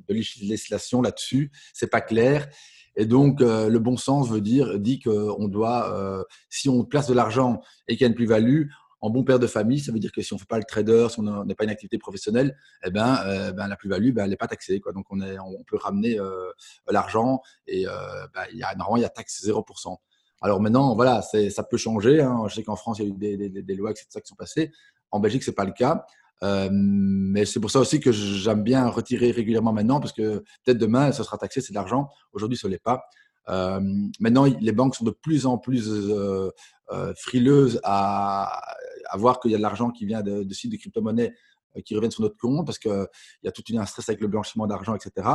législation 0.10 1.02
là-dessus, 1.02 1.52
c'est 1.74 1.90
pas 1.90 2.02
clair. 2.02 2.48
Et 2.96 3.06
donc, 3.06 3.40
le 3.42 3.78
bon 3.78 3.98
sens 3.98 4.30
veut 4.30 4.42
dire, 4.42 4.80
dit 4.80 5.00
qu'on 5.00 5.48
doit, 5.48 6.26
si 6.50 6.70
on 6.70 6.84
place 6.84 7.08
de 7.08 7.14
l'argent 7.14 7.62
et 7.88 7.94
qu'il 7.96 8.02
y 8.02 8.06
a 8.06 8.08
une 8.08 8.16
plus-value, 8.16 8.68
en 9.04 9.10
bon 9.10 9.26
père 9.26 9.38
de 9.38 9.48
famille, 9.48 9.82
ça 9.82 9.92
veut 9.92 10.00
dire 10.00 10.14
que 10.14 10.22
si 10.22 10.32
on 10.32 10.38
ne 10.38 10.40
fait 10.40 10.48
pas 10.48 10.58
le 10.58 10.64
trader, 10.64 11.08
si 11.10 11.20
on 11.20 11.44
n'est 11.44 11.56
pas 11.56 11.66
une 11.66 11.70
activité 11.70 11.98
professionnelle, 11.98 12.58
eh 12.86 12.90
ben, 12.90 13.20
euh, 13.26 13.52
ben 13.52 13.68
la 13.68 13.76
plus-value, 13.76 14.14
ben, 14.14 14.24
elle 14.24 14.30
n'est 14.30 14.38
pas 14.38 14.48
taxée. 14.48 14.80
Quoi. 14.80 14.94
Donc, 14.94 15.08
on, 15.10 15.20
est, 15.20 15.38
on 15.40 15.62
peut 15.66 15.76
ramener 15.76 16.18
euh, 16.18 16.50
l'argent 16.90 17.42
et 17.68 17.86
euh, 17.86 17.92
ben, 18.34 18.46
y 18.54 18.64
a, 18.64 18.74
normalement, 18.76 18.96
il 18.96 19.02
y 19.02 19.06
a 19.06 19.10
taxe 19.10 19.46
0%. 19.46 19.98
Alors 20.44 20.62
maintenant, 20.62 20.94
voilà, 20.96 21.22
ça 21.22 21.64
peut 21.64 21.78
changer. 21.78 22.22
Hein. 22.22 22.44
Je 22.48 22.56
sais 22.56 22.64
qu'en 22.64 22.76
France, 22.76 23.00
il 23.00 23.06
y 23.06 23.08
a 23.08 23.10
eu 23.10 23.38
des, 23.38 23.50
des, 23.50 23.76
lois 23.76 23.92
etc., 23.92 24.08
qui 24.22 24.28
sont 24.28 24.36
passées. 24.36 24.72
En 25.10 25.20
Belgique, 25.20 25.44
ce 25.44 25.50
n'est 25.50 25.56
pas 25.56 25.66
le 25.66 25.72
cas. 25.72 26.06
mais 26.42 27.46
c'est 27.46 27.60
pour 27.60 27.72
ça 27.72 27.80
aussi 27.80 28.00
que 28.00 28.12
j'aime 28.12 28.62
bien 28.62 28.88
retirer 28.88 29.32
régulièrement 29.32 29.74
maintenant, 29.74 30.00
parce 30.00 30.14
que 30.14 30.44
peut-être 30.66 30.78
demain, 30.78 31.12
ça 31.12 31.24
sera 31.24 31.38
taxé, 31.38 31.62
c'est 31.62 31.72
de 31.72 31.76
l'argent. 31.76 32.10
Aujourd'hui, 32.34 32.58
ce 32.58 32.68
n'est 32.68 32.78
pas. 32.78 33.04
maintenant, 34.20 34.46
les 34.46 34.72
banques 34.74 34.96
sont 34.96 35.06
de 35.06 35.12
plus 35.12 35.46
en 35.46 35.58
plus 35.58 35.90
frileuses 37.16 37.80
à, 37.84 38.62
voir 39.16 39.40
qu'il 39.40 39.52
y 39.52 39.56
a 39.56 39.58
de 39.58 39.64
l'argent 39.64 39.92
qui 39.92 40.06
vient 40.06 40.22
de, 40.22 40.54
sites 40.54 40.72
de 40.72 40.78
crypto-monnaies 40.78 41.34
euh, 41.78 41.82
qui 41.82 41.96
reviennent 41.96 42.12
sur 42.12 42.24
notre 42.24 42.38
compte 42.38 42.66
parce 42.66 42.80
qu'il 42.80 43.08
y 43.44 43.48
a 43.48 43.52
tout 43.52 43.64
un 43.76 43.86
stress 43.86 44.10
avec 44.10 44.22
le 44.22 44.28
blanchiment 44.28 44.68
d'argent, 44.68 44.96
etc. 44.96 45.28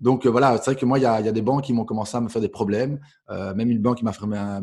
Donc 0.00 0.26
euh, 0.26 0.30
voilà, 0.30 0.56
c'est 0.58 0.72
vrai 0.72 0.76
que 0.76 0.86
moi, 0.86 0.98
il 0.98 1.02
y, 1.02 1.06
a, 1.06 1.32
des 1.32 1.42
banques 1.42 1.64
qui 1.64 1.72
m'ont 1.72 1.84
commencé 1.84 2.16
à 2.16 2.20
me 2.20 2.28
faire 2.28 2.42
des 2.42 2.48
problèmes. 2.48 3.00
Euh, 3.30 3.54
même 3.54 3.70
une 3.70 3.80
banque 3.80 3.98
qui 3.98 4.04
m'a 4.04 4.12
fermé 4.12 4.36
un, 4.36 4.62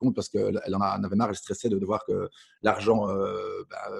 compte 0.00 0.14
parce 0.14 0.28
qu'elle 0.28 0.60
en, 0.74 0.80
avait 0.80 1.16
marre, 1.16 1.30
elle 1.30 1.36
stressait 1.36 1.68
de, 1.68 1.84
voir 1.84 2.04
que 2.06 2.28
l'argent 2.62 3.06
bah, 3.06 3.90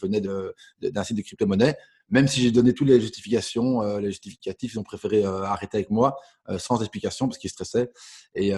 venait 0.00 0.22
d'un 0.22 1.04
site 1.04 1.18
de 1.18 1.22
crypto-monnaie 1.22 1.76
même 2.10 2.26
si 2.26 2.40
j'ai 2.42 2.50
donné 2.50 2.74
toutes 2.74 2.88
les 2.88 3.00
justifications, 3.00 3.82
euh, 3.82 4.00
les 4.00 4.08
justificatifs, 4.08 4.74
ils 4.74 4.78
ont 4.78 4.82
préféré 4.82 5.24
euh, 5.24 5.42
arrêter 5.42 5.78
avec 5.78 5.90
moi 5.90 6.16
euh, 6.48 6.58
sans 6.58 6.80
explication 6.80 7.28
parce 7.28 7.38
qu'ils 7.38 7.50
stressaient. 7.50 7.90
Et 8.34 8.52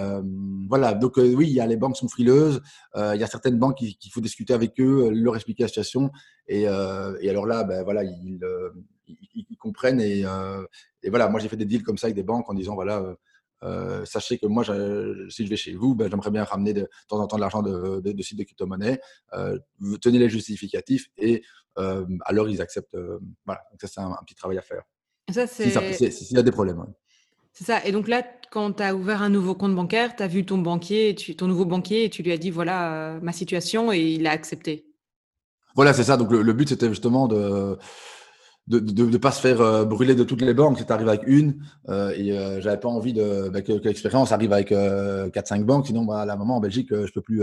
voilà, 0.68 0.94
donc 0.94 1.16
oui, 1.16 1.48
il 1.48 1.52
y 1.52 1.60
a 1.60 1.66
les 1.66 1.76
banques 1.76 1.96
sont 1.96 2.08
frileuses, 2.08 2.60
il 2.96 3.16
y 3.16 3.22
a 3.22 3.26
certaines 3.26 3.58
banques 3.58 3.76
qu'il 3.76 4.12
faut 4.12 4.20
discuter 4.20 4.54
avec 4.54 4.78
eux, 4.80 5.10
leur 5.10 5.36
expliquer 5.36 5.64
la 5.64 5.68
situation. 5.68 6.10
Et, 6.46 6.66
alors 6.66 7.46
là, 7.46 7.64
ben, 7.64 7.82
voilà, 7.82 8.04
ils, 8.04 8.40
comprennent. 9.58 10.00
Et, 10.00 10.24
et, 11.02 11.10
voilà, 11.10 11.28
moi 11.28 11.40
j'ai 11.40 11.48
fait 11.48 11.56
des 11.56 11.64
deals 11.64 11.82
comme 11.82 11.98
ça 11.98 12.06
avec 12.08 12.16
des 12.16 12.22
banques 12.22 12.48
en 12.50 12.54
disant 12.54 12.74
voilà 12.74 13.14
euh, 13.64 14.04
sachez 14.04 14.38
que 14.38 14.46
moi, 14.46 14.64
si 14.64 15.44
je 15.44 15.50
vais 15.50 15.56
chez 15.56 15.74
vous, 15.74 15.94
ben, 15.94 16.10
j'aimerais 16.10 16.30
bien 16.30 16.44
ramener 16.44 16.72
de, 16.72 16.88
temps 17.08 17.20
en 17.20 17.26
temps 17.26 17.36
de 17.36 17.40
l'argent 17.40 17.62
de, 17.62 18.00
de, 18.00 18.22
sites 18.22 18.38
de 18.38 18.44
crypto-monnaie. 18.44 19.00
Euh, 19.34 19.58
tenez 20.00 20.18
les 20.18 20.28
justificatifs 20.28 21.08
et 21.16 21.42
euh, 21.78 22.04
alors 22.24 22.48
ils 22.48 22.60
acceptent. 22.60 22.96
voilà, 23.46 23.62
donc 23.70 23.80
ça, 23.80 23.88
c'est 23.88 24.00
un, 24.00 24.16
petit 24.26 24.34
travail 24.34 24.58
à 24.58 24.62
faire. 24.62 24.82
Ça, 25.30 25.46
S'il 25.46 25.70
y 25.70 26.38
a 26.38 26.42
des 26.42 26.50
problèmes. 26.50 26.84
C'est 27.52 27.64
ça. 27.64 27.84
Et 27.84 27.92
donc 27.92 28.08
là, 28.08 28.24
quand 28.50 28.72
tu 28.74 28.82
as 28.82 28.94
ouvert 28.94 29.22
un 29.22 29.28
nouveau 29.28 29.54
compte 29.54 29.74
bancaire, 29.74 30.16
tu 30.16 30.22
as 30.22 30.26
vu 30.26 30.44
ton 30.44 30.58
banquier, 30.58 31.14
tu, 31.14 31.36
ton 31.36 31.46
nouveau 31.46 31.64
banquier, 31.64 32.04
et 32.04 32.10
tu 32.10 32.22
lui 32.22 32.32
as 32.32 32.38
dit 32.38 32.50
voilà 32.50 33.18
ma 33.22 33.32
situation, 33.32 33.92
et 33.92 34.00
il 34.00 34.26
a 34.26 34.32
accepté. 34.32 34.86
Voilà, 35.76 35.94
c'est 35.94 36.04
ça. 36.04 36.16
Donc 36.16 36.32
le 36.32 36.52
but, 36.52 36.68
c'était 36.68 36.88
justement 36.88 37.28
de 37.28 37.78
de 38.68 39.04
ne 39.04 39.16
pas 39.16 39.32
se 39.32 39.40
faire 39.40 39.60
euh, 39.60 39.84
brûler 39.84 40.14
de 40.14 40.22
toutes 40.22 40.40
les 40.40 40.54
banques. 40.54 40.78
C'est 40.78 40.90
arrivé 40.90 41.10
avec 41.10 41.22
une 41.26 41.64
euh, 41.88 42.12
et 42.16 42.32
euh, 42.32 42.60
j'avais 42.60 42.78
pas 42.78 42.88
envie 42.88 43.12
de, 43.12 43.48
bah, 43.48 43.60
que, 43.60 43.72
l'expérience 43.72 44.30
arrive 44.30 44.52
avec 44.52 44.70
4-5 44.70 45.64
banques. 45.64 45.88
Sinon, 45.88 46.04
moi, 46.04 46.20
à 46.20 46.26
la 46.26 46.36
moment 46.36 46.56
en 46.56 46.60
Belgique, 46.60 46.88
je 46.90 47.12
peux 47.12 47.20
plus 47.22 47.42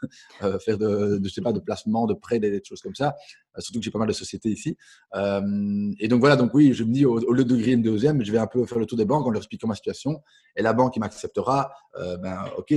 faire 0.64 0.78
de, 0.78 1.20
je 1.22 1.28
sais 1.28 1.40
pas, 1.40 1.52
de 1.52 1.60
placement, 1.60 2.06
de 2.06 2.14
prêt, 2.14 2.40
des, 2.40 2.60
choses 2.64 2.80
comme 2.80 2.94
ça. 2.94 3.14
surtout 3.58 3.78
que 3.78 3.84
j'ai 3.84 3.90
pas 3.90 3.98
mal 3.98 4.08
de 4.08 4.12
sociétés 4.12 4.50
ici. 4.50 4.76
et 5.14 6.08
donc 6.08 6.20
voilà, 6.20 6.36
donc 6.36 6.52
oui, 6.52 6.72
je 6.72 6.82
me 6.82 6.92
dis 6.92 7.06
au, 7.06 7.32
lieu 7.32 7.44
de 7.44 7.54
griller 7.54 7.74
une 7.74 7.82
deuxième, 7.82 8.24
je 8.24 8.32
vais 8.32 8.38
un 8.38 8.46
peu 8.46 8.64
faire 8.66 8.78
le 8.78 8.86
tour 8.86 8.98
des 8.98 9.04
banques 9.04 9.26
en 9.26 9.30
leur 9.30 9.40
expliquant 9.42 9.68
ma 9.68 9.76
situation. 9.76 10.20
Et 10.56 10.62
la 10.62 10.72
banque 10.72 10.94
qui 10.94 11.00
m'acceptera, 11.00 11.70
ben 11.94 12.44
ok, 12.58 12.74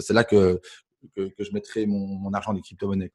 c'est 0.00 0.12
là 0.12 0.22
que, 0.22 0.60
que, 1.16 1.30
je 1.38 1.52
mettrai 1.52 1.86
mon, 1.86 2.06
mon 2.06 2.32
argent 2.32 2.52
des 2.52 2.60
crypto-monnaies. 2.60 3.10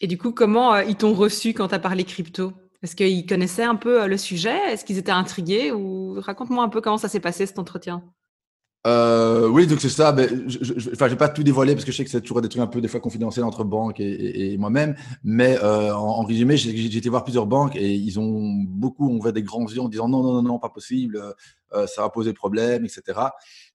Et 0.00 0.06
du 0.06 0.18
coup, 0.18 0.32
comment 0.32 0.76
ils 0.76 0.96
t'ont 0.96 1.14
reçu 1.14 1.54
quand 1.54 1.68
tu 1.68 1.74
as 1.74 1.78
parlé 1.78 2.04
crypto? 2.04 2.52
Est-ce 2.84 2.96
qu'ils 2.96 3.24
connaissaient 3.24 3.64
un 3.64 3.76
peu 3.76 4.02
euh, 4.02 4.06
le 4.06 4.18
sujet 4.18 4.56
Est-ce 4.70 4.84
qu'ils 4.84 4.98
étaient 4.98 5.10
intrigués 5.10 5.72
ou 5.72 6.20
raconte-moi 6.20 6.62
un 6.62 6.68
peu 6.68 6.82
comment 6.82 6.98
ça 6.98 7.08
s'est 7.08 7.18
passé 7.18 7.46
cet 7.46 7.58
entretien. 7.58 8.04
Euh, 8.86 9.48
oui, 9.48 9.66
donc 9.66 9.80
c'est 9.80 9.88
ça. 9.88 10.12
Ben, 10.12 10.44
je 10.46 10.58
ne 10.58 11.08
vais 11.08 11.16
pas 11.16 11.30
tout 11.30 11.42
dévoiler 11.42 11.72
parce 11.72 11.86
que 11.86 11.92
je 11.92 11.96
sais 11.96 12.04
que 12.04 12.10
c'est 12.10 12.20
toujours 12.20 12.42
des 12.42 12.50
trucs 12.50 12.60
un 12.60 12.66
peu 12.66 12.82
des 12.82 12.88
fois 12.88 13.00
confidentiels 13.00 13.46
entre 13.46 13.64
banques 13.64 14.00
et, 14.00 14.58
moi-même. 14.58 14.94
Mais 15.22 15.56
euh, 15.62 15.94
en, 15.94 16.24
résumé, 16.24 16.58
j'ai 16.58 16.98
été 16.98 17.08
voir 17.08 17.24
plusieurs 17.24 17.46
banques 17.46 17.74
et 17.74 17.94
ils 17.94 18.20
ont 18.20 18.52
beaucoup 18.68 19.08
ont 19.08 19.30
des 19.30 19.42
grands 19.42 19.66
yeux 19.66 19.80
en 19.80 19.88
disant 19.88 20.06
non, 20.06 20.22
non, 20.22 20.34
non, 20.34 20.42
non, 20.42 20.58
pas 20.58 20.68
possible, 20.68 21.18
ça 21.72 22.02
va 22.02 22.10
poser 22.10 22.34
problème, 22.34 22.84
etc. 22.84 23.18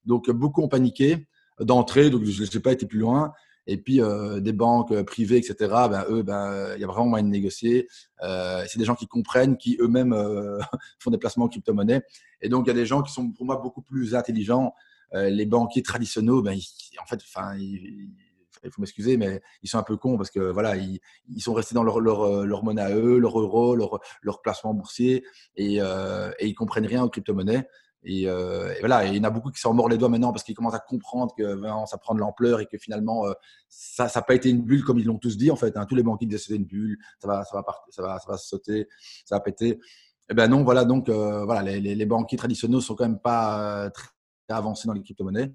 Donc 0.06 0.30
beaucoup 0.30 0.62
ont 0.62 0.67
paniqué 0.67 1.26
d'entrée. 1.60 2.12
Donc 2.12 2.26
je 2.26 2.43
n'ai 2.43 2.62
pas 2.62 2.74
été 2.74 2.86
plus 2.86 3.00
loin. 3.00 3.34
Et 3.71 3.77
puis, 3.77 4.01
euh, 4.01 4.39
des 4.39 4.51
banques 4.51 4.91
euh, 4.91 5.03
privées, 5.03 5.38
etc., 5.38 5.55
ben, 5.60 6.03
eux, 6.10 6.23
ben, 6.23 6.73
il 6.75 6.82
y 6.82 6.84
a 6.84 6.88
vraiment 6.88 7.05
moyen 7.05 7.23
de 7.23 7.29
négocier. 7.29 7.88
Euh, 8.23 8.63
c'est 8.67 8.79
des 8.79 8.86
gens 8.86 8.95
qui 8.95 9.05
comprennent, 9.05 9.58
qui 9.58 9.77
eux-mêmes 9.79 10.15
font 10.99 11.12
des 11.12 11.19
placements 11.19 11.45
en 11.45 11.49
crypto-monnaie. 11.49 12.01
Et 12.41 12.49
donc, 12.49 12.65
il 12.65 12.69
y 12.69 12.71
a 12.71 12.73
des 12.73 12.88
gens 12.88 13.03
qui 13.03 13.13
sont 13.13 13.29
pour 13.29 13.45
moi 13.45 13.58
beaucoup 13.58 13.84
plus 13.84 14.15
intelligents. 14.15 14.73
les 15.13 15.45
banquiers 15.45 15.84
traditionnels, 15.84 16.41
ben, 16.43 16.58
en 16.99 17.05
fait, 17.05 17.21
enfin, 17.21 17.55
il 17.58 18.71
faut 18.71 18.82
m'excuser, 18.82 19.17
mais 19.17 19.39
ils 19.62 19.69
sont 19.69 19.77
un 19.77 19.84
peu 19.84 19.97
cons 19.97 20.17
parce 20.17 20.32
que 20.32 20.39
voilà, 20.39 20.75
ils, 20.75 20.99
sont 21.39 21.53
restés 21.53 21.75
dans 21.75 21.84
leur, 21.84 21.99
leur, 21.99 22.63
monnaie 22.63 22.82
à 22.82 22.95
eux, 22.95 23.19
leur 23.19 23.39
euro, 23.39 23.75
leur, 23.75 23.99
leur 24.23 24.41
placement 24.41 24.73
boursier, 24.73 25.23
et, 25.58 25.75
et 25.75 26.47
ils 26.47 26.55
comprennent 26.55 26.88
rien 26.88 27.03
aux 27.03 27.10
crypto-monnaies. 27.10 27.67
Euh, 28.07 28.73
et, 28.75 28.79
voilà, 28.79 29.05
il 29.05 29.15
y 29.15 29.19
en 29.19 29.23
a 29.23 29.29
beaucoup 29.29 29.51
qui 29.51 29.59
s'en 29.59 29.73
mordent 29.73 29.91
les 29.91 29.97
doigts 29.97 30.09
maintenant 30.09 30.31
parce 30.31 30.43
qu'ils 30.43 30.55
commencent 30.55 30.75
à 30.75 30.79
comprendre 30.79 31.33
que 31.35 31.62
ça 31.85 31.97
prend 31.97 32.15
de 32.15 32.19
l'ampleur 32.19 32.59
et 32.59 32.65
que 32.65 32.77
finalement, 32.77 33.25
euh, 33.25 33.33
ça 33.67 34.09
n'a 34.13 34.21
pas 34.21 34.35
été 34.35 34.49
une 34.49 34.62
bulle 34.62 34.83
comme 34.83 34.99
ils 34.99 35.05
l'ont 35.05 35.17
tous 35.17 35.38
dit 35.38 35.51
en 35.51 35.55
fait. 35.55 35.75
Hein. 35.77 35.85
Tous 35.85 35.95
les 35.95 36.03
banquiers 36.03 36.27
disaient 36.27 36.39
c'était 36.39 36.55
une 36.55 36.65
bulle, 36.65 36.97
ça 37.19 37.27
va, 37.27 37.43
ça, 37.43 37.63
va 38.01 38.19
va 38.27 38.38
sauter, 38.38 38.88
ça 39.25 39.35
va 39.35 39.41
péter. 39.41 39.69
Et 39.69 40.33
eh 40.33 40.35
ben 40.35 40.47
non, 40.47 40.63
voilà, 40.63 40.85
donc 40.85 41.09
euh, 41.09 41.43
voilà, 41.43 41.63
les, 41.63 41.95
les, 41.95 42.05
banquiers 42.05 42.38
traditionnels 42.38 42.81
sont 42.81 42.93
quand 42.93 43.05
même 43.05 43.19
pas 43.19 43.89
très 43.89 44.07
avancés 44.49 44.88
dans 44.88 44.93
les 44.93 45.01
crypto-monnaies. 45.01 45.51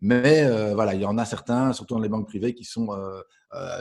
Mais 0.00 0.74
voilà, 0.74 0.94
il 0.94 1.00
y 1.00 1.04
en 1.06 1.16
a 1.16 1.24
certains, 1.24 1.72
surtout 1.72 1.94
dans 1.94 2.00
les 2.00 2.08
banques 2.08 2.26
privées, 2.26 2.52
qui 2.52 2.64
sont 2.64 2.88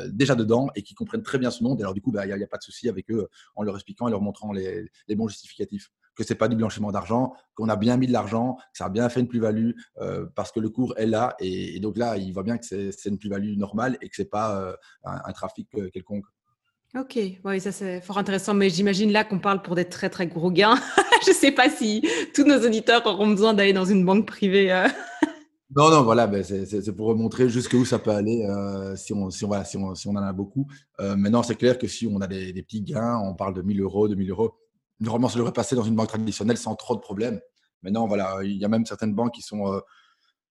déjà 0.09 0.35
dedans 0.35 0.67
et 0.75 0.83
qui 0.83 0.93
comprennent 0.93 1.23
très 1.23 1.39
bien 1.39 1.49
ce 1.49 1.63
monde. 1.63 1.79
Et 1.79 1.83
alors, 1.83 1.95
du 1.95 2.01
coup, 2.01 2.11
bah, 2.11 2.27
il 2.27 2.35
n'y 2.35 2.43
a, 2.43 2.47
pas 2.47 2.57
de 2.57 2.63
souci 2.63 2.87
avec 2.87 3.09
eux 3.09 3.27
en 3.55 3.63
leur 3.63 3.73
expliquant 3.73 4.07
et 4.07 4.11
leur 4.11 4.21
montrant 4.21 4.53
les, 4.53 4.87
les 5.07 5.15
bons 5.15 5.27
justificatifs 5.27 5.89
que 6.15 6.23
c'est 6.23 6.35
pas 6.35 6.47
du 6.47 6.55
blanchiment 6.55 6.91
d'argent, 6.91 7.33
qu'on 7.53 7.69
a 7.69 7.75
bien 7.75 7.97
mis 7.97 8.07
de 8.07 8.13
l'argent, 8.13 8.55
que 8.71 8.77
ça 8.77 8.85
a 8.85 8.89
bien 8.89 9.07
fait 9.09 9.19
une 9.19 9.27
plus-value 9.27 9.71
euh, 10.01 10.25
parce 10.35 10.51
que 10.51 10.59
le 10.59 10.69
cours 10.69 10.93
est 10.97 11.05
là. 11.05 11.35
Et, 11.39 11.79
donc 11.79 11.97
là, 11.97 12.17
il 12.17 12.31
voit 12.33 12.43
bien 12.43 12.57
que 12.57 12.65
c'est 12.65 13.09
une 13.09 13.19
plus-value 13.19 13.57
normale 13.57 13.97
et 14.01 14.09
que 14.09 14.15
c'est 14.15 14.29
pas 14.29 14.59
euh, 14.59 14.73
un, 15.03 15.31
trafic 15.33 15.67
euh, 15.75 15.89
quelconque. 15.89 16.25
Ok, 16.97 17.19
oui, 17.43 17.59
ça 17.59 17.73
c'est 17.73 17.99
fort 17.99 18.17
intéressant, 18.17 18.53
mais 18.53 18.69
j'imagine 18.69 19.11
là 19.11 19.25
qu'on 19.25 19.39
parle 19.39 19.61
pour 19.61 19.75
des 19.75 19.85
très 19.85 20.09
très 20.09 20.27
gros 20.27 20.49
gains. 20.49 20.79
Je 21.25 21.31
ne 21.31 21.35
sais 21.35 21.51
pas 21.51 21.69
si 21.69 22.07
tous 22.33 22.45
nos 22.45 22.65
auditeurs 22.65 23.05
auront 23.05 23.27
besoin 23.27 23.53
d'aller 23.53 23.73
dans 23.73 23.85
une 23.85 24.05
banque 24.05 24.25
privée. 24.25 24.85
Non, 25.75 25.89
non, 25.89 26.03
voilà, 26.03 26.25
ben 26.27 26.41
c'est 26.41 26.95
pour 26.95 27.13
montrer 27.17 27.49
jusqu'où 27.49 27.83
ça 27.83 27.99
peut 27.99 28.11
aller 28.11 28.47
si, 28.95 29.11
on, 29.13 29.29
si, 29.29 29.43
on, 29.43 29.63
si, 29.65 29.77
on, 29.77 29.95
si, 29.95 30.07
on, 30.07 30.11
en 30.11 30.23
a 30.23 30.31
beaucoup. 30.31 30.67
maintenant, 30.99 31.43
c'est 31.43 31.55
clair 31.55 31.77
que 31.77 31.87
si 31.87 32.07
on 32.07 32.21
a 32.21 32.27
des, 32.27 32.53
des, 32.53 32.61
petits 32.61 32.83
gains, 32.83 33.17
on 33.17 33.33
parle 33.33 33.55
de 33.55 33.61
1000 33.61 33.81
euros, 33.81 34.07
2000 34.07 34.29
euros, 34.29 34.53
Normalement, 34.99 35.29
ça 35.29 35.37
devrait 35.37 35.53
passer 35.53 35.75
dans 35.75 35.83
une 35.83 35.95
banque 35.95 36.09
traditionnelle 36.09 36.57
sans 36.57 36.75
trop 36.75 36.95
de 36.95 37.01
problèmes. 37.01 37.41
Maintenant, 37.83 38.07
voilà, 38.07 38.39
il 38.43 38.57
y 38.57 38.65
a 38.65 38.67
même 38.67 38.85
certaines 38.85 39.13
banques 39.13 39.33
qui 39.33 39.41
sont 39.41 39.71
euh, 39.71 39.79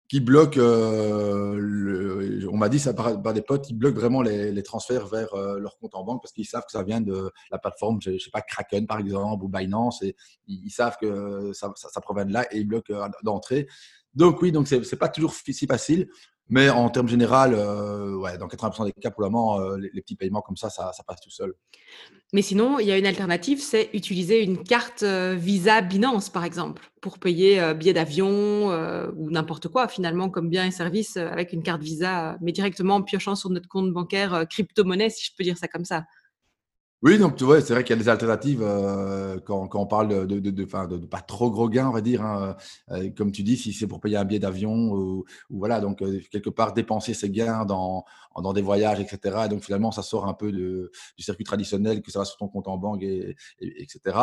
qui 0.10 0.20
bloquent. 0.20 0.60
Euh, 0.60 2.46
on 2.52 2.58
m'a 2.58 2.68
dit 2.68 2.80
ça 2.80 2.94
par, 2.94 3.34
des 3.34 3.42
potes, 3.42 3.70
ils 3.70 3.76
bloquent 3.76 4.00
vraiment 4.00 4.22
les, 4.22 4.64
transferts 4.64 5.08
vers 5.08 5.34
euh, 5.36 5.60
leur 5.60 5.78
compte 5.78 5.96
en 5.96 6.04
banque 6.04 6.22
parce 6.22 6.34
qu'ils 6.34 6.46
savent 6.46 6.66
que 6.66 6.72
ça 6.72 6.84
vient 6.84 7.00
de 7.00 7.32
la 7.50 7.58
plateforme, 7.60 8.02
je, 8.02 8.10
ne 8.10 8.18
sais 8.18 8.32
pas 8.32 8.42
Kraken 8.42 8.88
par 8.88 9.00
exemple 9.00 9.46
ou 9.46 9.48
Binance, 9.48 10.02
et 10.02 10.16
ils, 10.48 10.70
savent 10.70 10.98
que 11.00 11.54
ça, 11.54 11.72
ça, 11.76 12.02
provient 12.02 12.26
de 12.26 12.34
là 12.34 12.46
et 12.54 12.60
ils 12.60 12.68
bloquent 12.68 12.94
d'entrée. 13.24 13.68
Donc 14.14 14.42
oui, 14.42 14.52
donc 14.52 14.68
c'est 14.68 15.00
pas 15.00 15.08
toujours 15.08 15.34
si 15.34 15.66
facile. 15.66 16.10
Mais 16.52 16.70
en 16.70 16.90
termes 16.90 17.08
général, 17.08 17.54
euh, 17.54 18.18
ouais, 18.18 18.38
dans 18.38 18.48
80% 18.48 18.84
des 18.84 18.92
cas, 18.92 19.10
pour 19.10 19.24
le 19.24 19.30
moment, 19.30 19.62
euh, 19.62 19.78
les, 19.78 20.02
petits 20.02 20.18
paiements 20.18 20.42
comme 20.42 20.58
ça, 20.58 20.70
ça, 20.70 20.92
passe 21.08 21.22
tout 21.22 21.30
seul. 21.30 21.54
Mais 22.34 22.42
sinon, 22.42 22.78
il 22.78 22.88
y 22.88 22.92
a 22.92 22.98
une 22.98 23.06
alternative, 23.06 23.62
c'est 23.62 23.90
utiliser 23.94 24.44
une 24.44 24.62
carte 24.62 25.04
euh, 25.04 25.34
Visa 25.40 25.80
Binance, 25.80 26.30
par 26.30 26.44
exemple, 26.44 26.92
pour 27.02 27.20
payer 27.20 27.74
billets 27.74 27.94
d'avion 27.94 28.68
ou 29.16 29.32
n'importe 29.32 29.70
quoi, 29.70 29.88
finalement, 29.88 30.30
comme 30.30 30.50
bien 30.50 30.66
et 30.66 30.72
service 30.72 31.16
avec 31.16 31.54
une 31.54 31.64
carte 31.64 31.82
Visa, 31.82 32.38
mais 32.42 32.52
directement 32.52 32.96
en 32.96 33.02
piochant 33.02 33.36
sur 33.36 33.50
notre 33.50 33.70
compte 33.70 33.92
bancaire 33.94 34.46
crypto-monnaie, 34.50 35.10
si 35.10 35.26
je 35.26 35.32
peux 35.36 35.46
dire 35.46 35.58
ça 35.58 35.70
comme 35.70 35.86
ça. 35.86 36.04
Oui, 37.04 37.18
donc 37.18 37.36
tu 37.36 37.46
vois, 37.46 37.60
c'est 37.62 37.74
vrai 37.74 37.84
qu'il 37.84 37.96
y 37.96 38.00
a 38.00 38.04
des 38.04 38.10
alternatives 38.10 38.62
euh, 38.62 39.40
quand, 39.44 39.68
quand, 39.68 39.82
on 39.82 39.88
parle 39.88 40.08
de, 40.08 40.26
de, 40.26 40.40
de, 40.40 40.52
de, 40.52 40.98
de, 40.98 41.06
pas 41.08 41.22
trop 41.22 41.50
gros 41.50 41.68
gains, 41.68 41.88
on 41.88 41.92
va 41.92 42.02
dire. 42.02 42.22
Hein, 42.22 42.56
euh, 42.92 43.10
comme 43.18 43.32
tu 43.32 43.42
dis, 43.42 43.58
si 43.58 43.74
c'est 43.74 43.88
pour 43.88 44.00
payer 44.00 44.18
un 44.18 44.24
billet 44.26 44.40
d'avion 44.40 44.72
ou, 44.72 45.26
ou, 45.50 45.58
voilà, 45.58 45.80
donc 45.80 46.04
euh, 46.04 46.20
quelque 46.32 46.52
part 46.52 46.74
dépenser 46.74 47.16
ses 47.16 47.32
gains 47.32 47.66
dans, 47.66 48.06
dans 48.40 48.54
des 48.54 48.62
voyages, 48.62 49.00
etc. 49.00 49.46
Et 49.46 49.50
donc 49.50 49.64
finalement, 49.64 49.92
ça 49.92 50.04
sort 50.04 50.28
un 50.28 50.36
peu 50.36 50.52
de, 50.52 50.92
du 51.18 51.24
circuit 51.24 51.44
traditionnel, 51.44 52.04
que 52.04 52.12
ça 52.12 52.20
va 52.20 52.26
sur 52.26 52.38
ton 52.38 52.48
compte 52.48 52.68
en 52.68 52.78
banque, 52.78 53.02
et, 53.02 53.36
et 53.60 53.82
etc. 53.82 54.16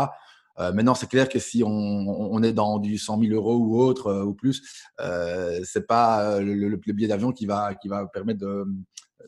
Euh, 0.61 0.73
maintenant, 0.73 0.95
c'est 0.95 1.09
clair 1.09 1.29
que 1.29 1.39
si 1.39 1.63
on, 1.65 1.69
on, 1.69 2.43
est 2.43 2.53
dans 2.53 2.79
du 2.79 2.99
100 2.99 3.21
000 3.21 3.33
euros 3.33 3.57
ou 3.57 3.81
autre 3.81 4.09
euh, 4.09 4.25
ou 4.25 4.35
plus, 4.35 4.63
euh, 5.01 5.61
c'est 5.65 5.87
pas 5.87 6.41
le, 6.41 6.55
le, 6.55 6.69
le 6.69 6.93
billet 6.93 7.09
d'avion 7.09 7.33
qui 7.33 7.47
va, 7.47 7.75
qui 7.75 7.89
va 7.89 8.07
permettre 8.07 8.41
de, 8.41 8.65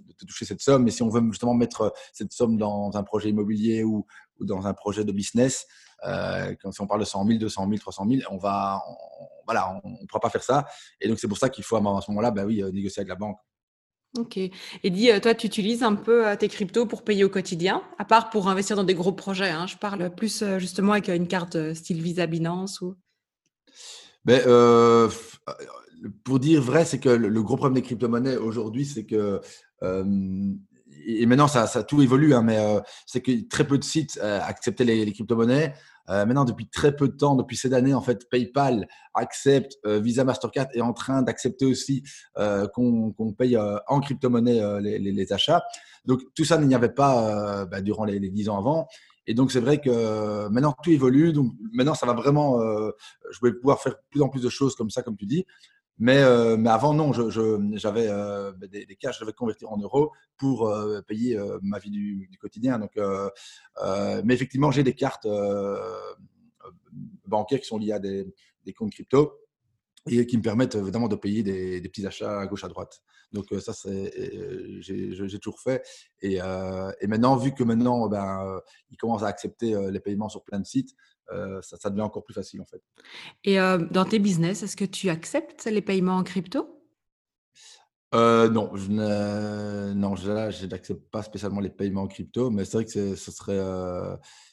de 0.00 0.26
toucher 0.26 0.44
cette 0.44 0.60
somme. 0.60 0.84
Mais 0.84 0.90
si 0.90 1.02
on 1.02 1.08
veut 1.08 1.22
justement 1.30 1.54
mettre 1.54 1.92
cette 2.12 2.32
somme 2.32 2.56
dans 2.56 2.90
un 2.94 3.02
projet 3.02 3.30
immobilier 3.30 3.84
ou, 3.84 4.06
ou 4.38 4.44
dans 4.44 4.66
un 4.66 4.74
projet 4.74 5.04
de 5.04 5.12
business, 5.12 5.66
euh, 6.06 6.54
quand 6.62 6.72
si 6.72 6.80
on 6.80 6.86
parle 6.86 7.00
de 7.00 7.04
100 7.04 7.26
000, 7.26 7.38
200 7.38 7.66
000, 7.68 7.78
300 7.78 8.06
000, 8.08 8.22
on 8.30 8.38
va, 8.38 8.82
on, 8.88 8.94
voilà, 9.46 9.80
on 9.84 9.90
ne 9.90 10.06
pourra 10.06 10.20
pas 10.20 10.30
faire 10.30 10.42
ça. 10.42 10.66
Et 11.00 11.08
donc 11.08 11.18
c'est 11.18 11.28
pour 11.28 11.38
ça 11.38 11.48
qu'il 11.48 11.64
faut 11.64 11.76
à 11.76 12.00
ce 12.00 12.10
moment-là, 12.10 12.30
ben 12.30 12.44
oui, 12.44 12.62
négocier 12.72 13.00
avec 13.00 13.08
la 13.08 13.16
banque. 13.16 13.38
Ok. 14.18 14.38
Et 14.38 14.90
dis, 14.90 15.08
toi, 15.22 15.34
tu 15.34 15.46
utilises 15.46 15.84
un 15.84 15.94
peu 15.94 16.24
tes 16.36 16.48
cryptos 16.48 16.84
pour 16.86 17.04
payer 17.04 17.22
au 17.22 17.28
quotidien, 17.28 17.82
à 17.96 18.04
part 18.04 18.30
pour 18.30 18.48
investir 18.48 18.74
dans 18.74 18.82
des 18.82 18.94
gros 18.94 19.12
projets. 19.12 19.50
Hein. 19.50 19.68
Je 19.68 19.76
parle 19.76 20.12
plus 20.12 20.42
justement 20.58 20.92
avec 20.92 21.08
une 21.08 21.28
carte 21.28 21.74
style 21.74 22.02
Visa 22.02 22.26
Binance 22.26 22.80
ou? 22.80 22.96
Ben, 24.24 24.42
euh, 24.46 25.08
pour 26.24 26.38
dire 26.38 26.60
vrai, 26.60 26.84
c'est 26.84 26.98
que 26.98 27.08
le, 27.08 27.42
gros 27.42 27.56
problème 27.56 27.74
des 27.74 27.82
crypto-monnaies 27.82 28.36
aujourd'hui, 28.36 28.84
c'est 28.84 29.04
que 29.04 29.14
euh, 29.14 29.38
et 29.82 31.26
maintenant 31.26 31.48
ça, 31.48 31.66
ça 31.66 31.82
tout 31.82 32.02
évolue, 32.02 32.34
hein, 32.34 32.42
mais 32.42 32.58
euh, 32.58 32.80
c'est 33.06 33.20
que 33.20 33.48
très 33.48 33.66
peu 33.66 33.78
de 33.78 33.84
sites 33.84 34.18
acceptaient 34.20 34.84
les, 34.84 35.04
les 35.04 35.12
crypto-monnaies. 35.12 35.74
Euh, 36.10 36.26
maintenant, 36.26 36.44
depuis 36.44 36.66
très 36.66 36.94
peu 36.94 37.08
de 37.08 37.16
temps, 37.16 37.36
depuis 37.36 37.56
cette 37.56 37.72
année, 37.72 37.94
en 37.94 38.00
fait, 38.00 38.28
PayPal 38.28 38.88
accepte, 39.14 39.78
euh, 39.86 40.00
Visa, 40.00 40.24
Mastercard 40.24 40.66
est 40.74 40.80
en 40.80 40.92
train 40.92 41.22
d'accepter 41.22 41.66
aussi 41.66 42.02
euh, 42.36 42.66
qu'on 42.66 43.34
paye 43.38 43.56
en 43.56 44.00
crypto-monnaie 44.00 44.80
les, 44.80 44.98
les, 44.98 45.12
les, 45.12 45.32
achats. 45.32 45.62
Donc, 46.04 46.20
tout 46.34 46.44
ça, 46.44 46.58
il 46.60 46.66
n'y 46.66 46.74
avait 46.74 46.88
pas 46.88 47.64
bah, 47.66 47.80
durant 47.80 48.04
les, 48.04 48.18
10 48.18 48.48
ans 48.48 48.58
avant. 48.58 48.88
Et 49.26 49.34
donc, 49.34 49.52
c'est 49.52 49.60
vrai 49.60 49.80
que 49.80 50.48
maintenant, 50.48 50.74
tout 50.82 50.90
évolue. 50.90 51.32
Donc, 51.32 51.52
maintenant, 51.72 51.94
ça 51.94 52.06
va 52.06 52.14
vraiment. 52.14 52.58
je 52.60 53.38
vais 53.42 53.52
pouvoir 53.52 53.80
faire 53.80 53.94
plus 54.10 54.22
en 54.22 54.28
plus 54.28 54.42
de 54.42 54.48
choses 54.48 54.74
comme 54.74 54.90
ça, 54.90 55.02
comme 55.02 55.16
tu 55.16 55.26
dis. 55.26 55.46
Mais, 56.00 56.16
euh, 56.16 56.56
mais 56.56 56.70
avant, 56.70 56.94
non, 56.94 57.12
j'avais 57.12 58.08
euh, 58.08 58.52
des, 58.52 58.86
des 58.86 58.96
cas, 58.96 59.12
je 59.12 59.20
devais 59.20 59.34
convertir 59.34 59.70
en 59.70 59.76
euros 59.76 60.12
pour 60.38 60.66
euh, 60.66 61.02
payer 61.02 61.36
euh, 61.36 61.58
ma 61.62 61.78
vie 61.78 61.90
du, 61.90 62.38
quotidien. 62.40 62.78
Donc, 62.78 62.98
mais 64.24 64.34
effectivement, 64.34 64.70
j'ai 64.70 64.82
des 64.82 64.94
cartes 64.94 65.28
bancaires 67.26 67.60
qui 67.60 67.66
sont 67.66 67.76
liées 67.76 67.92
à 67.92 67.98
des, 67.98 68.26
des, 68.64 68.72
comptes 68.72 68.92
crypto 68.92 69.38
et 70.08 70.26
qui 70.26 70.38
me 70.38 70.42
permettent 70.42 70.74
évidemment 70.74 71.08
de 71.08 71.16
payer 71.16 71.42
des, 71.42 71.82
des 71.82 71.88
petits 71.90 72.06
achats 72.06 72.40
à 72.40 72.46
gauche 72.46 72.64
à 72.64 72.68
droite. 72.68 73.02
Donc 73.32 73.46
ça, 73.60 73.74
c'est 73.74 74.10
j'ai 74.80 75.38
toujours 75.38 75.60
fait. 75.60 75.86
Et, 76.22 76.36
et, 76.36 77.06
maintenant, 77.08 77.36
vu 77.36 77.52
que 77.52 77.62
maintenant, 77.62 78.08
ben, 78.08 78.58
ils 78.90 78.96
commencent 78.96 79.22
à 79.22 79.28
accepter 79.28 79.78
les 79.90 80.00
paiements 80.00 80.30
sur 80.30 80.44
plein 80.44 80.60
de 80.60 80.66
sites, 80.66 80.94
euh, 81.32 81.60
ça, 81.62 81.76
ça, 81.76 81.90
devient 81.90 82.02
encore 82.02 82.24
plus 82.24 82.34
facile 82.34 82.60
en 82.60 82.66
fait. 82.66 82.82
Et 83.44 83.60
euh, 83.60 83.78
dans 83.90 84.04
tes 84.04 84.18
business, 84.18 84.62
est-ce 84.62 84.76
que 84.76 84.84
tu 84.84 85.08
acceptes 85.08 85.64
les 85.66 85.82
paiements 85.82 86.16
en 86.16 86.22
crypto? 86.22 86.76
Euh, 88.14 88.48
non, 88.48 88.74
je 88.74 88.90
non, 89.92 90.16
je 90.16 90.66
n'accepte 90.66 91.10
pas 91.10 91.22
spécialement 91.22 91.60
les 91.60 91.70
paiements 91.70 92.02
en 92.02 92.08
crypto, 92.08 92.50
mais 92.50 92.64
c'est 92.64 92.78
vrai 92.78 92.84
que 92.84 93.14
ce 93.14 93.30
serait, 93.30 93.60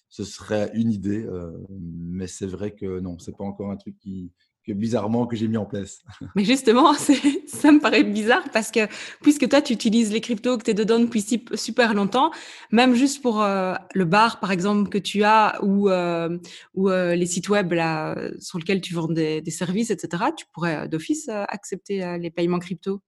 ce 0.09 0.23
serait 0.23 0.69
une 0.75 0.91
idée, 0.91 1.27
mais 1.69 2.27
c'est 2.27 2.45
vrai 2.45 2.75
que 2.75 2.99
non, 2.99 3.17
c'est 3.17 3.35
pas 3.35 3.45
encore 3.45 3.71
un 3.71 3.77
truc 3.77 3.97
qui, 3.97 4.31
que 4.67 4.73
bizarrement 4.73 5.25
que 5.25 5.35
j'ai 5.35 5.47
mis 5.47 5.57
en 5.57 5.65
place. 5.65 6.01
Mais 6.35 6.43
justement, 6.43 6.93
ça 7.47 7.71
me 7.71 7.79
paraît 7.79 8.03
bizarre 8.03 8.43
parce 8.51 8.69
que 8.69 8.81
puisque 9.21 9.47
toi, 9.47 9.61
tu 9.61 9.73
utilises 9.73 10.11
les 10.11 10.21
cryptos, 10.21 10.57
que 10.57 10.63
tu 10.63 10.71
es 10.71 10.73
dedans 10.73 10.99
depuis 10.99 11.25
super 11.53 11.93
longtemps, 11.93 12.31
même 12.71 12.93
juste 12.93 13.21
pour 13.21 13.41
euh, 13.41 13.73
le 13.93 14.05
bar, 14.05 14.39
par 14.39 14.51
exemple, 14.51 14.89
que 14.89 14.97
tu 14.97 15.23
as 15.23 15.57
ou, 15.63 15.89
euh, 15.89 16.37
ou 16.75 16.89
euh, 16.89 17.15
les 17.15 17.25
sites 17.25 17.49
web 17.49 17.71
là, 17.71 18.15
sur 18.39 18.59
lesquels 18.59 18.81
tu 18.81 18.93
vends 18.93 19.07
des, 19.07 19.41
des 19.41 19.51
services, 19.51 19.89
etc., 19.89 20.25
tu 20.35 20.45
pourrais 20.53 20.87
d'office 20.89 21.29
accepter 21.29 22.17
les 22.19 22.29
paiements 22.29 22.59
crypto? 22.59 23.01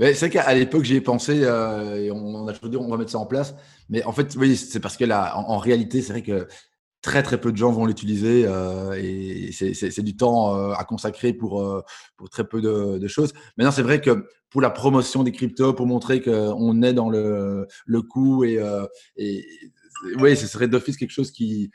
c'est 0.00 0.18
vrai 0.18 0.30
qu'à 0.30 0.52
l'époque, 0.52 0.82
j'y 0.82 0.96
ai 0.96 1.00
pensé 1.00 1.36
et 1.42 2.10
on, 2.10 2.48
a 2.48 2.52
toujours 2.52 2.70
dit 2.70 2.76
on 2.76 2.88
va 2.88 2.96
mettre 2.96 3.12
ça 3.12 3.18
en 3.18 3.26
place. 3.26 3.54
Mais 3.88 4.02
en 4.02 4.12
fait, 4.12 4.34
oui, 4.36 4.56
c'est 4.56 4.80
parce 4.80 4.96
que 4.96 5.04
là, 5.04 5.38
en, 5.38 5.52
en 5.52 5.58
réalité, 5.58 6.02
c'est 6.02 6.12
vrai 6.12 6.22
que 6.22 6.48
très 7.06 7.22
très 7.22 7.40
peu 7.40 7.52
de 7.52 7.56
gens 7.56 7.70
vont 7.70 7.86
l'utiliser 7.86 8.44
euh, 8.46 8.92
et 9.00 9.52
c'est 9.52 10.02
du 10.02 10.16
temps 10.16 10.56
euh, 10.56 10.72
à 10.72 10.82
consacrer 10.82 11.32
pour, 11.32 11.62
euh, 11.62 11.84
très 12.32 12.42
peu 12.42 12.60
de, 12.60 13.06
choses. 13.06 13.32
Maintenant, 13.56 13.70
c'est 13.70 13.82
vrai 13.84 14.00
que 14.00 14.26
pour 14.50 14.60
la 14.60 14.70
promotion 14.70 15.22
des 15.22 15.30
cryptos, 15.30 15.72
pour 15.72 15.86
montrer 15.86 16.20
qu'on 16.20 16.82
est 16.82 16.92
dans 16.92 17.08
le, 17.08 17.68
le 17.86 18.02
coup 18.02 18.42
et 18.42 18.58
oui, 20.18 20.36
ce 20.36 20.46
serait 20.46 20.68
d'office 20.68 20.96
quelque 20.96 21.10
chose 21.10 21.30
qui, 21.30 21.70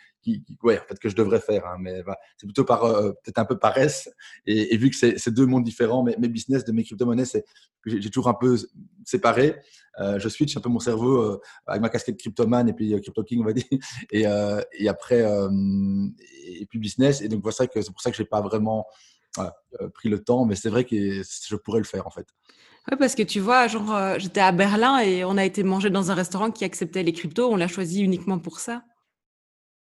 ouais, 0.64 0.80
en 0.80 0.84
fait, 0.84 1.00
que 1.00 1.10
je 1.10 1.16
devrais 1.16 1.40
faire. 1.40 1.66
Hein, 1.66 1.78
mais 1.80 2.02
c'est 2.38 2.46
plutôt 2.46 2.64
par 2.64 2.84
euh, 2.84 3.12
peut-être 3.24 3.40
un 3.40 3.46
peu 3.46 3.58
paresse. 3.58 4.10
Et, 4.46 4.76
vu 4.78 4.90
que 4.90 4.96
c'est 4.96 5.30
deux 5.30 5.46
mondes 5.46 5.64
différents, 5.64 6.04
mes, 6.04 6.16
mes 6.18 6.28
business 6.28 6.64
de 6.66 6.72
mes 6.72 6.84
crypto-monnaies, 6.84 7.26
j'ai 7.86 8.10
toujours 8.10 8.30
un 8.30 8.34
peu 8.34 8.58
séparé. 9.06 9.56
Euh, 10.00 10.20
je 10.20 10.30
switch 10.30 10.56
un 10.56 10.62
peu 10.62 10.70
mon 10.70 10.80
cerveau 10.80 11.22
euh, 11.22 11.42
avec 11.66 11.82
ma 11.82 11.90
casquette 11.90 12.18
cryptoman 12.18 12.68
et 12.70 12.74
puis 12.74 12.90
crypto 13.02 13.24
king, 13.24 13.42
on 13.42 13.46
va 13.46 13.54
dire. 13.54 13.66
Et, 14.12 14.88
après, 14.88 15.26
et 16.46 16.66
puis 16.66 16.80
business. 16.80 17.22
Et 17.22 17.28
donc, 17.28 17.42
voilà 17.42 17.56
c'est 17.74 17.92
pour 17.92 18.02
ça 18.02 18.12
que 18.12 18.18
j'ai 18.18 18.26
pas 18.26 18.42
vraiment 18.42 18.88
pris 19.94 20.10
le 20.10 20.24
temps. 20.24 20.46
Mais 20.46 20.56
c'est 20.56 20.70
vrai 20.70 20.86
que 20.86 20.96
je 20.96 21.56
pourrais 21.56 21.80
le 21.80 21.86
faire 21.86 22.08
en 22.08 22.12
fait. 22.12 22.28
Oui, 22.90 22.98
parce 22.98 23.16
que 23.16 23.24
tu 23.24 23.40
vois, 23.40 23.68
genre, 23.68 23.94
euh, 23.94 24.16
j'étais 24.18 24.40
à 24.40 24.52
Berlin 24.52 25.00
et 25.00 25.24
on 25.24 25.38
a 25.38 25.46
été 25.46 25.64
manger 25.64 25.90
dans 25.90 26.10
un 26.10 26.16
restaurant 26.16 26.52
qui 26.52 26.64
acceptait 26.64 27.04
les 27.04 27.14
cryptos. 27.14 27.52
On 27.52 27.56
l'a 27.56 27.68
choisi 27.68 28.02
uniquement 28.02 28.40
pour 28.40 28.60
ça. 28.60 28.84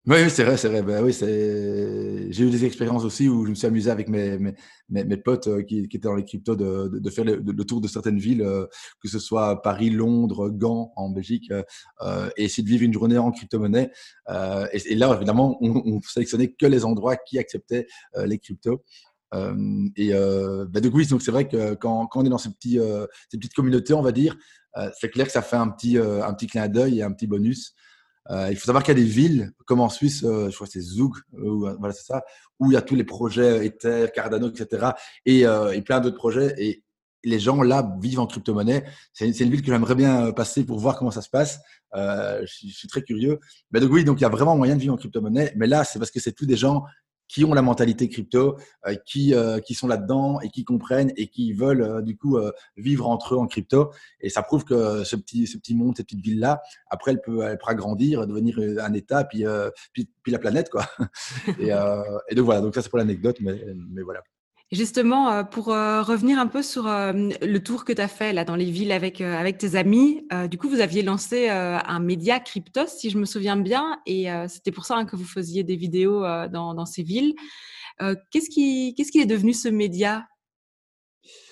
Oui, 0.08 0.30
c'est 0.30 0.46
vrai, 0.46 0.56
c'est 0.56 0.70
vrai. 0.70 0.82
Ben, 0.84 1.04
oui, 1.04 1.12
j'ai 1.12 2.44
eu 2.44 2.50
des 2.50 2.64
expériences 2.64 3.04
aussi 3.04 3.28
où 3.28 3.44
je 3.44 3.50
me 3.50 3.56
suis 3.56 3.68
amusé 3.68 3.92
avec 3.92 4.08
mes, 4.08 4.38
mes, 4.88 5.18
potes 5.18 5.48
euh, 5.48 5.64
qui, 5.64 5.80
étaient 5.80 5.98
dans 5.98 6.16
les 6.16 6.24
cryptos 6.24 6.56
de, 6.56 6.98
de, 6.98 7.10
faire 7.10 7.26
le, 7.26 7.66
tour 7.66 7.82
de 7.82 7.90
certaines 7.90 8.18
villes, 8.18 8.42
euh, 8.42 8.68
que 9.02 9.10
ce 9.10 9.20
soit 9.20 9.62
Paris, 9.62 9.90
Londres, 9.90 10.48
Gand 10.50 10.94
en 10.96 11.10
Belgique, 11.10 11.52
euh, 11.52 12.30
et 12.38 12.46
essayer 12.46 12.64
de 12.64 12.70
vivre 12.70 12.84
une 12.84 12.94
journée 12.94 13.18
en 13.18 13.32
crypto-monnaie. 13.32 13.92
Et, 14.72 14.94
et, 14.94 14.96
là, 14.96 15.14
évidemment, 15.14 15.58
on, 15.60 15.76
on 15.86 16.00
sélectionnait 16.02 16.54
que 16.54 16.66
les 16.66 16.86
endroits 16.86 17.18
qui 17.18 17.38
acceptaient 17.38 17.86
les 18.16 18.40
cryptos. 18.40 18.86
Euh, 19.34 19.88
et 19.96 20.14
euh, 20.14 20.66
bah, 20.70 20.80
coup, 20.82 21.04
donc 21.04 21.22
c'est 21.22 21.32
vrai 21.32 21.48
que 21.48 21.74
quand, 21.76 22.10
on 22.16 22.26
est 22.26 22.30
dans 22.30 22.38
ces, 22.38 22.50
euh, 22.76 23.08
petites 23.32 23.54
communautés, 23.54 23.94
on 23.94 24.02
va 24.02 24.12
dire, 24.12 24.36
c'est 25.00 25.10
clair 25.10 25.26
que 25.26 25.32
ça 25.32 25.42
fait 25.42 25.56
un 25.56 25.70
petit, 25.70 25.98
un 25.98 26.32
petit 26.36 26.46
clin 26.46 26.68
d'œil 26.68 27.00
et 27.00 27.04
un 27.04 27.12
petit 27.12 27.26
bonus. 27.26 27.74
il 28.30 28.56
faut 28.56 28.66
savoir 28.66 28.84
qu'il 28.84 28.96
y 28.96 29.02
a 29.02 29.04
des 29.04 29.10
villes, 29.10 29.52
comme 29.66 29.80
en 29.80 29.90
Suisse, 29.90 30.20
je 30.22 30.54
crois 30.54 30.68
que 30.68 30.74
c'est 30.74 30.82
Zug, 30.82 31.14
voilà, 31.32 31.96
c'est 31.96 32.06
ça, 32.06 32.22
où 32.60 32.70
il 32.70 32.76
y 32.76 32.78
a 32.78 32.84
tous 32.84 32.94
les 32.94 33.04
projets 33.04 33.66
Ether, 33.66 34.10
Cardano, 34.14 34.50
etc. 34.50 34.92
Et, 35.26 35.42
et 35.42 35.82
plein 35.82 36.00
d'autres 36.00 36.18
projets. 36.18 36.54
Et 36.60 36.84
les 37.24 37.40
gens 37.40 37.62
là 37.62 37.96
vivent 38.02 38.20
en 38.20 38.28
crypto-monnaie. 38.28 38.86
C'est 39.14 39.28
une 39.28 39.50
ville 39.50 39.62
que 39.62 39.72
j'aimerais 39.72 39.96
bien 39.96 40.32
passer 40.32 40.64
pour 40.64 40.80
voir 40.80 40.98
comment 40.98 41.12
ça 41.12 41.22
se 41.22 41.30
passe. 41.30 41.60
Euh, 41.96 42.42
je, 42.46 42.68
suis 42.70 42.88
très 42.88 43.02
curieux. 43.02 43.40
Mais 43.72 43.80
donc 43.80 43.92
oui, 43.92 44.04
donc 44.04 44.20
il 44.20 44.24
y 44.24 44.26
a 44.26 44.30
vraiment 44.30 44.56
moyen 44.56 44.76
de 44.76 44.82
vivre 44.82 44.94
en 44.94 44.98
crypto-monnaie. 44.98 45.54
Mais 45.56 45.68
là, 45.68 45.84
c'est 45.84 46.00
parce 46.00 46.12
que 46.12 46.20
c'est 46.20 46.34
tous 46.34 46.46
des 46.46 46.58
gens 46.58 46.84
qui 47.28 47.44
ont 47.44 47.54
la 47.54 47.62
mentalité 47.62 48.10
crypto, 48.10 48.58
euh, 48.86 48.96
qui, 49.06 49.34
euh, 49.34 49.60
qui 49.60 49.74
sont 49.74 49.88
là-dedans 49.88 50.40
et 50.42 50.50
qui 50.50 50.64
comprennent 50.64 51.12
et 51.18 51.28
qui 51.28 51.54
veulent 51.54 51.82
euh, 51.82 52.02
du 52.02 52.18
coup 52.18 52.38
vivre 52.76 53.08
entre 53.08 53.36
eux 53.36 53.38
en 53.38 53.48
crypto. 53.48 53.92
Et 54.22 54.30
ça 54.30 54.42
prouve 54.44 54.64
que 54.64 55.04
ce 55.04 55.16
petit, 55.16 55.48
ce 55.48 55.58
petit 55.58 55.76
monde, 55.76 55.96
cette 55.98 56.08
petite 56.08 56.24
ville-là, 56.24 56.62
après, 56.90 57.12
elle 57.12 57.22
peut, 57.22 57.42
elle 57.44 57.58
pourra 57.58 57.76
grandir, 57.76 58.26
devenir 58.28 58.60
un 58.82 58.94
État, 58.94 59.24
puis, 59.24 59.44
puis, 59.94 60.10
puis, 60.24 60.32
la 60.32 60.40
planète. 60.40 60.70
quoi. 60.70 60.86
et, 61.60 61.70
et 62.30 62.36
donc 62.36 62.46
voilà, 62.46 62.62
donc 62.62 62.76
ça 62.76 62.82
c'est 62.82 62.90
pour 62.90 63.00
l'anecdote, 63.00 63.38
mais, 63.42 63.66
mais 63.76 64.02
voilà. 64.02 64.22
Justement, 64.74 65.32
euh, 65.32 65.44
pour 65.44 65.70
euh, 65.70 66.02
revenir 66.02 66.40
un 66.40 66.48
peu 66.48 66.62
sur 66.62 66.88
euh, 66.88 67.14
le 67.14 67.58
tour 67.60 67.86
que 67.86 67.94
tu 67.94 68.02
as 68.02 68.10
fait 68.10 68.34
là 68.34 68.44
dans 68.44 68.58
les 68.58 68.70
villes 68.70 68.92
avec, 68.92 69.22
avec 69.22 69.58
tes 69.58 69.76
amis, 69.76 70.28
du 70.50 70.58
coup, 70.58 70.68
vous 70.68 70.82
aviez 70.82 71.04
lancé 71.04 71.48
un 71.50 72.00
média 72.00 72.40
Cryptos, 72.40 72.88
si 72.88 73.10
je 73.10 73.18
me 73.18 73.26
souviens 73.26 73.56
bien, 73.56 74.00
et 74.06 74.28
c'était 74.48 74.72
pour 74.72 74.86
ça 74.86 74.96
hein, 74.96 75.06
que 75.06 75.16
vous 75.16 75.26
faisiez 75.26 75.64
des 75.64 75.76
vidéos 75.76 76.22
dans, 76.50 76.86
ces 76.86 77.04
villes. 77.04 77.36
Qu'est-ce 78.00 78.50
qui, 78.50 78.94
qu'est-ce 78.96 79.12
qui 79.12 79.20
est 79.20 79.26
devenu 79.26 79.54
ce 79.54 79.70
média? 79.70 80.28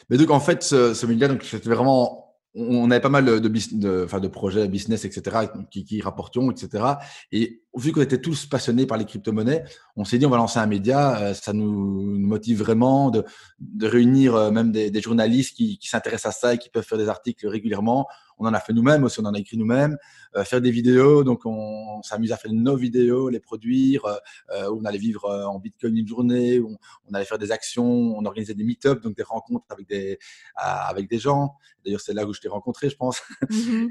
Mais 0.10 0.18
donc, 0.18 0.30
en 0.30 0.40
fait, 0.40 0.64
ce, 0.64 1.06
média, 1.06 1.28
donc, 1.28 1.44
c'était 1.44 1.70
vraiment 1.70 2.22
on 2.58 2.90
avait 2.90 3.02
pas 3.02 3.10
mal 3.10 3.26
de, 3.26 3.40
de, 3.40 3.50
de, 3.74 4.04
enfin, 4.06 4.22
de 4.22 4.30
projets 4.30 4.68
business, 4.70 5.04
etc., 5.04 5.48
qui, 5.72 5.84
qui 5.84 6.02
rapportions, 6.02 6.50
etc. 6.52 6.86
Et 7.34 7.65
vu 7.78 7.92
qu'on 7.92 8.02
était 8.02 8.22
tous 8.22 8.46
passionnés 8.46 8.86
par 8.86 8.98
les 8.98 9.06
crypto-monnaies, 9.06 9.64
on 9.96 10.06
s'est 10.06 10.18
dit 10.18 10.26
on 10.26 10.30
va 10.30 10.38
lancer 10.38 10.60
un 10.60 10.66
média. 10.66 11.18
Euh, 11.20 11.34
ça 11.34 11.54
nous, 11.54 12.18
motive 12.26 12.60
vraiment 12.60 13.10
de, 13.12 13.24
de 13.60 13.88
réunir 13.88 14.36
euh, 14.36 14.52
même 14.52 14.72
des, 14.72 14.92
des 14.92 15.02
journalistes 15.02 15.56
qui, 15.56 15.78
qui 15.78 15.88
s'intéressent 15.88 16.36
à 16.36 16.40
ça 16.40 16.54
et 16.54 16.58
qui 16.58 16.70
peuvent 16.70 16.86
faire 16.86 16.98
des 16.98 17.10
articles 17.10 17.48
régulièrement. 17.48 18.08
On 18.38 18.46
en 18.46 18.54
a 18.54 18.60
fait 18.60 18.74
nous-mêmes 18.74 19.04
aussi, 19.06 19.20
on 19.22 19.26
en 19.26 19.34
a 19.34 19.40
écrit 19.40 19.58
nous-mêmes. 19.58 19.98
Euh, 20.36 20.44
faire 20.44 20.60
des 20.60 20.72
vidéos, 20.72 21.24
donc 21.24 21.46
on, 21.46 22.02
s'amuse 22.04 22.34
à 22.34 22.38
faire 22.38 22.52
nos 22.52 22.76
vidéos, 22.76 23.30
les 23.30 23.40
produire. 23.40 24.06
Euh, 24.06 24.70
on 24.78 24.84
allait 24.84 24.98
vivre 24.98 25.30
en 25.30 25.60
Bitcoin 25.60 25.96
une 25.98 26.08
journée, 26.08 26.60
on, 26.60 26.78
on, 27.10 27.14
allait 27.14 27.26
faire 27.26 27.38
des 27.38 27.52
actions, 27.52 27.86
on 27.86 28.26
organisait 28.26 28.54
des 28.54 28.66
meet-ups, 28.66 29.02
donc 29.02 29.16
des 29.16 29.24
rencontres 29.24 29.66
avec 29.70 29.88
des 29.88 30.20
avec 30.56 31.10
des 31.10 31.20
gens. 31.20 31.56
D'ailleurs, 31.86 32.02
c'est 32.02 32.14
là 32.14 32.26
où 32.26 32.34
je 32.34 32.42
t'ai 32.42 32.50
rencontré, 32.50 32.90
je 32.90 32.98
pense. 32.98 33.22
Mm-hmm. 33.50 33.88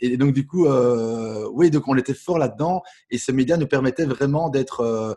et, 0.00 0.12
et, 0.12 0.16
donc 0.16 0.32
du 0.32 0.46
coup, 0.46 0.66
oui, 1.52 1.70
donc 1.70 1.86
on 1.86 1.96
était 1.96 2.14
fort 2.14 2.38
là-dedans, 2.38 2.59
et 3.10 3.18
ce 3.18 3.32
média 3.32 3.56
nous 3.56 3.66
permettait 3.66 4.04
vraiment 4.04 4.48
d'être 4.48 5.16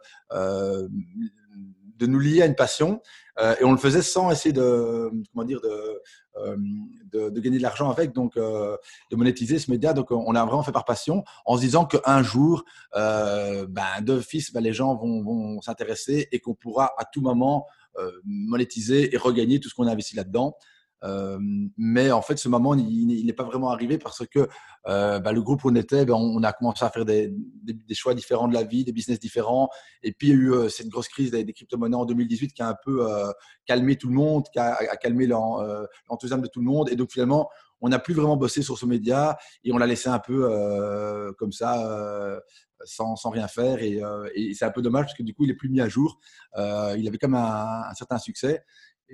de 2.04 2.06
nous 2.08 2.20
lier 2.20 2.42
à 2.42 2.46
une 2.46 2.56
passion. 2.56 3.02
Euh, 3.40 3.56
et 3.60 3.64
on 3.64 3.72
le 3.72 3.78
faisait 3.78 4.02
sans 4.02 4.30
essayer 4.30 4.54
de, 4.54 5.10
comment 5.32 5.46
dire, 5.46 5.60
de, 5.62 6.02
euh, 6.38 7.32
gagner 7.32 7.58
de 7.58 7.64
l'argent 7.64 7.90
avec, 7.90 8.14
donc 8.14 8.38
euh, 8.38 8.78
de 9.12 9.16
monétiser 9.16 9.58
ce 9.58 9.72
média. 9.72 9.94
Donc 9.94 10.12
on 10.12 10.36
a 10.36 10.46
vraiment 10.46 10.64
fait 10.64 10.72
par 10.72 10.86
passion, 10.86 11.24
en 11.46 11.56
se 11.56 11.62
disant 11.62 11.86
qu'un 11.86 12.22
jour, 12.24 12.64
ben, 12.94 14.02
d'office, 14.02 14.52
ben, 14.54 14.62
les 14.62 14.74
gens 14.74 14.96
vont 14.96 15.62
s'intéresser 15.62 16.28
et 16.32 16.40
qu'on 16.40 16.54
pourra 16.54 16.94
à 16.98 17.06
tout 17.06 17.22
moment 17.22 17.68
monétiser 18.24 19.14
et 19.14 19.18
regagner 19.18 19.60
tout 19.60 19.70
ce 19.70 19.76
qu'on 19.76 19.88
a 19.88 19.92
investi 19.92 20.16
là-dedans. 20.16 20.58
Mais 21.78 22.12
en 22.12 22.22
fait, 22.22 22.38
ce 22.38 22.48
moment, 22.48 22.76
il, 22.76 23.26
n'est 23.26 23.34
pas 23.34 23.44
vraiment 23.44 23.70
arrivé 23.72 23.98
parce 23.98 24.26
que 24.28 24.48
bah, 24.86 25.32
le 25.32 25.42
groupe 25.42 25.64
où 25.66 25.70
on 25.70 25.76
était, 25.76 26.06
ben, 26.06 26.14
on, 26.14 26.42
a 26.44 26.54
commencé 26.54 26.84
à 26.86 26.90
faire 26.90 27.06
des, 27.06 27.34
des, 27.64 27.96
choix 27.96 28.14
différents 28.14 28.48
de 28.48 28.54
la 28.54 28.64
vie, 28.64 28.84
des 28.84 28.92
business 28.92 29.20
différents. 29.20 29.70
Et 30.02 30.14
puis, 30.14 30.30
il 30.30 30.32
y 30.32 30.34
a 30.34 30.36
eu 30.66 30.70
cette 30.70 30.88
grosse 30.88 31.08
crise 31.08 31.32
des, 31.32 31.46
crypto-monnaies 31.46 31.96
en 31.96 32.06
2018 32.06 32.54
qui 32.54 32.62
a 32.62 32.70
un 32.70 32.76
peu 32.84 33.06
calmé 33.66 33.98
tout 33.98 34.08
le 34.08 34.16
monde, 34.16 34.46
qui 34.52 34.60
a, 34.60 34.76
calmé 34.98 35.28
l'enthousiasme 35.28 36.42
de 36.42 36.48
tout 36.48 36.60
le 36.60 36.68
monde. 36.68 36.90
Et 36.90 36.96
donc, 36.96 37.12
finalement, 37.12 37.50
on 37.82 37.90
n'a 37.90 38.00
plus 38.00 38.14
vraiment 38.14 38.38
bossé 38.38 38.62
sur 38.62 38.78
ce 38.78 38.86
média 38.86 39.38
et 39.64 39.74
on 39.74 39.78
l'a 39.78 39.88
laissé 39.88 40.10
un 40.10 40.20
peu 40.20 41.34
comme 41.38 41.52
ça. 41.52 42.40
Sans, 42.86 43.16
rien 43.30 43.48
faire 43.48 43.82
et, 43.82 44.02
c'est 44.54 44.66
un 44.66 44.72
peu 44.72 44.82
dommage 44.82 45.06
parce 45.06 45.18
que 45.18 45.24
du 45.24 45.34
coup 45.34 45.46
il 45.46 45.52
est 45.52 45.56
plus 45.56 45.70
mis 45.70 45.80
à 45.80 45.88
jour. 45.88 46.20
il 46.58 47.08
avait 47.08 47.18
même 47.22 47.36
un, 47.36 47.84
un 47.90 47.94
certain 47.94 48.18
succès 48.18 48.62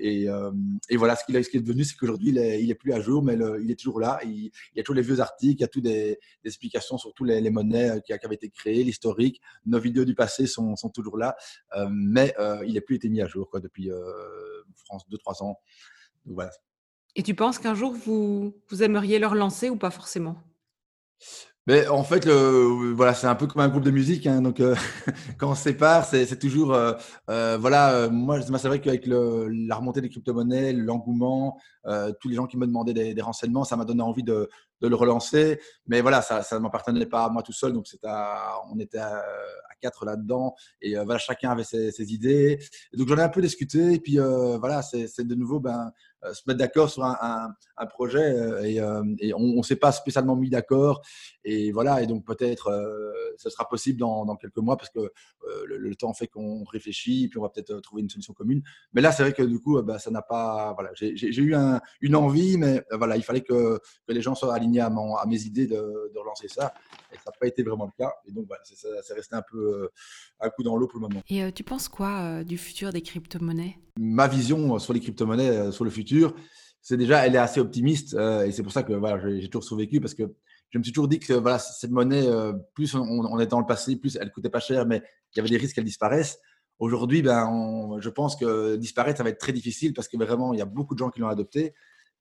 euh, 0.04 0.52
et, 0.90 0.98
voilà, 0.98 1.16
ce 1.16 1.24
qu'il 1.26 1.36
est 1.36 1.60
devenu, 1.60 1.84
c'est 1.84 1.96
qu'aujourd'hui, 1.96 2.30
il, 2.30 2.38
est, 2.38 2.76
plus 2.76 2.94
à 2.94 3.02
jour, 3.02 3.24
mais 3.24 3.38
il 3.62 3.72
est 3.72 3.80
toujours 3.80 4.00
là. 4.00 4.20
Il, 4.24 4.52
y 4.76 4.80
a 4.80 4.84
tous 4.84 4.94
les 4.94 5.02
vieux 5.02 5.20
articles, 5.20 5.60
il 5.60 5.62
y 5.62 5.66
a 5.66 5.68
toutes 5.68 5.84
des, 5.84 6.20
explications 6.46 6.98
sur 6.98 7.14
toutes 7.14 7.28
les, 7.28 7.50
monnaies 7.50 7.90
euh, 7.90 8.00
qui, 8.00 8.14
avaient 8.14 8.36
été 8.36 8.50
créées, 8.50 8.84
l'historique. 8.84 9.42
Nos 9.66 9.80
vidéos 9.80 10.06
du 10.06 10.16
passé 10.16 10.48
sont, 10.48 10.76
toujours 10.94 11.18
là, 11.18 11.36
euh, 11.76 11.88
mais 11.92 12.34
il 12.66 12.74
n'a 12.74 12.82
plus 12.82 12.96
été 12.96 13.10
mis 13.10 13.22
à 13.22 13.28
jour 13.28 13.50
quoi, 13.50 13.60
depuis 13.60 13.90
France 14.86 15.04
2-3 15.12 15.44
ans. 15.44 15.60
voilà. 16.26 16.52
Et 17.16 17.24
tu 17.24 17.34
penses 17.34 17.58
qu'un 17.60 17.76
jour, 17.76 17.94
vous, 17.94 18.56
vous 18.70 18.84
aimeriez 18.84 19.20
le 19.20 19.28
relancer 19.28 19.70
ou 19.70 19.76
pas 19.76 19.90
forcément? 19.90 20.38
En 21.90 22.04
fait, 22.04 22.28
voilà, 22.28 23.14
c'est 23.14 23.28
un 23.28 23.36
peu 23.36 23.46
comme 23.46 23.62
un 23.62 23.70
groupe 23.70 23.84
de 23.84 23.92
musique. 23.92 24.26
Hein, 24.28 24.42
donc, 24.42 24.60
euh, 24.60 24.76
quand 25.38 25.52
on 25.52 25.56
sépare, 25.56 26.06
c'est 26.06 26.40
toujours. 26.40 26.74
Euh, 26.74 26.94
euh, 27.30 27.58
voilà, 27.60 28.10
moi, 28.10 28.42
c'est 28.42 28.68
vrai 28.68 28.82
qu'avec 28.82 29.06
la 29.06 29.76
remontée 29.76 30.02
des 30.02 30.10
crypto-monnaies, 30.10 30.74
l'engouement, 30.74 31.60
tous 32.20 32.30
les 32.30 32.36
gens 32.36 32.48
qui 32.48 32.58
me 32.58 32.66
demandaient 32.66 33.14
des, 33.14 33.22
renseignements, 33.22 33.64
ça 33.64 33.76
m'a 33.76 33.86
donné 33.86 34.02
envie 34.02 34.24
de, 34.24 34.50
le 34.82 34.96
relancer. 34.96 35.60
Mais 35.88 36.02
voilà, 36.02 36.22
ça 36.22 36.44
ne 36.54 36.60
m'appartenait 36.60 37.06
pas 37.06 37.26
à 37.26 37.30
moi 37.30 37.44
tout 37.44 37.54
seul. 37.54 37.74
Donc, 37.74 37.86
on 38.72 38.80
était 38.80 38.98
à, 38.98 39.24
quatre 39.82 40.06
là-dedans. 40.06 40.56
Et 40.82 40.96
voilà, 40.96 41.20
chacun 41.20 41.52
avait 41.52 41.64
ses, 41.64 42.14
idées. 42.14 42.60
donc, 42.94 43.08
j'en 43.08 43.18
ai 43.18 43.22
un 43.22 43.30
peu 43.30 43.42
discuté. 43.42 44.00
Puis, 44.00 44.18
voilà, 44.18 44.82
c'est 44.82 45.24
de 45.24 45.36
nouveau 45.36 45.60
ben, 45.60 45.92
se 46.34 46.42
mettre 46.48 46.60
d'accord 46.60 46.90
sur 46.90 47.04
un, 47.04 47.56
projet 47.90 48.20
euh, 48.20 48.62
et, 48.64 48.80
euh, 48.80 49.04
et 49.20 49.34
on 49.34 49.56
ne 49.56 49.64
s'est 49.64 49.78
pas 49.78 49.92
spécialement 49.92 50.36
mis 50.36 50.50
d'accord. 50.50 51.02
Et 51.44 51.72
voilà, 51.72 52.02
et 52.02 52.08
donc 52.08 52.26
peut-être 52.26 52.70
ce 53.38 53.50
sera 53.50 53.68
possible 53.68 54.00
dans, 54.00 54.26
dans, 54.26 54.36
quelques 54.36 54.58
mois 54.58 54.78
parce 54.78 54.90
que 54.90 55.12
le, 55.66 55.96
temps 55.96 56.14
fait 56.14 56.28
qu'on 56.28 56.64
réfléchit 56.64 57.26
et 57.26 57.28
puis 57.28 57.40
on 57.40 57.42
va 57.42 57.50
peut-être 57.50 57.80
trouver 57.82 58.02
une 58.02 58.10
solution 58.10 58.34
commune. 58.34 58.62
Mais 58.94 59.02
là, 59.02 59.12
c'est 59.12 59.24
vrai 59.24 59.34
que 59.34 59.44
du 59.44 59.60
coup, 59.60 59.82
bah, 59.82 60.00
ça 60.00 60.12
n'a 60.12 60.22
pas. 60.22 60.74
Voilà, 60.74 60.92
j'ai 60.94 61.42
eu 61.42 61.56
un, 61.56 61.82
une 62.02 62.16
envie, 62.16 62.58
mais 62.58 62.84
voilà, 62.92 63.18
il 63.18 63.24
fallait 63.24 63.42
que, 63.42 63.80
les 64.08 64.22
gens 64.22 64.36
soient 64.36 64.54
alignés 64.54 64.82
à, 64.82 64.88
à 64.88 65.26
mes 65.28 65.42
idées 65.44 65.68
de, 65.68 66.12
de, 66.14 66.20
relancer 66.20 66.48
ça. 66.48 66.74
Et 67.12 67.16
ça 67.16 67.24
n'a 67.28 67.32
pas 67.40 67.48
été 67.48 67.64
vraiment 67.64 67.86
le 67.86 67.92
cas. 67.98 68.14
Et 68.26 68.32
donc, 68.32 68.46
voilà, 68.48 68.62
c'est 68.64 69.14
resté 69.14 69.36
un 69.36 69.42
peu 69.42 69.90
un 70.40 70.50
coup 70.50 70.64
dans 70.64 70.76
l'eau 70.76 70.88
pour 70.88 71.00
le 71.00 71.08
moment. 71.08 71.22
Et 71.30 71.52
tu 71.52 71.64
penses 71.64 71.88
quoi 71.90 72.44
du 72.44 72.58
futur 72.58 72.92
des 72.92 73.02
crypto-monnaies? 73.02 73.78
Ma 73.98 74.28
vision 74.28 74.78
sur 74.80 74.94
les 74.94 75.00
crypto-monnaies, 75.00 75.72
sur 75.72 75.84
le 75.84 75.90
futur, 75.90 76.36
c'est 76.82 76.98
déjà, 76.98 77.26
elle 77.26 77.36
est 77.36 77.40
assez 77.40 77.60
optimiste 77.60 78.14
euh, 78.14 78.46
et 78.46 78.52
c'est 78.52 78.64
pour 78.64 78.72
ça 78.72 78.84
que 78.84 78.94
voilà, 78.94 79.22
j'ai 79.40 79.50
toujours 79.50 79.64
survécu 79.64 80.00
parce 80.00 80.14
que 80.14 80.24
je 80.70 80.78
me 80.78 80.84
suis 80.84 80.94
toujours 80.94 81.08
dit 81.08 81.20
que 81.20 81.34
voilà, 81.34 81.60
cette 81.60 81.92
monnaie, 81.92 82.28
euh, 82.28 82.54
plus 82.74 82.96
on, 82.96 83.40
est 83.40 83.48
dans 83.48 83.60
le 83.60 83.66
passé, 83.66 83.96
plus 83.96 84.18
elle 84.22 84.32
coûtait 84.32 84.50
pas 84.50 84.60
cher, 84.60 84.86
mais 84.86 85.02
il 85.34 85.38
y 85.38 85.40
avait 85.40 85.50
des 85.50 85.58
risques 85.58 85.76
qu'elle 85.76 85.84
disparaisse. 85.84 86.40
Aujourd'hui, 86.78 87.22
ben, 87.22 87.98
je 88.00 88.10
pense 88.10 88.36
que 88.36 88.78
disparaître, 88.78 89.18
ça 89.18 89.24
va 89.24 89.30
être 89.30 89.40
très 89.40 89.52
difficile 89.52 89.94
parce 89.94 90.08
que 90.08 90.16
vraiment, 90.16 90.54
il 90.54 90.60
y 90.60 90.62
a 90.62 90.66
beaucoup 90.66 90.94
de 90.94 91.00
gens 91.00 91.10
qui 91.10 91.20
l'ont 91.20 91.28
adopté. 91.28 91.74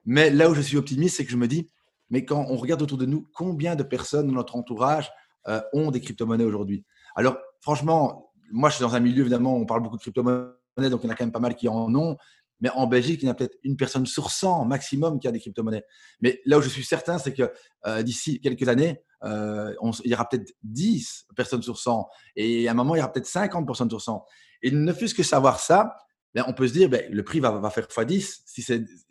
Mais 0.04 0.30
là 0.30 0.50
où 0.50 0.54
je 0.54 0.60
suis 0.60 0.76
optimiste, 0.76 1.16
c'est 1.16 1.24
que 1.24 1.30
je 1.30 1.36
me 1.36 1.46
dis, 1.46 1.70
mais 2.10 2.24
quand 2.24 2.46
on 2.48 2.56
regarde 2.56 2.82
autour 2.82 2.98
de 2.98 3.06
nous, 3.06 3.28
combien 3.34 3.76
de 3.76 3.82
personnes 3.82 4.28
dans 4.28 4.34
notre 4.34 4.56
entourage 4.56 5.10
euh, 5.46 5.60
ont 5.72 5.90
des 5.90 6.00
crypto-monnaies 6.00 6.44
aujourd'hui? 6.44 6.84
Alors, 7.14 7.36
franchement, 7.60 8.32
moi, 8.50 8.70
je 8.70 8.76
suis 8.76 8.82
dans 8.82 8.94
un 8.94 9.00
milieu, 9.00 9.20
évidemment, 9.20 9.56
on 9.56 9.66
parle 9.66 9.82
beaucoup 9.82 9.96
de 9.96 10.02
crypto-monnaies, 10.02 10.90
donc 10.90 11.00
il 11.02 11.06
y 11.06 11.08
en 11.08 11.12
a 11.12 11.14
quand 11.14 11.24
même 11.24 11.32
pas 11.32 11.40
mal 11.40 11.54
qui 11.54 11.68
en 11.68 11.94
ont. 11.94 12.16
Mais 12.60 12.70
en 12.70 12.86
Belgique, 12.86 13.22
il 13.22 13.26
y 13.26 13.28
a 13.28 13.34
peut-être 13.34 13.56
une 13.62 13.76
personne 13.76 14.04
sur 14.06 14.30
100 14.30 14.64
maximum 14.64 15.20
qui 15.20 15.28
a 15.28 15.32
des 15.32 15.38
crypto-monnaies. 15.38 15.84
Mais 16.20 16.40
là 16.44 16.58
où 16.58 16.62
je 16.62 16.68
suis 16.68 16.84
certain, 16.84 17.18
c'est 17.18 17.32
que 17.32 17.52
euh, 17.86 18.02
d'ici 18.02 18.40
quelques 18.40 18.68
années, 18.68 19.02
euh, 19.24 19.74
il 20.04 20.10
y 20.10 20.14
aura 20.14 20.28
peut-être 20.28 20.52
10 20.64 21.26
personnes 21.36 21.62
sur 21.62 21.78
100. 21.78 22.08
Et 22.36 22.68
à 22.68 22.72
un 22.72 22.74
moment, 22.74 22.94
il 22.94 22.98
y 22.98 23.00
aura 23.00 23.12
peut-être 23.12 23.26
50 23.26 23.64
personnes 23.66 23.90
sur 23.90 24.00
100. 24.00 24.24
Et 24.62 24.70
ne 24.72 24.92
fût-ce 24.92 25.14
que 25.14 25.22
savoir 25.22 25.60
ça, 25.60 25.94
ben, 26.38 26.44
on 26.46 26.52
peut 26.52 26.68
se 26.68 26.72
dire, 26.72 26.88
ben, 26.88 27.02
le 27.10 27.24
prix 27.24 27.40
va, 27.40 27.68
faire 27.70 27.86
x10. 27.86 28.42
Si 28.46 28.64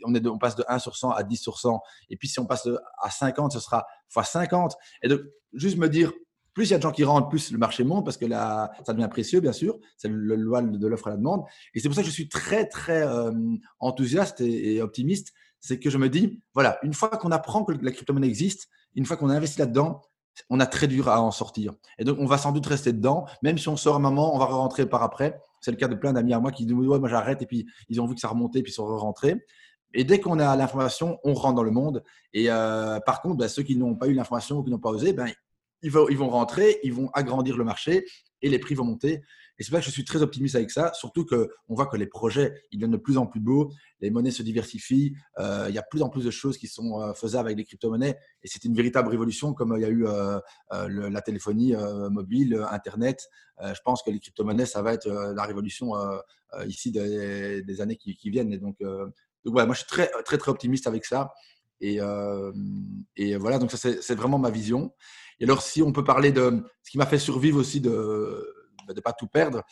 on, 0.04 0.38
passe 0.38 0.56
de 0.56 0.64
1 0.68 0.80
sur 0.80 0.96
100 0.96 1.12
à 1.12 1.24
10 1.24 1.36
sur 1.36 1.60
100. 1.60 1.82
Et 2.10 2.16
puis 2.16 2.30
si 2.30 2.40
on 2.40 2.46
passe 2.46 2.70
à 3.02 3.10
50, 3.10 3.52
ce 3.52 3.60
sera 3.60 3.86
x50. 4.16 4.72
Et 5.04 5.10
donc, 5.10 5.20
juste 5.54 5.78
me 5.78 5.90
dire, 5.90 6.14
plus 6.54 6.70
il 6.70 6.72
y 6.72 6.74
a 6.74 6.78
de 6.78 6.84
gens 6.84 6.92
qui 6.92 7.04
rentrent, 7.04 7.28
plus 7.28 7.52
le 7.52 7.58
marché 7.58 7.84
monte 7.84 8.06
parce 8.06 8.16
que 8.16 8.26
là, 8.26 8.72
ça 8.86 8.94
devient 8.94 9.10
précieux, 9.10 9.42
bien 9.42 9.52
sûr. 9.52 9.78
C'est 9.98 10.08
le 10.08 10.36
loi 10.36 10.62
de 10.62 10.88
l'offre 10.88 11.08
à 11.08 11.10
la 11.10 11.18
demande. 11.18 11.44
Et 11.74 11.82
c'est 11.82 11.90
pour 11.90 11.96
ça 11.96 12.02
que 12.02 12.08
je 12.08 12.14
suis 12.14 12.30
très, 12.30 12.66
très 12.66 13.06
euh, 13.06 13.34
enthousiaste 13.80 14.40
et, 14.40 14.82
optimiste. 14.82 15.34
C'est 15.60 15.80
que 15.80 15.90
je 15.90 15.98
me 15.98 16.08
dis, 16.08 16.40
voilà, 16.54 16.80
une 16.82 16.94
fois 16.94 17.10
qu'on 17.10 17.32
apprend 17.32 17.66
que 17.66 17.74
la 17.74 17.92
crypto-monnaie 17.92 18.28
existe, 18.28 18.70
une 18.96 19.06
fois 19.06 19.18
qu'on 19.18 19.30
a 19.30 19.36
investi 19.36 19.60
là-dedans, 19.60 20.02
on 20.50 20.62
a 20.62 20.66
très 20.66 20.88
dur 20.88 21.10
à 21.10 21.22
en 21.22 21.32
sortir. 21.32 21.74
Et 22.00 22.06
donc, 22.06 22.20
on 22.20 22.26
va 22.26 22.38
sans 22.38 22.54
doute 22.54 22.68
rester 22.68 22.94
dedans. 22.94 23.26
Même 23.44 23.58
si 23.58 23.68
on 23.68 23.76
sort 23.76 23.98
un 23.98 24.00
moment, 24.00 24.34
on 24.34 24.40
va 24.40 24.46
rentrer 24.46 24.86
par 24.86 25.04
après. 25.04 25.42
C'est 25.62 25.72
le 25.72 25.78
cas 25.78 25.88
de 25.88 25.96
plein 25.96 26.14
d'amis 26.14 26.34
à 26.34 26.40
moi 26.40 26.52
qui 26.52 26.66
disent, 26.66 26.76
ouais, 26.76 27.00
moi 27.00 27.10
j'arrête. 27.10 27.42
Et 27.42 27.46
puis, 27.46 27.66
ils 27.90 28.02
ont 28.02 28.08
vu 28.08 28.16
que 28.16 28.22
ça 28.22 28.28
remontait, 28.28 28.62
puis 28.62 28.72
ils 28.72 28.76
sont 28.76 28.86
rentrés. 28.98 29.46
Et 29.94 30.04
dès 30.04 30.20
qu'on 30.20 30.40
a 30.40 30.56
l'information, 30.56 31.18
on 31.24 31.34
rentre 31.34 31.56
dans 31.56 31.64
le 31.64 31.72
monde. 31.72 32.04
Et 32.34 32.50
euh, 32.50 33.00
par 33.00 33.22
contre, 33.22 33.38
bah, 33.38 33.48
ceux 33.48 33.64
qui 33.64 33.76
n'ont 33.76 33.96
pas 33.96 34.08
eu 34.08 34.14
l'information 34.14 34.58
ou 34.58 34.64
qui 34.64 34.72
n'ont 34.72 34.80
pas 34.80 34.90
osé, 34.90 35.14
ben, 35.14 35.28
ils 35.82 35.92
vont 35.92 36.30
rentrer, 36.30 36.80
ils 36.84 36.94
vont 36.94 37.10
agrandir 37.14 37.56
le 37.58 37.64
marché 37.64 38.06
et 38.42 38.50
les 38.50 38.60
prix 38.60 38.76
vont 38.76 38.86
monter. 38.86 39.22
Et 39.60 39.64
c'est 39.64 39.72
vrai 39.72 39.80
que 39.80 39.88
je 39.88 39.92
suis 39.92 40.06
très 40.06 40.22
optimiste 40.22 40.56
avec 40.56 40.70
ça, 40.70 40.94
surtout 40.94 41.26
qu'on 41.26 41.48
voit 41.70 41.88
que 41.88 41.98
les 41.98 42.06
projets, 42.06 42.54
ils 42.72 42.78
deviennent 42.78 42.92
de 42.92 42.98
plus 42.98 43.18
en 43.18 43.26
plus 43.26 43.40
beaux, 43.40 43.72
les 44.02 44.12
monnaies 44.12 44.32
se 44.32 44.44
diversifient, 44.44 45.16
euh, 45.40 45.66
il 45.70 45.74
y 45.74 45.80
a 45.80 45.84
plus 45.84 46.04
en 46.04 46.10
plus 46.10 46.24
de 46.24 46.30
choses 46.30 46.58
qui 46.58 46.68
sont 46.68 47.02
euh, 47.02 47.14
faisables 47.14 47.48
avec 47.48 47.58
les 47.58 47.64
crypto-monnaies, 47.64 48.18
et 48.44 48.48
c'est 48.48 48.64
une 48.66 48.76
véritable 48.76 49.10
révolution 49.10 49.54
comme 49.54 49.74
il 49.76 49.82
y 49.82 49.86
a 49.86 49.90
eu 49.90 50.06
euh, 50.06 50.40
la 50.70 51.22
téléphonie 51.22 51.74
mobile, 52.12 52.64
Internet. 52.72 53.28
je 53.62 53.80
pense 53.84 54.04
que 54.04 54.12
les 54.12 54.20
crypto-monnaies, 54.20 54.68
ça 54.68 54.82
va 54.82 54.94
être 54.94 55.10
la 55.10 55.44
révolution 55.44 55.94
ici 56.68 56.92
des, 56.92 57.82
années 57.82 57.98
qui, 57.98 58.30
viennent. 58.30 58.54
Et 58.54 58.58
donc, 58.58 58.78
donc 58.80 59.54
voilà, 59.54 59.66
moi 59.66 59.74
je 59.74 59.80
suis 59.80 59.88
très, 59.88 60.10
très, 60.24 60.38
très 60.38 60.52
optimiste 60.52 60.88
avec 60.88 61.06
ça. 61.06 61.34
Et, 61.82 62.00
et 63.16 63.36
voilà, 63.38 63.58
donc 63.58 63.72
ça 63.72 63.78
c'est 63.78 64.16
vraiment 64.16 64.38
ma 64.38 64.52
vision. 64.52 64.94
Et 65.40 65.44
alors, 65.44 65.62
si 65.62 65.82
on 65.82 65.92
peut 65.92 66.04
parler 66.04 66.32
de 66.32 66.64
ce 66.84 66.92
qui 66.92 66.98
m'a 66.98 67.06
fait 67.06 67.20
survivre 67.20 67.60
aussi 67.60 67.82
de 67.82 68.54
ne 68.88 69.02
pas 69.02 69.14
tout 69.14 69.28
perdre, 69.28 69.64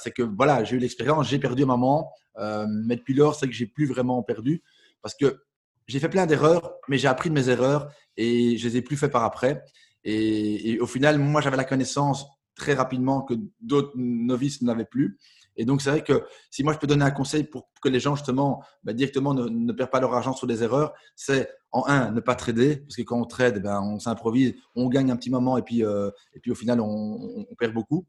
c'est 0.00 0.12
que 0.12 0.22
voilà, 0.22 0.64
j'ai 0.64 0.76
eu 0.76 0.78
l'expérience, 0.78 1.28
j'ai 1.28 1.38
perdu 1.38 1.64
maman, 1.64 2.10
euh, 2.38 2.66
mais 2.68 2.96
depuis 2.96 3.14
lors, 3.14 3.34
c'est 3.34 3.46
que 3.46 3.52
j'ai 3.52 3.66
plus 3.66 3.86
vraiment 3.86 4.22
perdu 4.22 4.62
parce 5.02 5.14
que 5.14 5.42
j'ai 5.86 6.00
fait 6.00 6.08
plein 6.08 6.26
d'erreurs, 6.26 6.74
mais 6.88 6.98
j'ai 6.98 7.08
appris 7.08 7.30
de 7.30 7.34
mes 7.34 7.48
erreurs 7.48 7.90
et 8.16 8.56
je 8.58 8.68
les 8.68 8.76
ai 8.76 8.82
plus 8.82 8.96
fait 8.96 9.08
par 9.08 9.24
après. 9.24 9.64
Et, 10.04 10.78
au 10.80 10.86
final, 10.86 11.18
moi, 11.18 11.40
j'avais 11.40 11.56
la 11.56 11.64
connaissance 11.64 12.26
très 12.54 12.74
rapidement 12.74 13.22
que 13.22 13.34
d'autres 13.60 13.92
novices 13.96 14.62
n'avaient 14.62 14.84
plus. 14.84 15.18
Et 15.56 15.64
donc, 15.64 15.82
c'est 15.82 15.90
vrai 15.90 16.04
que 16.04 16.24
si 16.50 16.62
moi, 16.62 16.72
je 16.72 16.78
peux 16.78 16.86
donner 16.86 17.04
un 17.04 17.10
conseil 17.10 17.44
pour 17.44 17.68
que 17.82 17.88
les 17.88 18.00
gens, 18.00 18.14
justement, 18.14 18.62
bah, 18.84 18.92
directement 18.92 19.34
ne, 19.34 19.72
perdent 19.72 19.90
pas 19.90 20.00
leur 20.00 20.14
argent 20.14 20.32
sur 20.32 20.46
des 20.46 20.62
erreurs, 20.62 20.92
c'est 21.16 21.50
en 21.70 21.86
un, 21.86 22.10
ne 22.12 22.20
pas 22.20 22.34
trader, 22.34 22.76
parce 22.76 22.96
que 22.96 23.02
quand 23.02 23.20
on 23.20 23.24
trade, 23.24 23.54
eh 23.58 23.60
ben, 23.60 23.80
on 23.82 23.98
s'improvise, 23.98 24.54
on 24.74 24.88
gagne 24.88 25.10
un 25.10 25.16
petit 25.16 25.30
moment 25.30 25.58
et 25.58 25.62
puis, 25.62 25.84
euh, 25.84 26.10
et 26.34 26.40
puis 26.40 26.50
au 26.50 26.54
final, 26.54 26.80
on, 26.80 27.46
perd 27.58 27.74
beaucoup. 27.74 28.06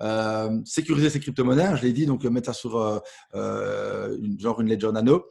Euh, 0.00 0.60
sécuriser 0.64 1.10
ses 1.10 1.20
crypto-monnaies, 1.20 1.76
je 1.76 1.82
l'ai 1.82 1.92
dit, 1.92 2.06
donc 2.06 2.24
mettre 2.24 2.46
ça 2.46 2.52
sur 2.52 3.02
une, 3.34 4.38
genre 4.40 4.60
une 4.60 4.68
Ledger 4.68 4.92
Nano 4.92 5.26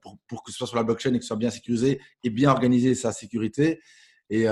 pour, 0.00 0.42
que 0.42 0.50
ce 0.50 0.58
soit 0.58 0.66
sur 0.66 0.76
la 0.76 0.84
blockchain 0.84 1.12
et 1.14 1.18
que 1.18 1.24
ce 1.24 1.28
soit 1.28 1.36
bien 1.36 1.50
sécurisé 1.50 2.00
et 2.22 2.30
bien 2.30 2.50
organiser 2.50 2.94
sa 2.94 3.12
sécurité. 3.12 3.80
Et, 4.30 4.46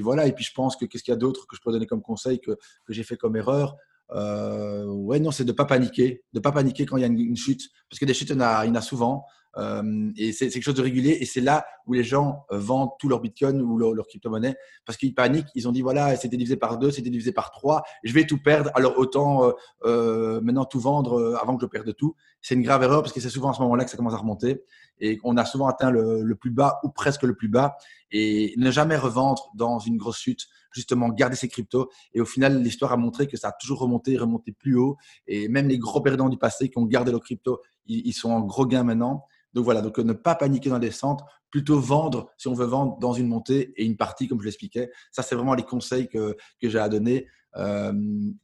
voilà, 0.00 0.26
et 0.26 0.32
puis 0.32 0.44
je 0.44 0.52
pense 0.54 0.76
que 0.76 0.84
qu'est-ce 0.84 1.02
qu'il 1.02 1.12
y 1.12 1.16
a 1.16 1.18
d'autre 1.18 1.46
que 1.46 1.56
je 1.56 1.60
peux 1.62 1.72
donner 1.72 1.86
comme 1.86 2.02
conseil 2.02 2.40
que, 2.40 2.56
j'ai 2.88 3.02
fait 3.02 3.16
comme 3.16 3.36
erreur? 3.36 3.76
Euh, 4.12 4.86
ouais, 4.86 5.20
non, 5.20 5.30
c'est 5.30 5.44
de 5.44 5.52
ne 5.52 5.56
pas 5.56 5.66
paniquer, 5.66 6.24
de 6.32 6.40
pas 6.40 6.52
paniquer 6.52 6.86
quand 6.86 6.96
il 6.96 7.00
y 7.00 7.04
a 7.04 7.08
une, 7.08 7.36
chute, 7.36 7.68
parce 7.90 7.98
que 7.98 8.06
des 8.06 8.14
chutes, 8.14 8.30
il 8.30 8.36
y 8.36 8.40
en 8.40 8.74
a 8.74 8.80
souvent. 8.80 9.24
Euh, 9.56 10.10
et 10.16 10.32
c'est 10.32 10.48
quelque 10.48 10.62
chose 10.62 10.74
de 10.74 10.82
régulier. 10.82 11.18
Et 11.20 11.24
c'est 11.24 11.40
là 11.40 11.66
où 11.86 11.92
les 11.92 12.04
gens 12.04 12.44
euh, 12.52 12.58
vendent 12.58 12.90
tout 12.98 13.08
leur 13.08 13.20
bitcoin 13.20 13.60
ou 13.60 13.78
leur, 13.78 14.06
crypto-monnaie 14.06 14.56
parce 14.84 14.96
qu'ils 14.96 15.14
paniquent. 15.14 15.48
Ils 15.54 15.68
ont 15.68 15.72
dit 15.72 15.82
voilà, 15.82 16.16
c'était 16.16 16.36
divisé 16.36 16.56
par 16.56 16.78
deux, 16.78 16.90
c'était 16.90 17.10
divisé 17.10 17.32
par 17.32 17.50
trois, 17.50 17.82
je 18.04 18.12
vais 18.12 18.26
tout 18.26 18.42
perdre. 18.42 18.70
Alors 18.74 18.98
autant 18.98 19.52
euh, 19.84 20.40
maintenant 20.40 20.64
tout 20.64 20.80
vendre 20.80 21.38
avant 21.40 21.56
que 21.56 21.62
je 21.62 21.66
perde 21.66 21.94
tout. 21.96 22.14
C'est 22.40 22.54
une 22.54 22.62
grave 22.62 22.82
erreur 22.82 23.02
parce 23.02 23.12
que 23.12 23.20
c'est 23.20 23.30
souvent 23.30 23.50
à 23.50 23.54
ce 23.54 23.60
moment-là 23.62 23.84
que 23.84 23.90
ça 23.90 23.96
commence 23.96 24.14
à 24.14 24.18
remonter 24.18 24.62
et 25.00 25.16
qu'on 25.16 25.36
a 25.36 25.44
souvent 25.44 25.66
atteint 25.66 25.90
le, 25.90 26.34
plus 26.34 26.50
bas 26.50 26.80
ou 26.82 26.88
presque 26.88 27.22
le 27.22 27.34
plus 27.34 27.48
bas. 27.48 27.76
Et 28.10 28.54
ne 28.56 28.70
jamais 28.70 28.96
revendre 28.96 29.50
dans 29.54 29.78
une 29.78 29.96
grosse 29.96 30.18
chute, 30.18 30.46
justement 30.72 31.08
garder 31.08 31.36
ses 31.36 31.48
cryptos. 31.48 31.90
Et 32.14 32.20
au 32.20 32.24
final, 32.24 32.62
l'histoire 32.62 32.92
a 32.92 32.96
montré 32.96 33.26
que 33.26 33.36
ça 33.36 33.48
a 33.48 33.52
toujours 33.52 33.80
remonté, 33.80 34.16
remonté 34.16 34.52
plus 34.52 34.76
haut. 34.76 34.96
Et 35.26 35.48
même 35.48 35.68
les 35.68 35.78
gros 35.78 36.00
perdants 36.00 36.28
du 36.28 36.38
passé 36.38 36.68
qui 36.68 36.78
ont 36.78 36.86
gardé 36.86 37.10
leurs 37.10 37.22
cryptos, 37.22 37.60
ils 37.86 38.12
sont 38.12 38.30
en 38.30 38.40
gros 38.40 38.66
gain 38.66 38.84
maintenant. 38.84 39.24
Donc 39.54 39.64
voilà, 39.64 39.80
donc 39.80 39.98
ne 39.98 40.12
pas 40.12 40.34
paniquer 40.34 40.68
dans 40.68 40.76
la 40.76 40.80
descente, 40.80 41.22
plutôt 41.50 41.80
vendre 41.80 42.30
si 42.36 42.48
on 42.48 42.54
veut 42.54 42.66
vendre 42.66 42.98
dans 42.98 43.12
une 43.12 43.26
montée 43.26 43.72
et 43.76 43.84
une 43.84 43.96
partie, 43.96 44.28
comme 44.28 44.40
je 44.40 44.44
l'expliquais. 44.44 44.90
Ça, 45.10 45.22
c'est 45.22 45.34
vraiment 45.34 45.54
les 45.54 45.62
conseils 45.62 46.08
que, 46.08 46.36
que 46.60 46.68
j'ai 46.68 46.78
à 46.78 46.88
donner 46.88 47.26
euh, 47.56 47.92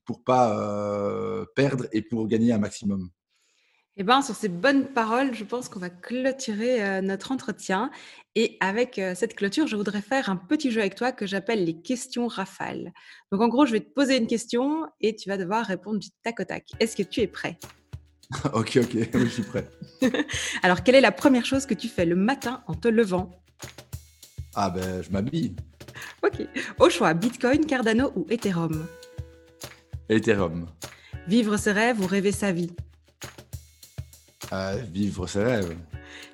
pour 0.05 0.25
pas 0.25 0.59
euh, 0.59 1.45
perdre 1.55 1.87
et 1.93 2.03
pour 2.03 2.27
gagner 2.27 2.53
un 2.53 2.59
maximum. 2.59 3.11
Eh 3.97 4.03
bien, 4.03 4.23
sur 4.23 4.35
ces 4.35 4.49
bonnes 4.49 4.87
paroles, 4.87 5.35
je 5.35 5.45
pense 5.45 5.69
qu'on 5.69 5.79
va 5.79 5.89
clôturer 5.89 6.83
euh, 6.83 7.01
notre 7.01 7.31
entretien. 7.31 7.93
Et 8.35 8.57
avec 8.59 8.99
euh, 8.99 9.15
cette 9.15 9.37
clôture, 9.37 9.69
je 9.69 9.77
voudrais 9.77 10.03
faire 10.03 10.29
un 10.29 10.35
petit 10.37 10.73
jeu 10.73 10.81
avec 10.81 10.97
toi 10.97 11.13
que 11.13 11.27
j'appelle 11.27 11.65
les 11.65 11.81
questions 11.81 12.27
rafales. 12.27 12.93
Donc, 13.31 13.41
en 13.41 13.47
gros, 13.47 13.67
je 13.67 13.73
vais 13.73 13.81
te 13.81 13.93
poser 13.95 14.17
une 14.17 14.27
question 14.27 14.85
et 15.01 15.15
tu 15.15 15.29
vas 15.29 15.37
devoir 15.37 15.65
répondre 15.65 16.01
du 16.01 16.09
tac 16.25 16.41
au 16.41 16.45
tac. 16.45 16.71
Est-ce 16.81 16.97
que 16.97 17.05
tu 17.05 17.21
es 17.21 17.29
prêt? 17.29 17.59
Ok, 18.53 18.79
ok, 18.83 19.09
je 19.13 19.27
suis 19.27 19.43
prêt. 19.43 19.69
Alors, 20.65 20.83
quelle 20.83 20.97
est 20.97 21.01
la 21.01 21.13
première 21.13 21.45
chose 21.45 21.67
que 21.67 21.75
tu 21.75 21.87
fais 21.87 22.07
le 22.07 22.17
matin 22.17 22.65
en 22.67 22.75
te 22.75 22.89
levant? 22.89 23.31
Ah 24.57 24.71
ben, 24.71 25.03
je 25.03 25.11
m'habille. 25.11 25.55
Ok. 26.25 26.45
Au 26.81 26.91
choix, 26.91 27.15
Bitcoin, 27.15 27.65
Cardano 27.67 28.11
ou 28.17 28.27
Ethereum? 28.29 28.87
Ethereum. 30.09 30.67
Vivre 31.29 31.57
ses 31.59 31.73
rêves 31.73 32.01
ou 32.01 32.07
rêver 32.07 32.33
sa 32.33 32.51
vie? 32.51 32.75
Vivre 34.93 35.27
ses 35.27 35.43
rêves. 35.43 35.77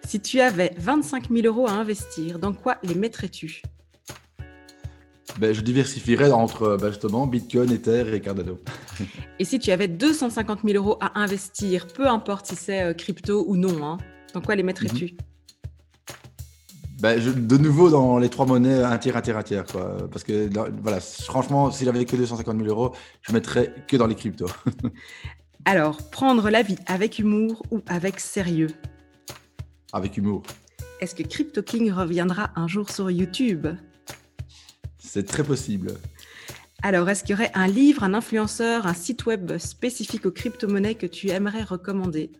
Si 0.06 0.20
tu 0.20 0.40
avais 0.40 0.74
25 0.78 1.30
000 1.30 1.46
euros 1.46 1.68
à 1.68 1.72
investir, 1.72 2.38
dans 2.38 2.52
quoi 2.52 2.76
les 2.82 2.94
mettrais-tu? 2.94 3.62
Ben, 5.38 5.54
Je 5.54 5.60
diversifierais 5.60 6.32
entre 6.32 6.76
ben, 6.80 6.88
justement 6.88 7.26
Bitcoin, 7.26 7.70
Ether 7.70 8.12
et 8.12 8.20
Cardano. 8.20 8.58
Et 9.38 9.44
si 9.44 9.58
tu 9.58 9.70
avais 9.70 9.88
250 9.88 10.60
000 10.64 10.76
euros 10.76 10.98
à 11.00 11.18
investir, 11.20 11.86
peu 11.86 12.06
importe 12.08 12.46
si 12.46 12.56
c'est 12.56 12.82
euh, 12.82 12.92
crypto 12.92 13.44
ou 13.46 13.56
non, 13.56 13.84
hein, 13.84 13.98
dans 14.34 14.40
quoi 14.40 14.56
les 14.56 14.62
mettrais-tu? 14.62 15.04
Mhm. 15.04 15.10
ben, 17.00 17.18
de 17.18 17.56
nouveau 17.56 17.88
dans 17.90 18.18
les 18.18 18.28
trois 18.28 18.46
monnaies, 18.46 18.82
un 18.82 18.98
tiers, 18.98 19.16
un 19.16 19.22
tiers, 19.22 19.36
un 19.36 19.42
tiers. 19.42 19.64
Quoi. 19.64 20.08
Parce 20.10 20.24
que 20.24 20.50
voilà, 20.82 21.00
franchement, 21.00 21.70
si 21.70 21.84
j'avais 21.84 22.04
que 22.04 22.16
250 22.16 22.56
000 22.56 22.68
euros, 22.68 22.94
je 23.22 23.32
mettrais 23.32 23.74
que 23.86 23.96
dans 23.96 24.06
les 24.06 24.16
cryptos. 24.16 24.50
Alors, 25.64 26.10
prendre 26.10 26.50
la 26.50 26.62
vie 26.62 26.78
avec 26.86 27.18
humour 27.18 27.62
ou 27.70 27.80
avec 27.86 28.18
sérieux? 28.18 28.70
Avec 29.92 30.16
humour. 30.16 30.42
Est-ce 31.00 31.14
que 31.14 31.22
Crypto 31.22 31.62
King 31.62 31.92
reviendra 31.92 32.50
un 32.56 32.66
jour 32.66 32.90
sur 32.90 33.10
YouTube? 33.10 33.66
C'est 34.98 35.26
très 35.26 35.44
possible. 35.44 35.94
Alors, 36.82 37.08
est-ce 37.10 37.24
qu'il 37.24 37.30
y 37.30 37.34
aurait 37.34 37.50
un 37.54 37.66
livre, 37.66 38.04
un 38.04 38.14
influenceur, 38.14 38.86
un 38.86 38.94
site 38.94 39.26
web 39.26 39.58
spécifique 39.58 40.24
aux 40.24 40.30
crypto-monnaies 40.30 40.94
que 40.94 41.06
tu 41.06 41.28
aimerais 41.28 41.62
recommander? 41.62 42.30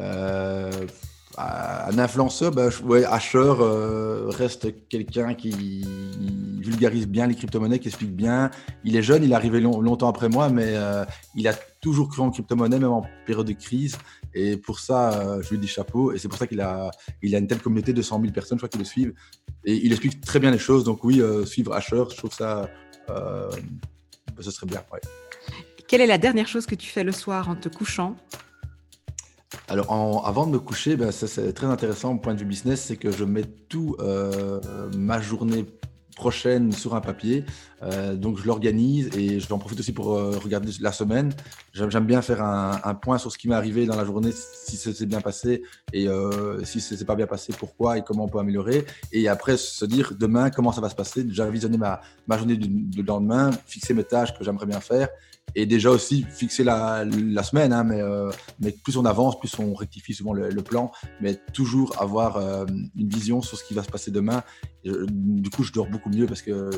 Euh, 0.00 0.86
Un 1.36 1.98
influenceur, 1.98 2.52
bah, 2.52 2.68
ouais, 2.84 3.04
Asher 3.04 3.38
euh, 3.38 4.26
reste 4.28 4.88
quelqu'un 4.88 5.34
qui 5.34 5.84
vulgarise 6.60 7.08
bien 7.08 7.26
les 7.26 7.34
crypto-monnaies, 7.34 7.78
qui 7.78 7.88
explique 7.88 8.14
bien. 8.14 8.50
Il 8.84 8.96
est 8.96 9.02
jeune, 9.02 9.24
il 9.24 9.32
est 9.32 9.34
arrivé 9.34 9.60
longtemps 9.60 10.08
après 10.08 10.28
moi, 10.28 10.48
mais 10.48 10.74
euh, 10.76 11.04
il 11.34 11.48
a 11.48 11.54
toujours 11.80 12.08
cru 12.08 12.22
en 12.22 12.30
crypto-monnaie, 12.30 12.78
même 12.78 12.92
en 12.92 13.04
période 13.26 13.46
de 13.46 13.52
crise. 13.52 13.98
Et 14.32 14.56
pour 14.56 14.80
ça, 14.80 15.40
je 15.42 15.50
lui 15.50 15.58
dis 15.58 15.68
chapeau. 15.68 16.12
Et 16.12 16.18
c'est 16.18 16.28
pour 16.28 16.38
ça 16.38 16.46
qu'il 16.46 16.60
a, 16.60 16.90
il 17.22 17.34
a 17.34 17.38
une 17.38 17.46
telle 17.46 17.60
communauté 17.60 17.92
de 17.92 18.02
100 18.02 18.20
000 18.20 18.32
personnes, 18.32 18.58
je 18.58 18.60
crois, 18.60 18.68
qui 18.68 18.78
le 18.78 18.84
suivent. 18.84 19.12
Et 19.64 19.74
il 19.84 19.92
explique 19.92 20.20
très 20.20 20.38
bien 20.38 20.50
les 20.50 20.58
choses. 20.58 20.84
Donc 20.84 21.04
oui, 21.04 21.20
euh, 21.20 21.44
suivre 21.44 21.72
Asher, 21.72 22.04
je 22.10 22.16
trouve 22.16 22.32
ça, 22.32 22.68
euh, 23.10 23.50
ce 24.38 24.50
serait 24.50 24.66
bien. 24.66 24.82
Quelle 25.88 26.00
est 26.00 26.06
la 26.06 26.18
dernière 26.18 26.48
chose 26.48 26.66
que 26.66 26.74
tu 26.74 26.88
fais 26.88 27.04
le 27.04 27.12
soir 27.12 27.48
en 27.48 27.56
te 27.56 27.68
couchant? 27.68 28.16
Alors, 29.68 30.26
avant 30.26 30.46
de 30.46 30.52
me 30.52 30.58
coucher, 30.58 30.96
ben, 30.96 31.10
c'est 31.10 31.52
très 31.52 31.66
intéressant 31.66 32.14
au 32.14 32.18
point 32.18 32.34
de 32.34 32.40
vue 32.40 32.44
business, 32.44 32.82
c'est 32.82 32.96
que 32.96 33.10
je 33.10 33.24
mets 33.24 33.44
tout 33.68 33.96
euh, 34.00 34.60
ma 34.96 35.20
journée 35.20 35.64
prochaine 36.16 36.70
sur 36.70 36.94
un 36.94 37.00
papier. 37.00 37.44
Euh, 37.82 38.14
donc 38.14 38.38
je 38.38 38.46
l'organise 38.46 39.10
et 39.16 39.40
je 39.40 39.48
vais 39.48 39.52
en 39.52 39.58
profite 39.58 39.80
aussi 39.80 39.92
pour 39.92 40.14
euh, 40.14 40.38
regarder 40.38 40.70
la 40.80 40.92
semaine. 40.92 41.32
J'aime 41.72 42.04
bien 42.04 42.22
faire 42.22 42.40
un, 42.40 42.94
point 42.94 43.18
sur 43.18 43.32
ce 43.32 43.38
qui 43.38 43.48
m'est 43.48 43.56
arrivé 43.56 43.84
dans 43.84 43.96
la 43.96 44.04
journée, 44.04 44.30
si 44.32 44.76
ça 44.76 44.92
s'est 44.92 45.06
bien 45.06 45.20
passé 45.20 45.62
et 45.92 46.06
si 46.62 46.80
ça 46.80 46.96
s'est 46.96 47.04
pas 47.04 47.16
bien 47.16 47.26
passé, 47.26 47.52
pourquoi 47.58 47.98
et 47.98 48.02
comment 48.02 48.26
on 48.26 48.28
peut 48.28 48.38
améliorer. 48.38 48.86
Et 49.10 49.26
après 49.26 49.56
se 49.56 49.84
dire 49.84 50.12
demain 50.16 50.50
comment 50.50 50.70
ça 50.70 50.80
va 50.80 50.88
se 50.88 50.94
passer? 50.94 51.24
Déjà 51.24 51.50
visionner 51.50 51.78
ma 51.78 52.00
journée 52.38 52.56
du, 52.56 53.02
lendemain, 53.02 53.50
fixer 53.66 53.92
mes 53.92 54.04
tâches 54.04 54.38
que 54.38 54.44
j'aimerais 54.44 54.66
bien 54.66 54.80
faire 54.80 55.08
et 55.54 55.66
déjà 55.66 55.90
aussi 55.90 56.24
fixer 56.30 56.64
la, 56.64 57.04
semaine. 57.42 57.72
Hein, 57.72 57.84
mais, 57.84 58.00
mais 58.60 58.72
plus 58.72 58.96
on 58.96 59.04
avance, 59.04 59.38
plus 59.38 59.56
on 59.58 59.74
rectifie 59.74 60.14
souvent 60.14 60.32
le, 60.32 60.62
plan. 60.62 60.90
Mais 61.20 61.38
toujours 61.52 62.00
avoir 62.00 62.38
une 62.38 63.08
vision 63.08 63.42
sur 63.42 63.58
ce 63.58 63.64
qui 63.64 63.74
va 63.74 63.82
se 63.82 63.90
passer 63.90 64.10
demain. 64.10 64.42
du 64.84 65.50
coup, 65.50 65.62
je 65.62 65.72
dors 65.72 65.86
beaucoup 65.86 66.10
mieux 66.10 66.26
parce 66.26 66.42
que 66.42 66.70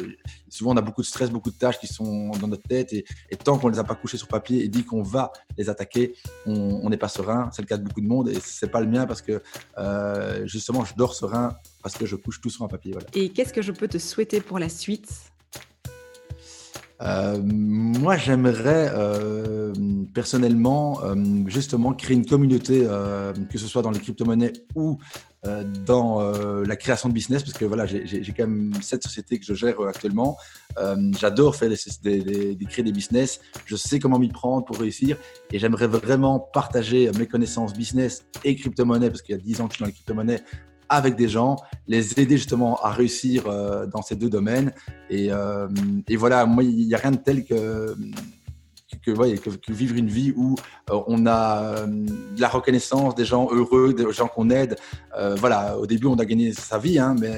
souvent 0.48 0.72
on 0.72 0.76
a 0.76 0.82
beaucoup 0.82 1.02
de 1.02 1.06
stress, 1.06 1.30
beaucoup 1.30 1.50
de 1.50 1.56
tâches 1.56 1.78
qui 1.78 1.86
sont 1.86 2.30
dans 2.30 2.48
notre 2.48 2.64
tête 2.64 2.92
et, 2.92 3.04
tant 3.42 3.58
qu'on 3.58 3.68
ne 3.68 3.72
les 3.72 3.78
a 3.78 3.84
pas 3.84 3.94
couchées 3.94 4.18
sur 4.18 4.28
papier 4.28 4.64
et 4.64 4.68
dit 4.68 4.84
qu'on 4.84 5.02
va 5.02 5.32
les 5.56 5.68
attaquer, 5.68 6.14
on 6.46 6.88
n'est 6.90 6.96
pas 6.96 7.08
serein. 7.08 7.50
C'est 7.52 7.62
le 7.62 7.66
cas 7.66 7.76
de 7.76 7.84
beaucoup 7.84 8.00
de 8.00 8.08
monde 8.08 8.28
et 8.28 8.38
c'est 8.42 8.70
pas 8.70 8.80
le 8.80 8.86
mien 8.86 9.06
parce 9.06 9.22
que 9.22 9.42
euh, 9.78 10.46
justement 10.46 10.84
je 10.84 10.94
dors 10.94 11.14
serein 11.14 11.56
parce 11.82 11.96
que 11.96 12.06
je 12.06 12.16
couche 12.16 12.40
tout 12.40 12.50
sur 12.50 12.64
un 12.64 12.68
papier. 12.68 12.94
Et 13.14 13.30
qu'est-ce 13.30 13.52
que 13.52 13.62
je 13.62 13.72
peux 13.72 13.88
te 13.88 13.98
souhaiter 13.98 14.40
pour 14.40 14.58
la 14.58 14.68
suite? 14.68 15.10
Euh, 17.02 17.38
moi, 17.42 18.16
j'aimerais 18.16 18.90
euh, 18.94 19.72
personnellement 20.14 21.00
justement 21.46 21.92
créer 21.92 22.16
une 22.16 22.26
communauté, 22.26 22.86
que 23.50 23.58
ce 23.58 23.66
soit 23.66 23.82
dans 23.82 23.90
les 23.90 24.00
crypto-monnaies 24.00 24.52
ou 24.74 24.98
euh, 25.46 25.64
dans 25.84 26.20
euh, 26.20 26.64
la 26.64 26.76
création 26.76 27.08
de 27.08 27.14
business 27.14 27.42
parce 27.42 27.56
que 27.56 27.64
voilà, 27.64 27.86
j'ai 27.86 28.24
quand 28.36 28.46
même 28.46 28.72
cette 28.80 29.02
société 29.02 29.38
que 29.38 29.44
je 29.44 29.54
gère 29.54 29.80
euh, 29.80 29.88
actuellement. 29.88 30.36
J'adore 31.18 31.56
faire 31.56 31.70
des, 32.02 32.58
créer 32.68 32.84
des 32.84 32.92
business. 32.92 33.40
Je 33.64 33.76
sais 33.76 33.98
comment 33.98 34.18
m'y 34.18 34.28
prendre 34.28 34.64
pour 34.64 34.78
réussir 34.78 35.16
et 35.52 35.58
j'aimerais 35.58 35.86
vraiment 35.86 36.40
partager 36.40 37.10
mes 37.18 37.26
connaissances 37.26 37.74
business 37.74 38.26
et 38.44 38.56
crypto-monnaie 38.56 39.08
parce 39.08 39.22
qu'il 39.22 39.34
y 39.34 39.38
a 39.38 39.40
10 39.40 39.60
ans 39.60 39.68
que 39.68 39.74
je 39.74 39.76
suis 39.76 39.82
dans 39.82 39.86
les 39.86 39.92
crypto-monnaies 39.92 40.42
avec 40.88 41.16
des 41.16 41.28
gens, 41.28 41.56
les 41.86 42.18
aider 42.20 42.36
justement 42.36 42.76
à 42.82 42.90
réussir 42.90 43.44
dans 43.88 44.02
ces 44.02 44.16
deux 44.16 44.28
domaines. 44.30 44.72
Et, 45.10 45.30
et 46.08 46.16
voilà, 46.16 46.46
moi, 46.46 46.64
il 46.64 46.86
n'y 46.86 46.94
a 46.94 46.98
rien 46.98 47.12
de 47.12 47.16
tel 47.16 47.44
que 47.44 47.94
que, 49.14 49.72
vivre 49.72 49.96
une 49.96 50.08
vie 50.08 50.32
où 50.36 50.56
euh, 50.90 51.00
on 51.06 51.26
a 51.26 51.62
euh, 51.62 51.86
de 51.86 52.40
la 52.40 52.48
reconnaissance, 52.48 53.14
des 53.14 53.24
gens 53.24 53.48
heureux, 53.52 53.94
des 53.94 54.10
gens 54.12 54.28
qu'on 54.28 54.50
aide. 54.50 54.76
Euh, 55.16 55.34
voilà, 55.36 55.78
au 55.78 55.86
début, 55.86 56.06
on 56.06 56.16
a 56.16 56.24
gagné 56.24 56.52
sa 56.52 56.78
vie, 56.78 56.98
hein, 56.98 57.14
mais 57.18 57.34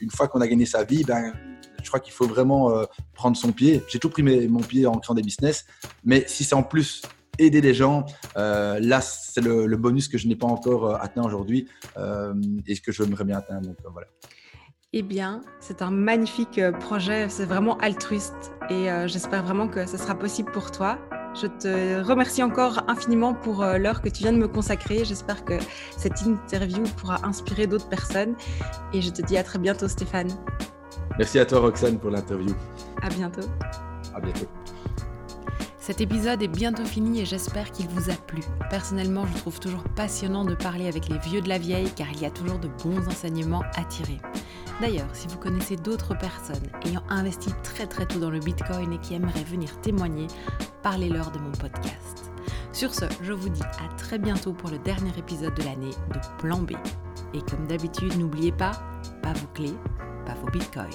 une 0.00 0.10
fois 0.10 0.28
qu'on 0.28 0.40
a 0.40 0.48
gagné 0.48 0.66
sa 0.66 0.84
vie, 0.84 1.04
ben, 1.04 1.32
je 1.82 1.88
crois 1.88 2.00
qu'il 2.00 2.12
faut 2.12 2.26
vraiment 2.26 2.72
prendre 3.14 3.36
son 3.36 3.52
pied. 3.52 3.82
J'ai 3.88 3.98
tout 3.98 4.10
pris 4.10 4.22
mon 4.22 4.60
pied 4.60 4.86
en 4.86 4.98
créant 4.98 5.14
des 5.14 5.22
business, 5.22 5.66
mais 6.04 6.24
si 6.26 6.44
c'est 6.44 6.54
en 6.54 6.62
plus 6.62 7.02
aider 7.38 7.60
des 7.60 7.74
gens, 7.74 8.04
là, 8.36 9.00
c'est 9.00 9.40
le, 9.40 9.76
bonus 9.76 10.08
que 10.08 10.18
je 10.18 10.28
n'ai 10.28 10.36
pas 10.36 10.46
encore 10.46 11.02
atteint 11.02 11.22
aujourd'hui 11.22 11.68
et 11.96 12.74
ce 12.74 12.80
que 12.80 12.92
j'aimerais 12.92 13.24
bien 13.24 13.38
atteindre. 13.38 13.68
Donc, 13.68 13.76
voilà. 13.92 14.06
Eh 14.94 15.00
bien, 15.00 15.40
c'est 15.58 15.80
un 15.80 15.90
magnifique 15.90 16.58
euh, 16.58 16.70
projet, 16.70 17.30
c'est 17.30 17.46
vraiment 17.46 17.78
altruiste 17.78 18.52
et 18.68 18.90
euh, 18.90 19.08
j'espère 19.08 19.42
vraiment 19.42 19.66
que 19.66 19.86
ce 19.86 19.96
sera 19.96 20.14
possible 20.14 20.52
pour 20.52 20.70
toi. 20.70 20.98
Je 21.34 21.46
te 21.46 22.02
remercie 22.02 22.42
encore 22.42 22.84
infiniment 22.88 23.32
pour 23.32 23.62
euh, 23.62 23.78
l'heure 23.78 24.02
que 24.02 24.10
tu 24.10 24.22
viens 24.22 24.34
de 24.34 24.38
me 24.38 24.48
consacrer. 24.48 25.06
J'espère 25.06 25.46
que 25.46 25.54
cette 25.96 26.20
interview 26.20 26.82
pourra 26.98 27.26
inspirer 27.26 27.66
d'autres 27.66 27.88
personnes. 27.88 28.34
Et 28.92 29.00
je 29.00 29.08
te 29.08 29.22
dis 29.22 29.38
à 29.38 29.42
très 29.42 29.58
bientôt, 29.58 29.88
Stéphane. 29.88 30.28
Merci 31.16 31.38
à 31.38 31.46
toi, 31.46 31.60
Roxane, 31.60 31.98
pour 31.98 32.10
l'interview. 32.10 32.54
À 33.00 33.08
bientôt. 33.08 33.48
À 34.14 34.20
bientôt. 34.20 34.46
Cet 35.82 36.00
épisode 36.00 36.40
est 36.40 36.48
bientôt 36.48 36.84
fini 36.84 37.22
et 37.22 37.24
j'espère 37.24 37.72
qu'il 37.72 37.88
vous 37.88 38.08
a 38.08 38.14
plu. 38.14 38.40
Personnellement, 38.70 39.26
je 39.26 39.38
trouve 39.38 39.58
toujours 39.58 39.82
passionnant 39.96 40.44
de 40.44 40.54
parler 40.54 40.86
avec 40.86 41.08
les 41.08 41.18
vieux 41.18 41.40
de 41.40 41.48
la 41.48 41.58
vieille 41.58 41.90
car 41.96 42.06
il 42.12 42.20
y 42.20 42.24
a 42.24 42.30
toujours 42.30 42.60
de 42.60 42.68
bons 42.84 43.04
enseignements 43.08 43.64
à 43.74 43.82
tirer. 43.86 44.18
D'ailleurs, 44.80 45.08
si 45.12 45.26
vous 45.26 45.38
connaissez 45.38 45.74
d'autres 45.74 46.16
personnes 46.16 46.70
ayant 46.86 47.02
investi 47.08 47.50
très 47.64 47.88
très 47.88 48.06
tôt 48.06 48.20
dans 48.20 48.30
le 48.30 48.38
Bitcoin 48.38 48.92
et 48.92 48.98
qui 48.98 49.14
aimeraient 49.14 49.42
venir 49.42 49.76
témoigner, 49.80 50.28
parlez-leur 50.84 51.32
de 51.32 51.40
mon 51.40 51.50
podcast. 51.50 52.30
Sur 52.72 52.94
ce, 52.94 53.06
je 53.20 53.32
vous 53.32 53.48
dis 53.48 53.64
à 53.64 53.92
très 53.96 54.20
bientôt 54.20 54.52
pour 54.52 54.70
le 54.70 54.78
dernier 54.78 55.10
épisode 55.18 55.54
de 55.56 55.64
l'année 55.64 55.90
de 56.14 56.20
Plan 56.38 56.58
B. 56.58 56.74
Et 57.34 57.40
comme 57.50 57.66
d'habitude, 57.66 58.16
n'oubliez 58.16 58.52
pas, 58.52 58.70
pas 59.20 59.32
vos 59.32 59.48
clés, 59.52 59.74
pas 60.26 60.34
vos 60.34 60.48
bitcoins. 60.52 60.86